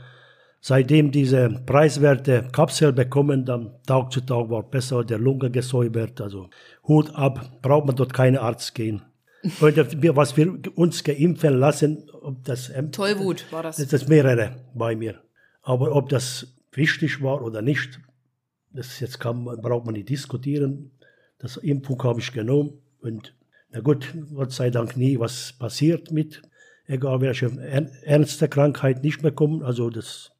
seitdem 0.59 1.11
diese 1.11 1.49
preiswerte 1.65 2.47
Kapsel 2.51 2.93
bekommen, 2.93 3.45
dann 3.45 3.71
Tag 3.85 4.11
zu 4.11 4.21
Tag 4.21 4.49
war 4.49 4.63
besser, 4.63 5.03
der 5.03 5.19
Lunge 5.19 5.51
gesäubert, 5.51 6.19
also 6.21 6.49
Hut 6.87 7.13
ab, 7.15 7.59
braucht 7.61 7.85
man 7.85 7.95
dort 7.95 8.13
keinen 8.13 8.37
Arzt 8.37 8.73
gehen. 8.75 9.01
Und 9.59 9.75
was 10.15 10.37
wir 10.37 10.53
uns 10.75 11.03
geimpfen 11.03 11.55
lassen, 11.59 12.09
ob 12.21 12.43
das, 12.45 12.71
Tollwut 12.93 13.45
war 13.51 13.63
das. 13.63 13.75
das 13.87 14.07
mehrere 14.07 14.55
bei 14.73 14.95
mir. 14.95 15.15
Aber 15.63 15.95
ob 15.95 16.09
das 16.09 16.53
wichtig 16.71 17.21
war 17.21 17.41
oder 17.41 17.61
nicht, 17.61 17.99
das 18.71 18.99
jetzt 18.99 19.19
kann, 19.19 19.43
man- 19.45 19.61
braucht 19.61 19.85
man 19.85 19.93
nicht 19.93 20.09
diskutieren. 20.09 20.91
Das 21.39 21.57
Impfung 21.57 22.01
habe 22.03 22.19
ich 22.19 22.31
genommen 22.31 22.73
und 22.99 23.35
na 23.71 23.79
gut, 23.79 24.13
Gott 24.33 24.51
sei 24.51 24.69
Dank 24.69 24.95
nie 24.97 25.17
was 25.19 25.53
passiert 25.53 26.11
mit, 26.11 26.41
egal 26.85 27.21
welche 27.21 27.47
er- 27.59 27.89
ernste 28.03 28.47
Krankheit 28.47 29.03
nicht 29.03 29.21
bekommen. 29.21 29.63
Also 29.63 29.89
das, 29.89 30.31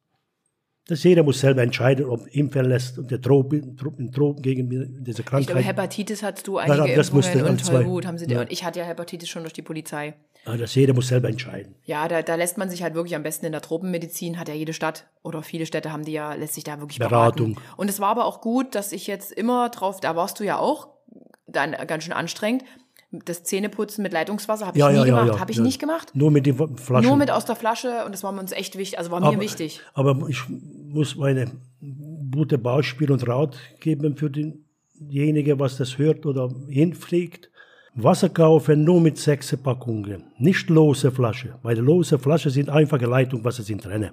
das 0.87 1.03
jeder 1.03 1.23
muss 1.23 1.39
selber 1.39 1.61
entscheiden, 1.63 2.05
ob 2.05 2.27
impfen 2.35 2.65
lässt 2.65 2.97
und 2.97 3.09
der 3.09 3.21
Tropen, 3.21 3.77
Tropen, 3.77 4.11
Tropen 4.11 4.41
gegen 4.41 4.69
diese 4.69 5.21
Ich 5.21 5.25
glaube, 5.25 5.45
Krankheit. 5.45 5.65
Hepatitis 5.65 6.23
hattest 6.23 6.47
du 6.47 6.57
Ja, 6.57 6.65
einige 6.65 6.95
das 6.95 7.13
musste 7.13 7.31
Impfungen 7.33 7.51
und 7.53 7.63
zwei. 7.65 7.73
Tollwut 7.83 8.05
haben 8.05 8.17
sie. 8.17 8.25
Ja. 8.29 8.41
Und 8.41 8.51
ich 8.51 8.65
hatte 8.65 8.79
ja 8.79 8.85
Hepatitis 8.85 9.29
schon 9.29 9.43
durch 9.43 9.53
die 9.53 9.61
Polizei. 9.61 10.15
Ja, 10.45 10.57
das 10.57 10.75
jeder 10.75 10.93
muss 10.93 11.07
selber 11.07 11.29
entscheiden. 11.29 11.75
Ja, 11.85 12.07
da, 12.09 12.21
da 12.21 12.35
lässt 12.35 12.57
man 12.57 12.69
sich 12.69 12.83
halt 12.83 12.95
wirklich 12.95 13.15
am 13.15 13.23
besten 13.23 13.45
in 13.45 13.53
der 13.53 13.61
Tropenmedizin, 13.61 14.37
hat 14.37 14.49
ja 14.49 14.53
jede 14.53 14.73
Stadt 14.73 15.07
oder 15.21 15.41
viele 15.41 15.65
Städte 15.65 15.93
haben 15.93 16.03
die 16.03 16.11
ja, 16.11 16.33
lässt 16.33 16.55
sich 16.55 16.65
da 16.65 16.81
wirklich 16.81 16.99
Beratung. 16.99 17.53
beraten. 17.53 17.69
Und 17.77 17.89
es 17.89 18.01
war 18.01 18.09
aber 18.09 18.25
auch 18.25 18.41
gut, 18.41 18.75
dass 18.75 18.91
ich 18.91 19.07
jetzt 19.07 19.31
immer 19.31 19.69
drauf, 19.69 20.01
da 20.01 20.17
warst 20.17 20.41
du 20.41 20.43
ja 20.43 20.57
auch, 20.57 20.89
dann 21.47 21.71
ganz 21.87 22.03
schön 22.03 22.13
anstrengend. 22.13 22.63
Das 23.25 23.43
Zähneputzen 23.43 24.01
mit 24.01 24.11
Leitungswasser 24.13 24.65
habe 24.65 24.77
ich 24.77 24.79
Ja, 24.79 24.89
nie 24.89 24.97
ja, 24.97 25.03
gemacht. 25.05 25.27
ja, 25.27 25.39
habe 25.39 25.51
ich 25.51 25.59
nicht 25.59 25.79
gemacht. 25.79 26.11
Nur 26.15 26.31
mit 26.31 26.45
den 26.45 26.55
Flaschen. 26.77 27.07
Nur 27.07 27.17
mit 27.17 27.29
aus 27.29 27.45
der 27.45 27.55
Flasche 27.55 28.05
und 28.05 28.13
das 28.13 28.23
war 28.23 28.37
uns 28.37 28.51
echt 28.51 28.77
wichtig, 28.77 28.97
also 28.97 29.11
war 29.11 29.19
mir 29.19 29.27
aber, 29.27 29.39
wichtig. 29.39 29.81
Aber 29.93 30.27
ich 30.27 30.41
muss 30.49 31.15
meine 31.15 31.51
gute 32.31 32.57
Beispiel 32.57 33.11
und 33.11 33.27
Rat 33.27 33.55
geben 33.79 34.17
für 34.17 34.29
denjenigen, 34.29 35.59
was 35.59 35.77
das 35.77 35.97
hört 35.97 36.25
oder 36.25 36.49
hinfliegt. 36.67 37.49
Wasser 37.95 38.29
kaufen 38.29 38.83
nur 38.83 38.99
mit 39.01 39.19
sechs 39.19 39.55
Packungen, 39.55 40.23
nicht 40.39 40.69
lose 40.69 41.11
Flasche, 41.11 41.59
weil 41.61 41.77
lose 41.77 42.17
Flaschen 42.17 42.49
sind 42.49 42.69
einfache 42.69 43.05
Leitungswasser 43.05 43.61
sind 43.61 43.85
drin. 43.85 44.09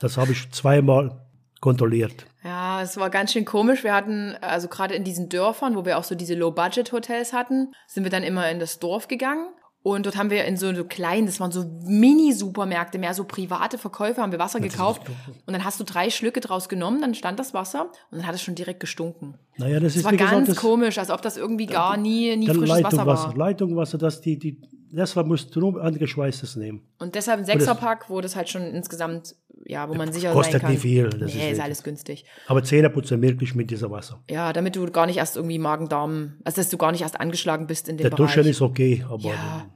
Das 0.00 0.16
habe 0.16 0.32
ich 0.32 0.50
zweimal 0.50 1.20
kontrolliert. 1.60 2.26
Ja, 2.42 2.82
es 2.82 2.96
war 2.96 3.10
ganz 3.10 3.32
schön 3.32 3.44
komisch. 3.44 3.84
Wir 3.84 3.94
hatten, 3.94 4.34
also 4.40 4.68
gerade 4.68 4.94
in 4.94 5.04
diesen 5.04 5.28
Dörfern, 5.28 5.76
wo 5.76 5.84
wir 5.84 5.98
auch 5.98 6.04
so 6.04 6.14
diese 6.14 6.34
Low-Budget-Hotels 6.34 7.32
hatten, 7.32 7.72
sind 7.86 8.04
wir 8.04 8.10
dann 8.10 8.22
immer 8.22 8.50
in 8.50 8.58
das 8.58 8.78
Dorf 8.78 9.08
gegangen. 9.08 9.48
Und 9.82 10.04
dort 10.04 10.16
haben 10.18 10.28
wir 10.28 10.44
in 10.44 10.58
so, 10.58 10.74
so 10.74 10.84
kleinen, 10.84 11.24
das 11.24 11.40
waren 11.40 11.52
so 11.52 11.64
Mini-Supermärkte, 11.86 12.98
mehr 12.98 13.14
so 13.14 13.24
private 13.24 13.78
Verkäufer, 13.78 14.20
haben 14.20 14.30
wir 14.30 14.38
Wasser 14.38 14.60
gekauft. 14.60 15.00
Und 15.46 15.52
dann 15.54 15.64
hast 15.64 15.80
du 15.80 15.84
drei 15.84 16.10
Schlücke 16.10 16.40
draus 16.40 16.68
genommen, 16.68 17.00
dann 17.00 17.14
stand 17.14 17.38
das 17.38 17.54
Wasser 17.54 17.84
und 18.10 18.18
dann 18.18 18.26
hat 18.26 18.34
es 18.34 18.42
schon 18.42 18.54
direkt 18.54 18.80
gestunken. 18.80 19.38
Naja, 19.56 19.80
das 19.80 19.94
Das 19.94 19.96
ist 19.96 20.04
war 20.04 20.12
ganz 20.12 20.30
gesagt, 20.32 20.48
das, 20.50 20.56
komisch, 20.56 20.98
als 20.98 21.10
ob 21.10 21.22
das 21.22 21.38
irgendwie 21.38 21.64
gar 21.64 21.96
nie, 21.96 22.36
nie 22.36 22.46
frisches 22.48 22.68
Wasser 22.68 22.82
Leitungswasser. 22.82 23.28
war. 23.28 23.36
Leitungswasser, 23.36 23.96
das 23.98 24.20
die, 24.20 24.38
die, 24.38 24.60
deshalb 24.90 25.26
musst 25.26 25.54
du 25.54 25.60
nur 25.60 25.82
angeschweißtes 25.82 26.56
nehmen. 26.56 26.82
Und 26.98 27.14
deshalb 27.14 27.40
ein 27.40 27.44
Sechserpack, 27.44 28.10
wo 28.10 28.20
das 28.20 28.36
halt 28.36 28.48
schon 28.48 28.62
insgesamt, 28.62 29.34
ja, 29.66 29.88
wo 29.88 29.94
man 29.94 30.12
sicher 30.12 30.32
kostet 30.32 30.52
sein 30.52 30.60
kann. 30.62 30.70
nicht 30.72 30.82
viel, 30.82 31.08
das 31.08 31.34
nee, 31.34 31.50
ist 31.50 31.58
ist, 31.58 31.60
alles 31.62 31.82
günstig. 31.82 32.24
Aber 32.46 32.62
Zähne 32.62 32.90
putzen 32.90 33.20
wirklich 33.22 33.54
mit 33.54 33.70
dieser 33.70 33.90
Wasser. 33.90 34.22
Ja, 34.28 34.52
damit 34.52 34.76
du 34.76 34.90
gar 34.90 35.06
nicht 35.06 35.18
erst 35.18 35.36
irgendwie 35.36 35.58
Magen-Darm, 35.58 36.38
also 36.44 36.60
dass 36.60 36.70
du 36.70 36.76
gar 36.78 36.92
nicht 36.92 37.02
erst 37.02 37.20
angeschlagen 37.20 37.66
bist 37.66 37.88
in 37.88 37.96
dem 37.96 38.02
Der 38.04 38.10
Bereich. 38.10 38.34
Duschen 38.34 38.48
ist 38.50 38.60
okay, 38.60 39.04
aber 39.08 39.22
Ja. 39.22 39.66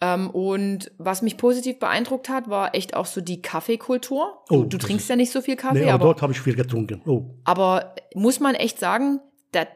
Ähm, 0.00 0.30
und 0.30 0.92
was 0.98 1.22
mich 1.22 1.36
positiv 1.36 1.80
beeindruckt 1.80 2.28
hat, 2.28 2.48
war 2.48 2.74
echt 2.74 2.94
auch 2.94 3.06
so 3.06 3.20
die 3.20 3.42
Kaffeekultur. 3.42 4.44
Du, 4.48 4.54
Oh, 4.54 4.62
du 4.64 4.78
trinkst 4.78 5.08
ja 5.10 5.16
nicht 5.16 5.32
so 5.32 5.40
viel 5.40 5.56
Kaffee, 5.56 5.80
nee, 5.80 5.84
aber 5.86 5.94
aber, 5.94 6.04
dort 6.04 6.22
habe 6.22 6.32
ich 6.32 6.40
viel 6.40 6.54
getrunken. 6.54 7.02
Oh, 7.04 7.24
aber 7.44 7.94
muss 8.14 8.38
man 8.38 8.54
echt 8.54 8.78
sagen, 8.78 9.18
dass, 9.50 9.66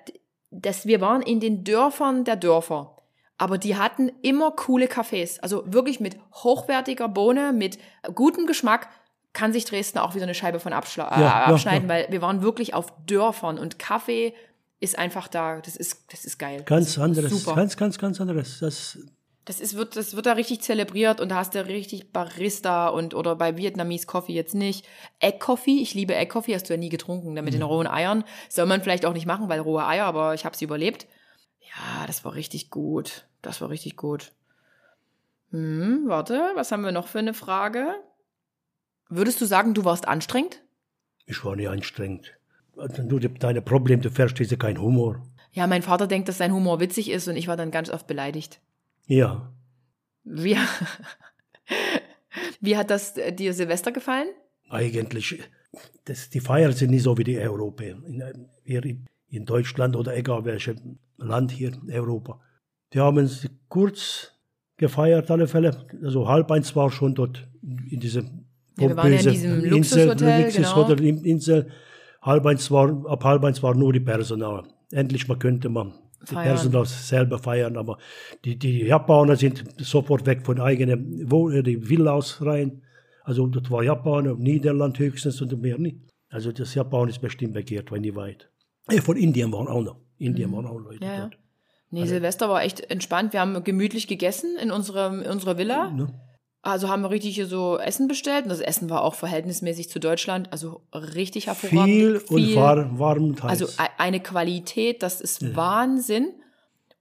dass 0.52 0.86
wir 0.86 1.00
waren 1.00 1.22
in 1.22 1.40
den 1.40 1.64
Dörfern 1.64 2.22
der 2.24 2.36
Dörfer. 2.36 2.91
Aber 3.42 3.58
die 3.58 3.76
hatten 3.76 4.12
immer 4.22 4.52
coole 4.52 4.86
Cafés. 4.86 5.40
Also 5.40 5.64
wirklich 5.66 5.98
mit 5.98 6.16
hochwertiger 6.32 7.08
Bohne, 7.08 7.52
mit 7.52 7.76
gutem 8.14 8.46
Geschmack 8.46 8.88
kann 9.32 9.52
sich 9.52 9.64
Dresden 9.64 9.98
auch 9.98 10.14
wieder 10.14 10.22
eine 10.22 10.34
Scheibe 10.34 10.60
von 10.60 10.72
abschla 10.72 11.08
äh, 11.08 11.20
Ja, 11.20 11.26
ja, 11.26 11.44
abschneiden, 11.46 11.88
ja. 11.88 11.94
weil 11.94 12.06
wir 12.10 12.22
waren 12.22 12.42
wirklich 12.42 12.72
auf 12.72 12.92
Dörfern 13.04 13.58
und 13.58 13.80
Kaffee 13.80 14.32
ist 14.78 14.96
einfach 14.96 15.26
da, 15.26 15.60
das 15.60 15.74
ist, 15.74 16.04
das 16.12 16.24
ist 16.24 16.38
geil. 16.38 16.62
ganz 16.64 16.90
ist 16.90 16.98
anderes, 16.98 17.32
Super. 17.32 17.56
ganz, 17.56 17.76
ganz, 17.76 17.98
ganz 17.98 18.20
anderes. 18.20 18.60
Das, 18.60 18.96
Das 19.44 19.58
ist, 19.58 19.76
wird, 19.76 19.96
das 19.96 20.14
wird 20.14 20.26
da 20.26 20.34
richtig 20.34 20.60
zelebriert 20.60 21.20
und 21.20 21.30
da 21.30 21.34
hast 21.34 21.56
du 21.56 21.66
richtig 21.66 22.12
Barista 22.12 22.86
und 22.90 23.12
oder 23.12 23.34
bei 23.34 23.56
Vietnamese 23.56 24.06
Coffee 24.06 24.34
jetzt 24.34 24.54
nicht. 24.54 24.86
Egg 25.18 25.38
Coffee, 25.40 25.82
ich 25.82 25.94
liebe 25.94 26.14
Egg 26.14 26.30
Coffee, 26.30 26.54
hast 26.54 26.68
du 26.68 26.74
ja 26.74 26.78
nie 26.78 26.90
getrunken, 26.90 27.34
da 27.34 27.42
mit 27.42 27.54
den 27.54 27.62
rohen 27.62 27.88
Eiern. 27.88 28.22
Soll 28.48 28.66
man 28.66 28.82
vielleicht 28.82 29.04
auch 29.04 29.14
nicht 29.14 29.26
machen, 29.26 29.48
weil 29.48 29.58
rohe 29.58 29.84
Eier, 29.84 30.04
aber 30.04 30.34
ich 30.34 30.44
habe 30.44 30.56
sie 30.56 30.64
überlebt. 30.64 31.08
Ja, 31.76 32.06
das 32.06 32.24
war 32.24 32.34
richtig 32.34 32.70
gut. 32.70 33.26
Das 33.42 33.60
war 33.60 33.70
richtig 33.70 33.96
gut. 33.96 34.32
Hm, 35.50 36.04
warte, 36.06 36.52
was 36.54 36.72
haben 36.72 36.84
wir 36.84 36.92
noch 36.92 37.08
für 37.08 37.18
eine 37.18 37.34
Frage? 37.34 37.94
Würdest 39.08 39.40
du 39.40 39.44
sagen, 39.44 39.74
du 39.74 39.84
warst 39.84 40.08
anstrengend? 40.08 40.62
Ich 41.26 41.44
war 41.44 41.56
nie 41.56 41.68
anstrengend. 41.68 42.32
Also 42.76 43.02
die- 43.02 43.34
deine 43.34 43.60
Probleme, 43.62 44.02
du 44.02 44.10
verstehst 44.10 44.50
ja 44.50 44.56
keinen 44.56 44.80
Humor. 44.80 45.22
Ja, 45.52 45.66
mein 45.66 45.82
Vater 45.82 46.06
denkt, 46.06 46.28
dass 46.28 46.38
sein 46.38 46.52
Humor 46.54 46.80
witzig 46.80 47.10
ist 47.10 47.28
und 47.28 47.36
ich 47.36 47.48
war 47.48 47.56
dann 47.58 47.70
ganz 47.70 47.90
oft 47.90 48.06
beleidigt. 48.06 48.60
Ja, 49.06 49.52
Wie, 50.24 50.56
wie 52.60 52.76
hat 52.76 52.90
das 52.90 53.16
äh, 53.16 53.32
dir 53.32 53.52
Silvester 53.52 53.92
gefallen? 53.92 54.28
eigentlich, 54.70 55.42
das, 56.06 56.30
die 56.30 56.40
Feiern 56.40 56.72
sind 56.72 56.90
nicht 56.92 57.02
so 57.02 57.18
wie 57.18 57.24
die 57.24 57.38
Europäer. 57.38 57.96
In, 58.06 58.48
hier 58.64 58.80
in, 59.32 59.44
Deutschland 59.44 59.96
oder 59.96 60.16
egal 60.16 60.44
welches 60.44 60.76
Land 61.16 61.50
hier 61.50 61.72
in 61.72 61.92
Europa. 61.92 62.40
Die 62.92 63.00
haben 63.00 63.18
es 63.18 63.48
kurz 63.68 64.32
gefeiert, 64.76 65.30
alle 65.30 65.46
Fälle. 65.48 65.86
Also 66.02 66.28
halb 66.28 66.50
eins 66.50 66.74
war 66.76 66.90
schon 66.90 67.14
dort 67.14 67.48
in 67.62 68.00
diesem 68.00 68.46
Ja, 68.78 68.88
wir 68.88 68.96
waren 68.96 69.12
ja 69.12 69.18
in 69.20 69.30
diesem 69.30 69.64
Luxushotel, 69.64 70.42
Luxushotel 70.42 70.96
genau. 70.96 71.08
in 71.08 71.24
Insel. 71.24 71.70
Halb 72.20 72.46
eins 72.46 72.70
war, 72.70 73.04
ab 73.06 73.24
halb 73.24 73.44
eins 73.44 73.62
war 73.62 73.74
nur 73.74 73.92
die 73.92 74.00
Personal. 74.00 74.64
Endlich 74.90 75.26
mal 75.26 75.38
könnte 75.38 75.68
man 75.68 75.94
die 76.28 76.34
Feiern. 76.34 76.54
Personal 76.54 76.86
selber 76.86 77.38
feiern, 77.38 77.76
aber 77.76 77.98
die, 78.44 78.56
die 78.56 78.84
Japaner 78.84 79.36
sind 79.36 79.64
sofort 79.78 80.26
weg 80.26 80.44
von 80.44 80.60
eigenen 80.60 81.30
Wohn 81.30 81.52
äh, 81.52 81.62
die 81.62 81.88
Villas 81.88 82.44
rein. 82.44 82.82
Also 83.24 83.46
das 83.46 83.70
war 83.70 83.82
Japaner, 83.82 84.34
Niederland 84.34 84.98
höchstens 84.98 85.40
und 85.40 85.60
mehr 85.60 85.78
nicht. 85.78 85.96
Also 86.28 86.50
das 86.52 86.74
Japan 86.74 87.08
ist 87.08 87.20
bestimmt 87.20 87.54
begehrt, 87.54 87.92
wenn 87.92 88.02
nicht 88.02 88.16
weit. 88.16 88.48
Äh, 88.88 89.00
von 89.00 89.16
Indien 89.16 89.52
waren 89.52 89.68
auch 89.68 89.82
noch. 89.82 89.96
Indien 90.18 90.52
waren 90.52 90.66
auch 90.66 90.78
Leute 90.78 90.96
Mhm. 90.96 91.02
Ja, 91.10 91.14
ja. 91.14 91.20
dort. 91.22 91.38
Nee, 91.90 92.06
Silvester 92.06 92.48
war 92.48 92.62
echt 92.62 92.80
entspannt. 92.90 93.34
Wir 93.34 93.40
haben 93.40 93.64
gemütlich 93.64 94.08
gegessen 94.08 94.56
in 94.56 94.70
unserem, 94.70 95.20
in 95.20 95.30
unserer 95.30 95.58
Villa. 95.58 95.90
Ne? 95.90 96.08
Also 96.62 96.88
haben 96.88 97.02
wir 97.02 97.10
richtig 97.10 97.34
hier 97.34 97.46
so 97.46 97.76
Essen 97.78 98.08
bestellt. 98.08 98.44
Und 98.44 98.48
das 98.48 98.60
Essen 98.60 98.88
war 98.88 99.02
auch 99.02 99.14
verhältnismäßig 99.14 99.90
zu 99.90 99.98
Deutschland. 99.98 100.50
Also 100.52 100.86
richtig 100.94 101.48
hervorragend. 101.48 101.84
Viel, 101.84 102.16
und 102.28 102.56
war, 102.56 102.98
warm 102.98 103.24
und 103.24 103.42
heiß. 103.42 103.50
Also 103.50 103.66
e- 103.66 103.88
eine 103.98 104.20
Qualität, 104.20 105.02
das 105.02 105.20
ist 105.20 105.54
Wahnsinn. 105.54 106.28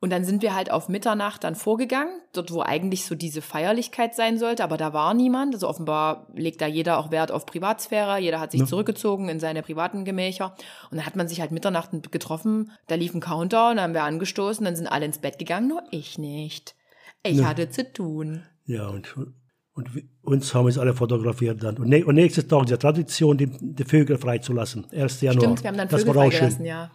Und 0.04 0.10
dann 0.10 0.26
sind 0.26 0.41
wir 0.41 0.56
halt 0.56 0.72
auf 0.72 0.89
Mitternacht 0.89 1.43
dann 1.43 1.54
vorgegangen, 1.54 2.12
dort 2.34 2.52
wo 2.52 2.64
eigentlich 2.64 3.06
so 3.06 3.14
diese 3.14 3.43
Feierlichkeit 3.43 4.16
sein 4.16 4.39
sollte, 4.39 4.64
aber 4.64 4.76
da 4.76 4.93
war 4.93 5.14
niemand. 5.14 5.54
Also 5.54 5.70
offenbar 5.70 6.28
legt 6.34 6.60
da 6.60 6.66
jeder 6.66 6.97
auch 6.97 7.12
Wert 7.12 7.32
auf 7.32 7.45
Privatsphäre, 7.45 8.18
jeder 8.18 8.39
hat 8.39 8.52
sich 8.52 8.66
zurückgezogen 8.66 9.30
in 9.30 9.39
seine 9.39 9.62
privaten 9.62 10.04
Gemächer. 10.04 10.56
Und 10.89 10.97
dann 10.97 11.06
hat 11.06 11.16
man 11.16 11.28
sich 11.28 11.39
halt 11.39 11.52
Mitternacht 11.52 12.12
getroffen, 12.12 12.72
da 12.88 12.95
lief 12.95 13.14
ein 13.14 13.20
Countdown, 13.20 13.76
dann 13.76 13.82
haben 13.84 13.93
wir 13.93 14.02
angestoßen, 14.02 14.66
dann 14.66 14.76
sind 14.76 14.88
alle 14.88 15.06
ins 15.06 15.20
Bett 15.20 15.38
gegangen, 15.38 15.68
nur 15.68 15.84
ich 15.91 16.18
nicht. 16.18 16.74
Ich 17.22 17.43
hatte 17.43 17.70
zu 17.70 17.93
tun. 17.93 18.41
Ja, 18.66 18.88
und, 18.88 19.16
und 19.74 19.89
uns 20.24 20.56
haben 20.56 20.68
es 20.68 20.80
alle 20.80 20.95
fotografiert 20.95 21.62
dann. 21.62 21.78
Und, 21.78 21.89
ne, 21.89 22.04
und 22.04 22.16
nächstes 22.16 22.47
Tag 22.47 22.66
die 22.66 22.74
Tradition, 22.76 23.38
die, 23.38 23.52
die 23.62 23.84
Vögel 23.84 24.18
freizulassen. 24.18 24.88
1. 24.91 25.22
Januar. 25.22 25.43
Stimmt, 25.43 25.64
wir 25.64 25.68
haben 25.70 25.78
dann 25.78 25.89
das 25.89 26.02
Vögel 26.02 26.16
war 26.16 26.26
auch 26.26 26.32
schön. 26.32 26.66
ja. 26.66 26.89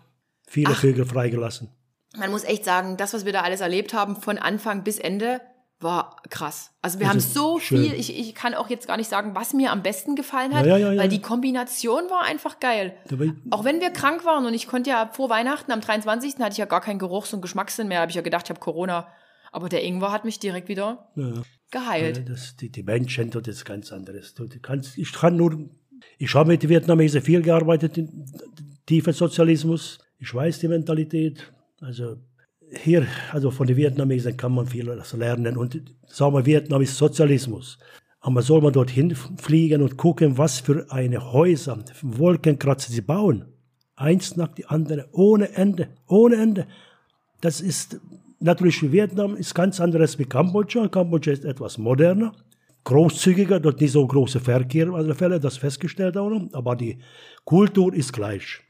Viele 0.48 0.74
Vögel 0.74 1.04
freigelassen. 1.04 1.70
Man 2.18 2.30
muss 2.30 2.44
echt 2.44 2.64
sagen, 2.64 2.96
das, 2.96 3.14
was 3.14 3.24
wir 3.24 3.32
da 3.32 3.42
alles 3.42 3.60
erlebt 3.60 3.94
haben, 3.94 4.16
von 4.16 4.38
Anfang 4.38 4.82
bis 4.84 4.98
Ende, 4.98 5.40
war 5.78 6.16
krass. 6.30 6.70
Also 6.80 6.98
wir 6.98 7.04
Das 7.06 7.12
haben 7.14 7.20
so 7.20 7.58
schön. 7.60 7.82
viel, 7.82 7.92
ich, 8.00 8.18
ich 8.18 8.34
kann 8.34 8.54
auch 8.54 8.70
jetzt 8.70 8.86
gar 8.86 8.96
nicht 8.96 9.10
sagen, 9.10 9.34
was 9.34 9.52
mir 9.52 9.70
am 9.72 9.82
besten 9.82 10.14
gefallen 10.16 10.54
hat, 10.54 10.64
Ja, 10.64 10.78
ja, 10.78 10.92
ja, 10.92 10.98
weil 11.02 11.10
die 11.10 11.20
Kombination 11.20 12.04
war 12.08 12.22
einfach 12.24 12.60
geil. 12.60 12.94
Dabei- 13.08 13.32
Auch 13.50 13.64
wenn 13.64 13.80
wir 13.80 13.90
krank 13.90 14.24
waren 14.24 14.46
und 14.46 14.54
ich 14.54 14.68
konnte 14.68 14.88
ja 14.88 15.10
vor 15.12 15.28
Weihnachten, 15.28 15.70
am 15.72 15.82
23. 15.82 16.36
hatte 16.38 16.52
ich 16.52 16.58
ja 16.58 16.64
gar 16.64 16.80
keinen 16.80 16.98
Geruchs- 16.98 17.34
und 17.34 17.42
Geschmackssinn 17.42 17.88
mehr, 17.88 18.00
habe 18.00 18.10
ich 18.10 18.16
ja 18.16 18.22
gedacht, 18.22 18.46
ich 18.46 18.50
habe 18.50 18.60
Corona. 18.60 19.06
Aber 19.52 19.68
der 19.68 19.84
Ingwer 19.84 20.12
hat 20.12 20.24
mich 20.24 20.38
direkt 20.38 20.68
wieder 20.68 21.08
geheilt. 21.70 22.26
Das, 22.28 22.56
die, 22.56 22.70
die 22.70 22.82
Menschen, 22.82 23.30
das 23.30 23.46
ist 23.46 23.64
ganz 23.66 23.92
anderes. 23.92 24.34
Du, 24.34 24.46
du 24.46 24.58
kannst, 24.60 24.96
ich 24.96 25.12
kann 25.12 25.36
nur, 25.36 25.68
ich 26.18 26.34
habe 26.34 26.52
mit 26.52 26.62
den 26.62 26.70
Vietnamesen 26.70 27.20
viel 27.20 27.42
gearbeitet, 27.42 27.98
im 27.98 28.24
tiefen 28.86 29.12
Sozialismus. 29.12 29.98
Ich 30.18 30.34
weiß 30.34 30.58
die 30.60 30.68
Mentalität. 30.68 31.52
Also 31.80 32.16
hier, 32.82 33.06
also 33.32 33.50
von 33.50 33.66
den 33.66 33.76
Vietnamesen 33.76 34.36
kann 34.36 34.54
man 34.54 34.66
viel 34.66 34.90
lernen. 35.14 35.56
Und 35.56 35.80
sagen 36.06 36.34
wir, 36.34 36.46
Vietnam 36.46 36.82
ist 36.82 36.96
Sozialismus. 36.96 37.78
Aber 38.20 38.42
soll 38.42 38.60
man 38.60 38.72
dorthin 38.72 39.14
fliegen 39.14 39.82
und 39.82 39.96
gucken, 39.96 40.36
was 40.36 40.60
für 40.60 40.86
eine 40.90 41.32
Häuser, 41.32 41.78
Wolkenkratzer 42.02 42.92
sie 42.92 43.02
bauen. 43.02 43.44
Eins 43.94 44.36
nach 44.36 44.48
die 44.48 44.66
andere, 44.66 45.08
ohne 45.12 45.52
Ende, 45.54 45.88
ohne 46.06 46.36
Ende. 46.36 46.66
Das 47.40 47.60
ist 47.60 48.00
natürlich 48.40 48.90
Vietnam 48.90 49.36
ist 49.36 49.54
ganz 49.54 49.80
anderes 49.80 50.18
wie 50.18 50.24
Kambodscha. 50.24 50.88
Kambodscha 50.88 51.32
ist 51.32 51.44
etwas 51.44 51.78
moderner, 51.78 52.32
großzügiger, 52.84 53.60
dort 53.60 53.80
nicht 53.80 53.92
so 53.92 54.06
große 54.06 54.40
Verkehr 54.40 54.88
alle 54.88 55.14
Fälle, 55.14 55.40
das 55.40 55.56
festgestellt 55.56 56.16
auch 56.16 56.30
noch. 56.30 56.52
Aber 56.52 56.76
die 56.76 56.98
Kultur 57.44 57.94
ist 57.94 58.12
gleich. 58.12 58.60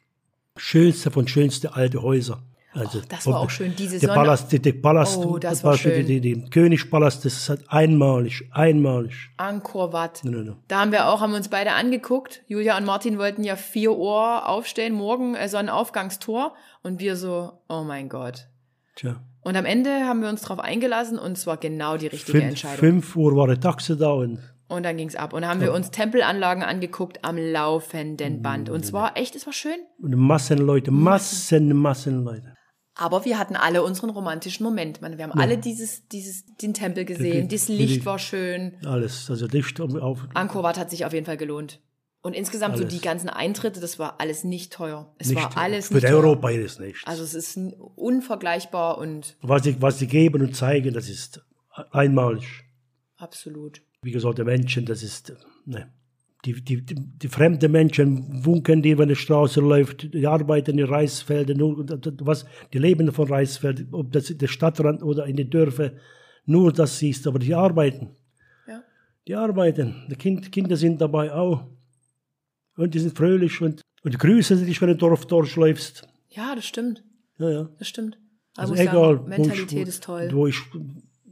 Schönste 0.57 1.11
von 1.11 1.27
schönste 1.27 1.75
alte 1.75 2.03
Häuser. 2.03 2.43
Also 2.77 2.99
Och, 2.99 3.05
das 3.09 3.27
war 3.27 3.41
auch 3.41 3.51
schön, 3.51 3.75
diese 3.77 3.99
der 3.99 4.09
Sonne- 4.09 4.15
Palast, 4.21 4.53
der, 4.53 4.59
der 4.59 4.73
Palast, 4.75 5.19
Oh, 5.19 5.39
das 5.39 5.65
war 5.65 5.73
Beispiel 5.73 5.93
schön. 5.97 6.07
Die, 6.07 6.21
die, 6.21 6.35
die 6.43 6.51
Königspalast, 6.51 7.25
das 7.25 7.33
ist 7.35 7.49
halt 7.49 7.65
einmalig, 7.69 8.49
einmalig. 8.53 9.31
Angkor 9.39 9.93
Wat. 9.93 10.23
No, 10.25 10.31
no, 10.31 10.43
no. 10.43 10.57
Da 10.69 10.81
haben 10.81 10.93
wir 10.93 11.09
auch, 11.09 11.21
haben 11.21 11.31
wir 11.31 11.39
uns 11.39 11.49
beide 11.49 11.73
angeguckt. 11.73 12.43
Julia 12.49 12.77
und 12.77 12.85
Martin 12.85 13.19
wollten 13.19 13.45
ja 13.45 13.57
4 13.57 13.93
Uhr 13.93 14.47
aufstehen, 14.49 14.95
morgen 14.95 15.35
äh, 15.35 15.49
Sonnenaufgangstor. 15.49 16.55
Und 16.83 17.01
wir 17.01 17.17
so, 17.17 17.53
oh 17.69 17.83
mein 17.83 18.09
Gott. 18.09 18.47
Tja. 18.95 19.17
Und 19.41 19.57
am 19.57 19.65
Ende 19.65 19.91
haben 20.05 20.21
wir 20.23 20.29
uns 20.29 20.43
darauf 20.43 20.59
eingelassen 20.61 21.19
und 21.19 21.33
es 21.39 21.47
war 21.47 21.57
genau 21.57 21.97
die 21.97 22.09
richtige 22.09 22.33
Fünf, 22.39 22.45
Entscheidung. 22.51 22.79
fünf 22.79 23.15
Uhr 23.17 23.37
war 23.37 23.47
der 23.47 23.61
Taxi 23.61 23.97
da 23.97 24.11
und 24.11 24.39
Und 24.69 24.83
dann 24.83 24.97
ging's 24.97 25.15
ab. 25.15 25.33
Und 25.33 25.43
dann 25.43 25.51
haben 25.53 25.61
wir 25.61 25.73
uns 25.73 25.93
Tempelanlagen 25.93 26.65
angeguckt 26.65 27.21
am 27.25 27.39
laufenden 27.39 28.43
Band. 28.43 28.69
Und 28.71 28.83
es 28.85 28.93
war 28.93 29.17
echt, 29.17 29.37
es 29.37 29.47
war 29.47 29.53
schön. 29.53 29.77
und 30.03 30.17
Massen 30.17 30.59
Leute, 30.59 30.91
Massen, 30.91 31.73
Massen 31.77 32.25
Leute. 32.25 32.56
Aber 32.99 33.27
wir 33.27 33.39
hatten 33.39 33.57
alle 33.57 33.83
unseren 33.83 34.09
romantischen 34.11 34.65
Moment. 34.65 35.03
Man, 35.03 35.19
wir 35.19 35.25
haben 35.25 35.39
alle 35.39 35.59
dieses, 35.59 36.09
dieses, 36.09 36.47
den 36.57 36.73
Tempel 36.73 37.05
gesehen. 37.05 37.49
Das 37.49 37.69
Licht 37.69 38.07
war 38.07 38.19
schön. 38.19 38.75
Alles, 38.87 39.31
also 39.31 39.47
Licht 39.47 39.81
auf, 39.81 40.19
Angkor 40.33 40.63
Wat 40.63 40.79
hat 40.79 40.91
sich 40.91 41.05
auf 41.05 41.13
jeden 41.13 41.27
Fall 41.27 41.37
gelohnt. 41.37 41.81
Und 42.23 42.35
insgesamt 42.35 42.77
so 42.77 42.83
Alles. 42.83 42.95
die 42.95 43.01
ganzen 43.01 43.29
Eintritte, 43.29 43.79
das 43.81 44.01
war 44.01 44.19
alles 44.19 44.43
nicht 44.43 44.73
teuer. 44.73 45.15
Es 45.19 45.29
nicht, 45.29 45.37
war 45.37 45.57
alles 45.57 45.89
für 45.89 45.95
nicht 45.95 46.09
teuer. 46.09 46.17
Europa 46.17 46.51
ist 46.51 46.73
es 46.73 46.79
nicht. 46.81 47.07
Also 47.07 47.23
es 47.23 47.35
ist 47.35 47.57
unvergleichbar 47.95 48.99
und 48.99 49.37
was, 49.43 49.63
sie, 49.63 49.81
was 49.81 49.99
sie 50.01 50.09
geben 50.09 50.43
und 50.43 50.57
zeigen, 50.57 50.93
das 50.93 51.09
ist 51.09 51.45
einmalig. 51.93 52.65
absolut. 53.17 53.83
Wie 54.03 54.11
gesagt, 54.11 54.39
die 54.39 54.45
Menschen, 54.45 54.87
das 54.87 55.03
ist, 55.03 55.35
ne. 55.67 55.93
Die, 56.47 56.63
die, 56.63 56.85
die, 56.85 57.29
fremden 57.29 57.73
Menschen 57.73 58.45
wunken 58.45 58.81
die, 58.81 58.97
wenn 58.97 59.09
die 59.09 59.17
Straße 59.17 59.61
läuft, 59.61 60.15
die 60.15 60.29
arbeiten 60.29 60.79
in 60.79 60.85
Reisfeldern, 60.85 61.59
was, 62.21 62.47
die 62.73 62.79
leben 62.79 63.11
von 63.11 63.27
Reisfeldern, 63.27 63.89
ob 63.91 64.13
das 64.13 64.31
in 64.31 64.39
der 64.39 64.47
Stadtrand 64.47 65.03
oder 65.03 65.27
in 65.27 65.35
den 65.35 65.51
Dörfern, 65.51 65.99
nur 66.45 66.73
das 66.73 67.01
siehst, 67.01 67.27
aber 67.27 67.41
die 67.41 67.53
arbeiten. 67.53 68.11
Ja. 68.69 68.85
Die 69.27 69.35
arbeiten. 69.35 70.07
Die 70.09 70.15
kind, 70.15 70.53
Kinder 70.53 70.77
sind 70.77 71.01
dabei 71.01 71.33
auch. 71.33 71.67
Und 72.77 72.95
die 72.95 73.01
sind 73.01 73.19
fröhlich 73.19 73.61
und, 73.61 73.83
und 74.05 74.17
grüßen 74.17 74.65
dich, 74.65 74.81
wenn 74.81 74.91
du 74.91 74.97
Dorf 74.97 75.27
durchläufst. 75.27 76.07
Ja, 76.31 76.55
das 76.55 76.65
stimmt. 76.65 77.03
Ja, 77.39 77.51
ja. 77.51 77.69
Das 77.81 77.89
stimmt. 77.89 78.19
Also 78.57 78.75
muss 78.75 78.81
egal, 78.81 79.17
sagen, 79.17 79.29
Mentalität 79.29 79.73
wo 79.73 79.83
ich, 79.83 79.89
ist 79.89 80.05
toll. 80.05 80.31
Wo 80.33 80.47
ich 80.47 80.63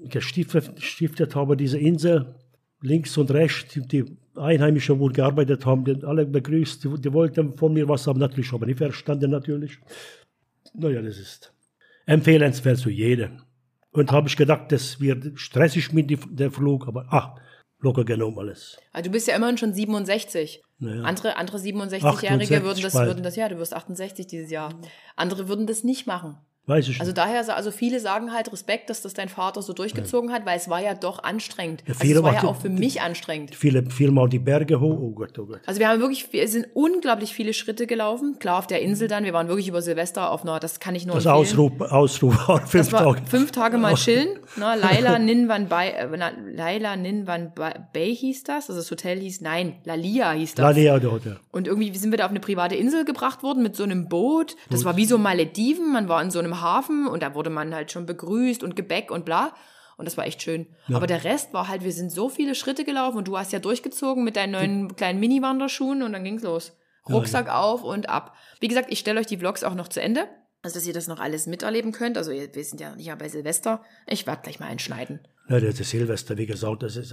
gestiftet, 0.09 0.75
gestiftet 0.75 1.37
habe, 1.37 1.57
diese 1.57 1.79
Insel, 1.79 2.35
links 2.81 3.17
und 3.17 3.31
rechts, 3.31 3.75
die, 3.75 3.87
die 3.87 4.17
Einheimischen, 4.37 4.99
wo 4.99 5.07
gearbeitet 5.07 5.65
haben, 5.67 5.85
die 5.85 6.05
alle 6.05 6.27
begrüßt, 6.27 6.85
die, 6.85 7.01
die 7.01 7.13
wollten 7.13 7.57
von 7.57 7.73
mir 7.73 7.89
was 7.89 8.07
haben, 8.07 8.19
natürlich, 8.19 8.53
aber 8.53 8.67
nicht 8.67 8.79
verstanden 8.79 9.31
natürlich. 9.31 9.79
Naja, 10.75 11.03
das 11.03 11.19
ist 11.19 11.55
empfehlenswert 12.07 12.79
zu 12.79 12.91
jedem. 12.91 13.43
Und 13.93 14.11
habe 14.11 14.29
ich 14.29 14.37
gedacht, 14.37 14.73
das 14.73 15.01
wird 15.01 15.39
stressig 15.39 15.93
mit 15.93 16.11
die, 16.11 16.19
der 16.29 16.51
Flug, 16.51 16.89
aber 16.89 17.07
ach, 17.11 17.37
locker 17.79 18.05
genommen 18.05 18.39
alles. 18.39 18.77
Also 18.93 19.09
du 19.09 19.13
bist 19.13 19.29
ja 19.29 19.37
immerhin 19.37 19.57
schon 19.57 19.73
67. 19.73 20.63
Naja. 20.79 21.03
Andere, 21.03 21.37
andere 21.37 21.59
67-Jährige 21.59 22.07
68 22.07 22.63
würden 22.63 22.83
das, 22.83 22.93
bald. 22.93 23.09
würden 23.09 23.23
das, 23.23 23.37
ja, 23.37 23.49
du 23.49 23.59
wirst 23.59 23.73
68 23.73 24.27
dieses 24.27 24.51
Jahr. 24.51 24.75
Andere 25.15 25.49
würden 25.49 25.67
das 25.67 25.85
nicht 25.85 26.07
machen. 26.07 26.37
Weiß 26.67 26.89
ich 26.89 26.99
Also 26.99 27.11
nicht. 27.11 27.19
daher, 27.19 27.55
also 27.57 27.71
viele 27.71 28.01
sagen 28.01 28.33
halt 28.33 28.51
Respekt, 28.51 28.89
dass 28.89 29.03
das 29.03 29.13
dein 29.13 29.29
Vater 29.29 29.61
so 29.61 29.75
durchgezogen 29.75 30.33
hat, 30.33 30.47
weil 30.47 30.57
es 30.57 30.71
war 30.71 30.81
ja 30.81 30.95
doch 30.95 31.23
anstrengend. 31.23 31.83
Ja, 31.83 31.89
also 31.89 32.01
viele 32.01 32.19
es 32.21 32.23
war 32.23 32.33
ja 32.35 32.45
auch 32.45 32.57
für 32.57 32.71
mich 32.71 33.03
anstrengend. 33.03 33.55
Viele, 33.55 33.85
viel 33.91 34.11
mal 34.11 34.29
die 34.31 34.39
Berge 34.39 34.81
hoch. 34.81 34.99
Oh 34.99 35.11
Gott, 35.11 35.39
oh 35.39 35.45
Gott. 35.45 35.61
Also 35.67 35.79
wir 35.81 35.89
haben 35.89 36.01
wirklich, 36.01 36.33
wir 36.33 36.49
sind 36.49 36.67
unglaublich 36.73 37.35
viele 37.35 37.53
Schritte 37.53 37.87
gelaufen. 37.87 38.39
Klar, 38.39 38.59
auf 38.61 38.67
der 38.67 38.81
Insel 38.81 39.09
dann, 39.09 39.25
wir 39.25 39.35
waren 39.35 39.49
wirklich 39.49 39.69
über 39.69 39.83
Silvester 39.83 40.31
auf 40.31 40.43
einer, 40.43 40.59
das 40.59 40.81
kann 40.81 40.95
ich 40.95 41.05
nur 41.05 41.17
Das. 41.17 41.27
Ausruf, 41.27 41.79
Ausruf 41.81 42.49
war 42.49 42.61
fünf 42.67 42.73
Das 42.91 42.93
war 42.93 43.15
Tage. 43.15 43.27
fünf 43.27 43.53
Tage 43.53 43.77
mal 43.77 43.95
chillen. 43.97 44.29
Ne? 44.57 44.75
Laila 44.81 45.19
Ninwan 45.19 45.69
Bay, 45.69 45.91
äh, 45.91 46.07
Laila 46.55 46.97
Ninwan 46.97 47.53
Ba- 47.55 47.75
Bay 47.93 48.17
hieß 48.17 48.45
das. 48.45 48.71
Also 48.71 48.81
das 48.81 48.91
Hotel 48.91 49.21
hieß, 49.21 49.43
nein, 49.43 49.77
Lalia 49.85 50.33
hieß 50.33 50.55
das. 50.55 50.63
Lalia 50.63 50.99
dort, 50.99 51.27
ja. 51.27 51.37
Und 51.53 51.67
irgendwie 51.69 51.95
sind 51.97 52.11
wir 52.11 52.17
da 52.19 52.25
auf 52.25 52.31
eine 52.31 52.41
private 52.41 52.75
Insel 52.75 53.05
gebracht 53.05 53.43
worden 53.43 53.63
mit 53.63 53.77
so 53.77 53.83
einem 53.83 54.09
Boot. 54.09 54.57
Das 54.71 54.85
war 54.85 54.97
wie 54.97 55.05
so 55.05 55.19
Malediven. 55.19 55.93
Man 55.93 56.09
war 56.09 56.23
in 56.23 56.31
so 56.31 56.39
einem 56.39 56.54
Hafen 56.61 57.07
und 57.07 57.23
da 57.23 57.35
wurde 57.35 57.51
man 57.51 57.75
halt 57.75 57.91
schon 57.93 58.07
begrüßt 58.07 58.63
und 58.63 58.77
Gebäck 58.77 59.11
und 59.11 59.25
bla. 59.25 59.55
Und 59.97 60.07
das 60.07 60.17
war 60.17 60.27
echt 60.27 60.43
schön. 60.43 60.67
Aber 60.97 61.07
der 61.07 61.23
Rest 61.25 61.53
war 61.53 61.69
halt, 61.69 61.85
wir 61.85 61.93
sind 61.93 62.11
so 62.11 62.29
viele 62.29 62.55
Schritte 62.57 62.85
gelaufen 62.85 63.19
und 63.19 63.29
du 63.29 63.39
hast 63.39 63.53
ja 63.53 63.61
durchgezogen 63.61 64.25
mit 64.25 64.35
deinen 64.37 64.51
neuen 64.53 64.97
kleinen 64.97 65.21
Mini-Wanderschuhen 65.21 66.03
und 66.03 66.13
dann 66.13 66.25
ging's 66.25 66.43
los. 66.43 66.77
Rucksack 67.09 67.49
auf 67.49 67.85
und 67.85 68.09
ab. 68.09 68.35
Wie 68.61 68.69
gesagt, 68.69 68.91
ich 68.91 68.99
stelle 68.99 69.21
euch 69.21 69.27
die 69.27 69.37
Vlogs 69.37 69.63
auch 69.63 69.75
noch 69.75 69.89
zu 69.89 70.01
Ende. 70.01 70.27
Also, 70.63 70.77
dass 70.79 70.87
ihr 70.87 70.95
das 70.95 71.07
noch 71.07 71.21
alles 71.21 71.47
miterleben 71.47 71.93
könnt. 71.93 72.17
Also, 72.17 72.31
ihr- 72.33 72.53
wir 72.55 72.65
sind 72.65 72.81
ja 72.81 72.97
nicht 72.97 73.07
mehr 73.07 73.17
bei 73.17 73.29
Silvester. 73.29 73.83
Ich 74.07 74.27
werde 74.27 74.41
gleich 74.43 74.59
mal 74.59 74.67
einschneiden. 74.67 75.21
Ja, 75.51 75.61
das 75.61 75.79
ist 75.79 75.91
Silvester, 75.91 76.39
wie 76.39 76.47
gesagt, 76.47 76.83
das 76.83 76.97
ist, 76.97 77.13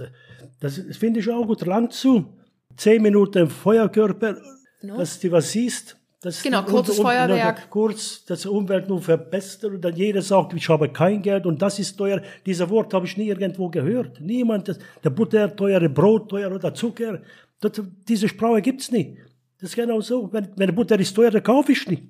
das, 0.60 0.80
das 0.86 0.96
finde 0.96 1.20
ich 1.20 1.30
auch 1.30 1.46
gut. 1.46 1.60
Lang 1.66 1.90
zu. 1.90 2.38
Zehn 2.78 3.02
Minuten 3.02 3.50
Feuerkörper, 3.50 4.38
dass 4.82 5.20
du 5.20 5.30
was 5.30 5.52
siehst. 5.52 5.98
Das 6.22 6.40
Genau, 6.40 6.62
kurzes 6.62 6.98
und- 6.98 7.04
Feuerwerk. 7.04 7.68
Kurz, 7.68 8.24
dass 8.24 8.42
die 8.42 8.48
Umwelt 8.48 8.88
nur 8.88 9.02
verbessert 9.02 9.64
und 9.72 9.80
dann 9.80 9.96
jeder 9.96 10.22
sagt, 10.22 10.54
ich 10.54 10.68
habe 10.68 10.88
kein 10.88 11.20
Geld 11.20 11.46
und 11.46 11.60
das 11.60 11.80
ist 11.80 11.96
teuer. 11.96 12.22
Dieses 12.46 12.68
Wort 12.70 12.94
habe 12.94 13.06
ich 13.06 13.16
nie 13.16 13.26
irgendwo 13.28 13.68
gehört. 13.68 14.20
Niemand, 14.20 14.68
das, 14.68 14.78
der 15.02 15.10
Butter, 15.10 15.54
teure 15.54 15.88
Brot, 15.88 16.30
teuer 16.30 16.52
oder 16.52 16.72
Zucker. 16.72 17.20
Das, 17.60 17.72
diese 18.08 18.28
Sprache 18.28 18.62
gibt's 18.62 18.92
nicht. 18.92 19.18
Das 19.60 19.70
ist 19.70 19.76
genau 19.76 20.00
so. 20.00 20.32
Wenn, 20.32 20.48
wenn 20.56 20.72
Butter 20.74 20.98
ist 20.98 21.12
teuer, 21.12 21.32
dann 21.32 21.42
kaufe 21.42 21.72
ich 21.72 21.88
nicht. 21.88 22.04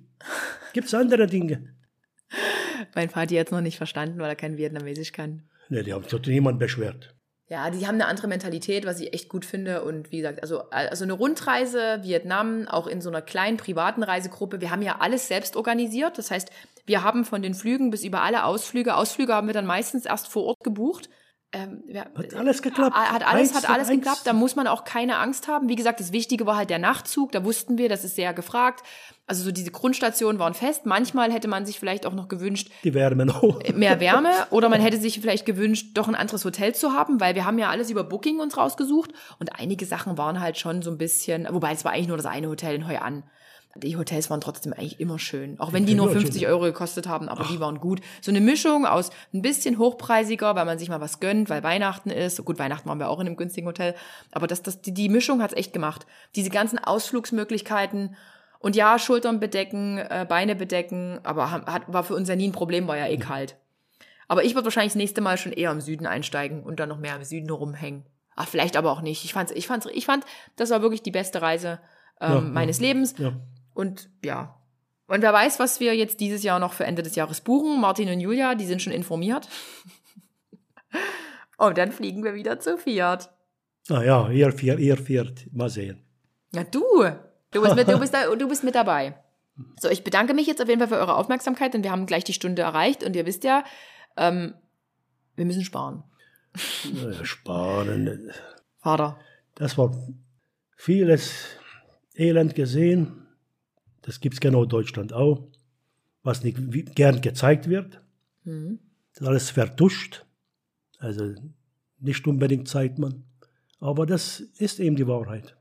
Gibt's 0.74 0.92
andere 0.92 1.26
Dinge. 1.26 1.74
Mein 2.94 3.08
Vati 3.08 3.36
hat 3.36 3.46
es 3.46 3.52
noch 3.52 3.60
nicht 3.62 3.78
verstanden, 3.78 4.18
weil 4.18 4.28
er 4.28 4.36
kein 4.36 4.58
Vietnamesisch 4.58 5.12
kann. 5.12 5.42
Ne, 5.70 5.82
die 5.82 5.92
haben 5.92 6.04
sich 6.06 6.26
niemand 6.26 6.58
beschwert. 6.58 7.14
Ja, 7.48 7.70
die 7.70 7.86
haben 7.86 7.96
eine 7.96 8.06
andere 8.06 8.28
Mentalität, 8.28 8.86
was 8.86 9.00
ich 9.00 9.12
echt 9.12 9.28
gut 9.28 9.44
finde. 9.44 9.84
Und 9.84 10.10
wie 10.10 10.18
gesagt, 10.18 10.40
also, 10.42 10.62
also 10.70 11.04
eine 11.04 11.12
Rundreise, 11.12 11.98
Vietnam, 12.02 12.66
auch 12.66 12.86
in 12.86 13.00
so 13.00 13.10
einer 13.10 13.20
kleinen 13.20 13.58
privaten 13.58 14.02
Reisegruppe. 14.02 14.60
Wir 14.60 14.70
haben 14.70 14.82
ja 14.82 14.96
alles 15.00 15.28
selbst 15.28 15.56
organisiert. 15.56 16.16
Das 16.16 16.30
heißt, 16.30 16.50
wir 16.86 17.02
haben 17.02 17.24
von 17.24 17.42
den 17.42 17.54
Flügen 17.54 17.90
bis 17.90 18.04
über 18.04 18.22
alle 18.22 18.44
Ausflüge, 18.44 18.96
Ausflüge 18.96 19.34
haben 19.34 19.46
wir 19.46 19.54
dann 19.54 19.66
meistens 19.66 20.06
erst 20.06 20.28
vor 20.28 20.44
Ort 20.44 20.64
gebucht. 20.64 21.08
Ähm, 21.54 21.82
Hat 21.94 22.34
alles 22.34 22.62
geklappt. 22.62 22.96
Hat 22.96 23.26
alles, 23.26 23.54
hat 23.54 23.68
alles 23.68 23.88
geklappt. 23.88 24.22
Da 24.24 24.32
muss 24.32 24.56
man 24.56 24.66
auch 24.66 24.84
keine 24.84 25.18
Angst 25.18 25.48
haben. 25.48 25.68
Wie 25.68 25.76
gesagt, 25.76 26.00
das 26.00 26.10
Wichtige 26.12 26.46
war 26.46 26.56
halt 26.56 26.70
der 26.70 26.78
Nachtzug. 26.78 27.30
Da 27.32 27.44
wussten 27.44 27.76
wir, 27.76 27.90
das 27.90 28.04
ist 28.04 28.16
sehr 28.16 28.32
gefragt. 28.32 28.82
Also 29.26 29.44
so 29.44 29.52
diese 29.52 29.70
Grundstationen 29.70 30.38
waren 30.38 30.54
fest. 30.54 30.86
Manchmal 30.86 31.30
hätte 31.30 31.48
man 31.48 31.66
sich 31.66 31.78
vielleicht 31.78 32.06
auch 32.06 32.14
noch 32.14 32.28
gewünscht, 32.28 32.70
Die 32.84 32.94
Wärme 32.94 33.26
noch. 33.26 33.60
mehr 33.74 34.00
Wärme 34.00 34.30
oder 34.50 34.68
man 34.68 34.80
hätte 34.80 34.96
sich 34.96 35.20
vielleicht 35.20 35.44
gewünscht, 35.46 35.90
doch 35.94 36.08
ein 36.08 36.14
anderes 36.14 36.44
Hotel 36.44 36.74
zu 36.74 36.92
haben, 36.92 37.20
weil 37.20 37.34
wir 37.34 37.44
haben 37.44 37.58
ja 37.58 37.68
alles 37.70 37.90
über 37.90 38.02
Booking 38.04 38.40
uns 38.40 38.56
rausgesucht 38.56 39.12
und 39.38 39.58
einige 39.60 39.86
Sachen 39.86 40.18
waren 40.18 40.40
halt 40.40 40.58
schon 40.58 40.82
so 40.82 40.90
ein 40.90 40.98
bisschen, 40.98 41.46
wobei 41.50 41.72
es 41.72 41.84
war 41.84 41.92
eigentlich 41.92 42.08
nur 42.08 42.16
das 42.16 42.26
eine 42.26 42.48
Hotel 42.48 42.74
in 42.74 42.88
Hoi 42.88 42.96
An. 42.96 43.22
Die 43.74 43.96
Hotels 43.96 44.28
waren 44.28 44.42
trotzdem 44.42 44.74
eigentlich 44.74 45.00
immer 45.00 45.18
schön, 45.18 45.58
auch 45.58 45.72
wenn 45.72 45.86
die 45.86 45.94
nur 45.94 46.08
Ja, 46.08 46.12
50 46.12 46.42
schön. 46.42 46.50
Euro 46.50 46.64
gekostet 46.64 47.08
haben, 47.08 47.28
aber 47.30 47.44
die 47.44 47.58
waren 47.58 47.80
gut. 47.80 48.02
So 48.20 48.30
eine 48.30 48.42
Mischung 48.42 48.84
aus 48.84 49.10
ein 49.32 49.40
bisschen 49.40 49.78
hochpreisiger, 49.78 50.54
weil 50.54 50.66
man 50.66 50.78
sich 50.78 50.90
mal 50.90 51.00
was 51.00 51.20
gönnt, 51.20 51.48
weil 51.48 51.62
Weihnachten 51.62 52.10
ist. 52.10 52.44
Gut, 52.44 52.58
Weihnachten 52.58 52.86
waren 52.88 52.98
wir 52.98 53.08
auch 53.08 53.18
in 53.20 53.26
einem 53.26 53.36
günstigen 53.36 53.66
Hotel, 53.66 53.94
aber 54.30 54.46
das, 54.46 54.62
das, 54.62 54.82
die, 54.82 54.92
die 54.92 55.08
Mischung 55.08 55.42
hat's 55.42 55.54
echt 55.54 55.72
gemacht. 55.72 56.06
Diese 56.36 56.50
ganzen 56.50 56.78
Ausflugsmöglichkeiten 56.78 58.14
und 58.58 58.76
ja, 58.76 58.98
Schultern 58.98 59.40
bedecken, 59.40 59.98
äh, 59.98 60.26
Beine 60.28 60.54
bedecken, 60.54 61.18
aber 61.22 61.50
hat, 61.50 61.90
war 61.92 62.04
für 62.04 62.14
uns 62.14 62.28
ja 62.28 62.36
nie 62.36 62.48
ein 62.48 62.52
Problem, 62.52 62.86
war 62.88 62.98
ja 62.98 63.06
eh 63.06 63.16
kalt. 63.16 63.56
Aber 64.28 64.44
ich 64.44 64.54
würde 64.54 64.66
wahrscheinlich 64.66 64.92
das 64.92 64.98
nächste 64.98 65.20
Mal 65.20 65.36
schon 65.38 65.52
eher 65.52 65.70
im 65.70 65.80
Süden 65.80 66.06
einsteigen 66.06 66.62
und 66.62 66.78
dann 66.78 66.88
noch 66.88 66.98
mehr 66.98 67.16
im 67.16 67.24
Süden 67.24 67.50
rumhängen. 67.50 68.04
Ach, 68.36 68.48
vielleicht 68.48 68.76
aber 68.76 68.92
auch 68.92 69.02
nicht. 69.02 69.24
Ich 69.24 69.32
fand's, 69.32 69.52
ich 69.52 69.66
fand's, 69.66 69.86
ich 69.92 70.06
fand, 70.06 70.24
das 70.56 70.70
war 70.70 70.80
wirklich 70.82 71.02
die 71.02 71.10
beste 71.10 71.42
Reise 71.42 71.80
ähm, 72.20 72.32
Ja, 72.32 72.40
meines 72.40 72.78
ja. 72.78 72.86
Lebens. 72.86 73.14
Ja. 73.18 73.32
Und 73.74 74.10
ja. 74.24 74.58
Und 75.06 75.22
wer 75.22 75.32
weiß, 75.32 75.58
was 75.58 75.80
wir 75.80 75.94
jetzt 75.94 76.20
dieses 76.20 76.42
Jahr 76.42 76.58
noch 76.58 76.72
für 76.72 76.84
Ende 76.84 77.02
des 77.02 77.16
Jahres 77.16 77.40
buchen. 77.40 77.80
Martin 77.80 78.08
und 78.08 78.20
Julia, 78.20 78.54
die 78.54 78.66
sind 78.66 78.80
schon 78.80 78.92
informiert. 78.92 79.48
Und 81.58 81.78
dann 81.78 81.92
fliegen 81.92 82.24
wir 82.24 82.34
wieder 82.34 82.58
zu 82.58 82.76
Fiat. 82.76 83.30
Ah 83.88 84.02
ja, 84.02 84.28
ihr 84.30 84.52
vier, 84.52 84.78
ihr 84.78 84.96
vier, 84.96 85.32
mal 85.52 85.70
sehen. 85.70 86.02
Ja, 86.52 86.64
du. 86.64 86.82
Du 87.52 87.62
bist, 87.62 87.76
mit, 87.76 87.88
du, 87.88 87.98
bist 87.98 88.14
da, 88.14 88.34
du 88.34 88.48
bist 88.48 88.64
mit 88.64 88.74
dabei. 88.74 89.14
So, 89.78 89.88
ich 89.88 90.02
bedanke 90.02 90.34
mich 90.34 90.46
jetzt 90.46 90.62
auf 90.62 90.68
jeden 90.68 90.80
Fall 90.80 90.88
für 90.88 90.98
eure 90.98 91.16
Aufmerksamkeit, 91.16 91.74
denn 91.74 91.84
wir 91.84 91.90
haben 91.90 92.06
gleich 92.06 92.24
die 92.24 92.32
Stunde 92.32 92.62
erreicht 92.62 93.04
und 93.04 93.14
ihr 93.14 93.26
wisst 93.26 93.44
ja, 93.44 93.64
ähm, 94.16 94.54
wir 95.36 95.44
müssen 95.44 95.64
sparen. 95.64 96.02
Naja, 96.92 97.24
Sparen. 97.24 98.30
Vater. 98.78 99.18
Das 99.54 99.78
war 99.78 99.94
vieles 100.76 101.32
Elend 102.14 102.54
gesehen. 102.54 103.21
Das 104.02 104.20
gibt's 104.20 104.40
genau 104.40 104.64
in 104.64 104.68
Deutschland 104.68 105.12
auch. 105.12 105.48
Was 106.22 106.44
nicht 106.44 106.58
gern 106.94 107.20
gezeigt 107.20 107.68
wird. 107.68 108.00
Mhm. 108.44 108.78
Das 109.12 109.22
ist 109.22 109.28
alles 109.28 109.50
vertuscht. 109.50 110.24
Also 110.98 111.34
nicht 111.98 112.26
unbedingt 112.26 112.68
zeigt 112.68 112.98
man. 112.98 113.24
Aber 113.80 114.06
das 114.06 114.40
ist 114.40 114.78
eben 114.78 114.96
die 114.96 115.08
Wahrheit. 115.08 115.56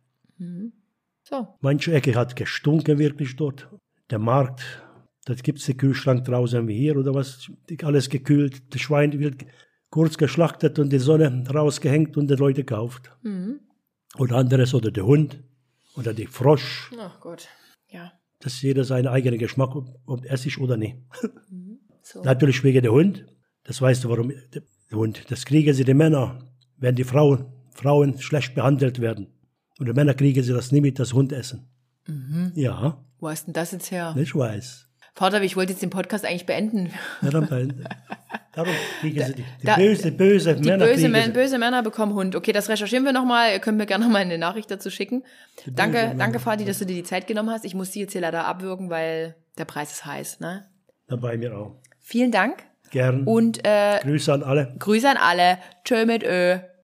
So. 1.23 1.47
Manche 1.61 1.93
Ecke 1.93 2.15
hat 2.15 2.35
gestunken 2.35 2.99
wirklich 2.99 3.35
dort. 3.35 3.67
Der 4.09 4.19
Markt, 4.19 4.63
da 5.25 5.33
gibt's 5.33 5.65
den 5.65 5.77
Kühlschrank 5.77 6.25
draußen 6.25 6.67
wie 6.67 6.77
hier 6.77 6.97
oder 6.97 7.13
was, 7.15 7.49
alles 7.83 8.09
gekühlt. 8.09 8.73
Das 8.73 8.81
Schwein 8.81 9.17
wird 9.19 9.45
kurz 9.89 10.17
geschlachtet 10.17 10.79
und 10.79 10.91
die 10.91 10.99
Sonne 10.99 11.43
rausgehängt 11.47 12.17
und 12.17 12.29
die 12.29 12.35
Leute 12.35 12.63
kauft. 12.63 13.11
Oder 14.17 14.35
anderes, 14.35 14.73
oder 14.73 14.91
der 14.91 15.05
Hund 15.05 15.43
oder 15.95 16.13
die 16.13 16.27
Frosch. 16.27 16.91
Ach 16.99 17.19
Gott. 17.19 17.47
Ja. 17.89 18.11
Das 18.41 18.53
ist 18.53 18.61
jeder 18.61 18.83
seinen 18.83 19.07
eigenen 19.07 19.39
Geschmack, 19.39 19.75
ob, 19.75 19.87
ob 20.05 20.25
Essig 20.25 20.59
oder 20.59 20.77
nicht. 20.77 20.97
So. 22.01 22.21
Natürlich 22.23 22.63
wegen 22.63 22.81
der 22.81 22.91
Hund. 22.91 23.25
Das 23.63 23.81
weißt 23.81 24.03
du, 24.03 24.09
warum 24.09 24.29
der 24.53 24.63
Hund. 24.97 25.29
Das 25.29 25.45
kriegen 25.45 25.73
sie 25.73 25.83
die 25.85 25.93
Männer, 25.93 26.39
wenn 26.77 26.95
die 26.95 27.03
Frauen, 27.03 27.45
Frauen 27.69 28.19
schlecht 28.19 28.55
behandelt 28.55 28.99
werden. 28.99 29.27
Und 29.79 29.87
die 29.87 29.93
Männer 29.93 30.13
kriegen 30.13 30.43
sie 30.43 30.53
das 30.53 30.71
nie 30.71 30.81
mit, 30.81 30.99
das 30.99 31.13
Hund 31.13 31.31
essen. 31.31 31.67
Ja, 32.55 33.05
Wo 33.19 33.29
hast 33.29 33.45
denn 33.45 33.53
das 33.53 33.71
jetzt 33.71 33.91
her? 33.91 34.15
ich 34.17 34.35
weiß. 34.35 34.87
Vater, 35.13 35.41
ich 35.41 35.55
wollte 35.57 35.73
jetzt 35.73 35.81
den 35.81 35.89
Podcast 35.89 36.25
eigentlich 36.25 36.45
beenden. 36.45 36.93
Ja, 37.21 37.29
dann, 37.31 37.85
darum 38.53 38.73
kriegen 39.01 39.23
sie 39.25 39.33
die, 39.33 39.43
die 39.61 39.65
da- 39.65 39.75
böse, 39.75 40.11
böse 40.11 40.55
Die 40.55 40.69
Männer. 40.69 40.85
böse, 40.85 41.09
Män 41.09 41.33
böse 41.33 41.57
Männer 41.59 41.83
bekommen 41.83 42.13
Hund. 42.13 42.35
Okay, 42.35 42.53
das 42.53 42.69
recherchieren 42.69 43.03
wir 43.03 43.11
nochmal. 43.11 43.51
Ihr 43.51 43.59
könnt 43.59 43.77
mir 43.77 43.85
gerne 43.85 44.05
nochmal 44.05 44.21
eine 44.21 44.37
Nachricht 44.37 44.71
dazu 44.71 44.89
schicken. 44.89 45.23
Danke, 45.67 45.97
Männer. 45.97 46.15
danke, 46.15 46.39
Vati, 46.39 46.63
dass 46.65 46.79
du 46.79 46.85
dir 46.85 46.95
die 46.95 47.03
Zeit 47.03 47.27
genommen 47.27 47.49
hast. 47.49 47.65
Ich 47.65 47.75
muss 47.75 47.91
die 47.91 47.99
jetzt 47.99 48.13
hier 48.13 48.21
leider 48.21 48.45
abwürgen, 48.45 48.89
weil 48.89 49.35
der 49.57 49.65
Preis 49.65 49.91
ist 49.91 50.05
heiß. 50.05 50.39
Ne? 50.39 50.65
Bei 51.07 51.37
mir 51.37 51.57
auch. 51.57 51.75
Vielen 51.99 52.31
Dank 52.31 52.63
Gern. 52.89 53.25
und 53.25 53.65
äh, 53.67 53.99
Grüße 54.01 54.33
an 54.33 54.43
alle. 54.43 54.73
Grüße 54.79 55.09
an 55.09 55.17
alle. 55.17 55.57
Tschö 55.83 56.05
mit 56.05 56.23
Ö. 56.23 56.57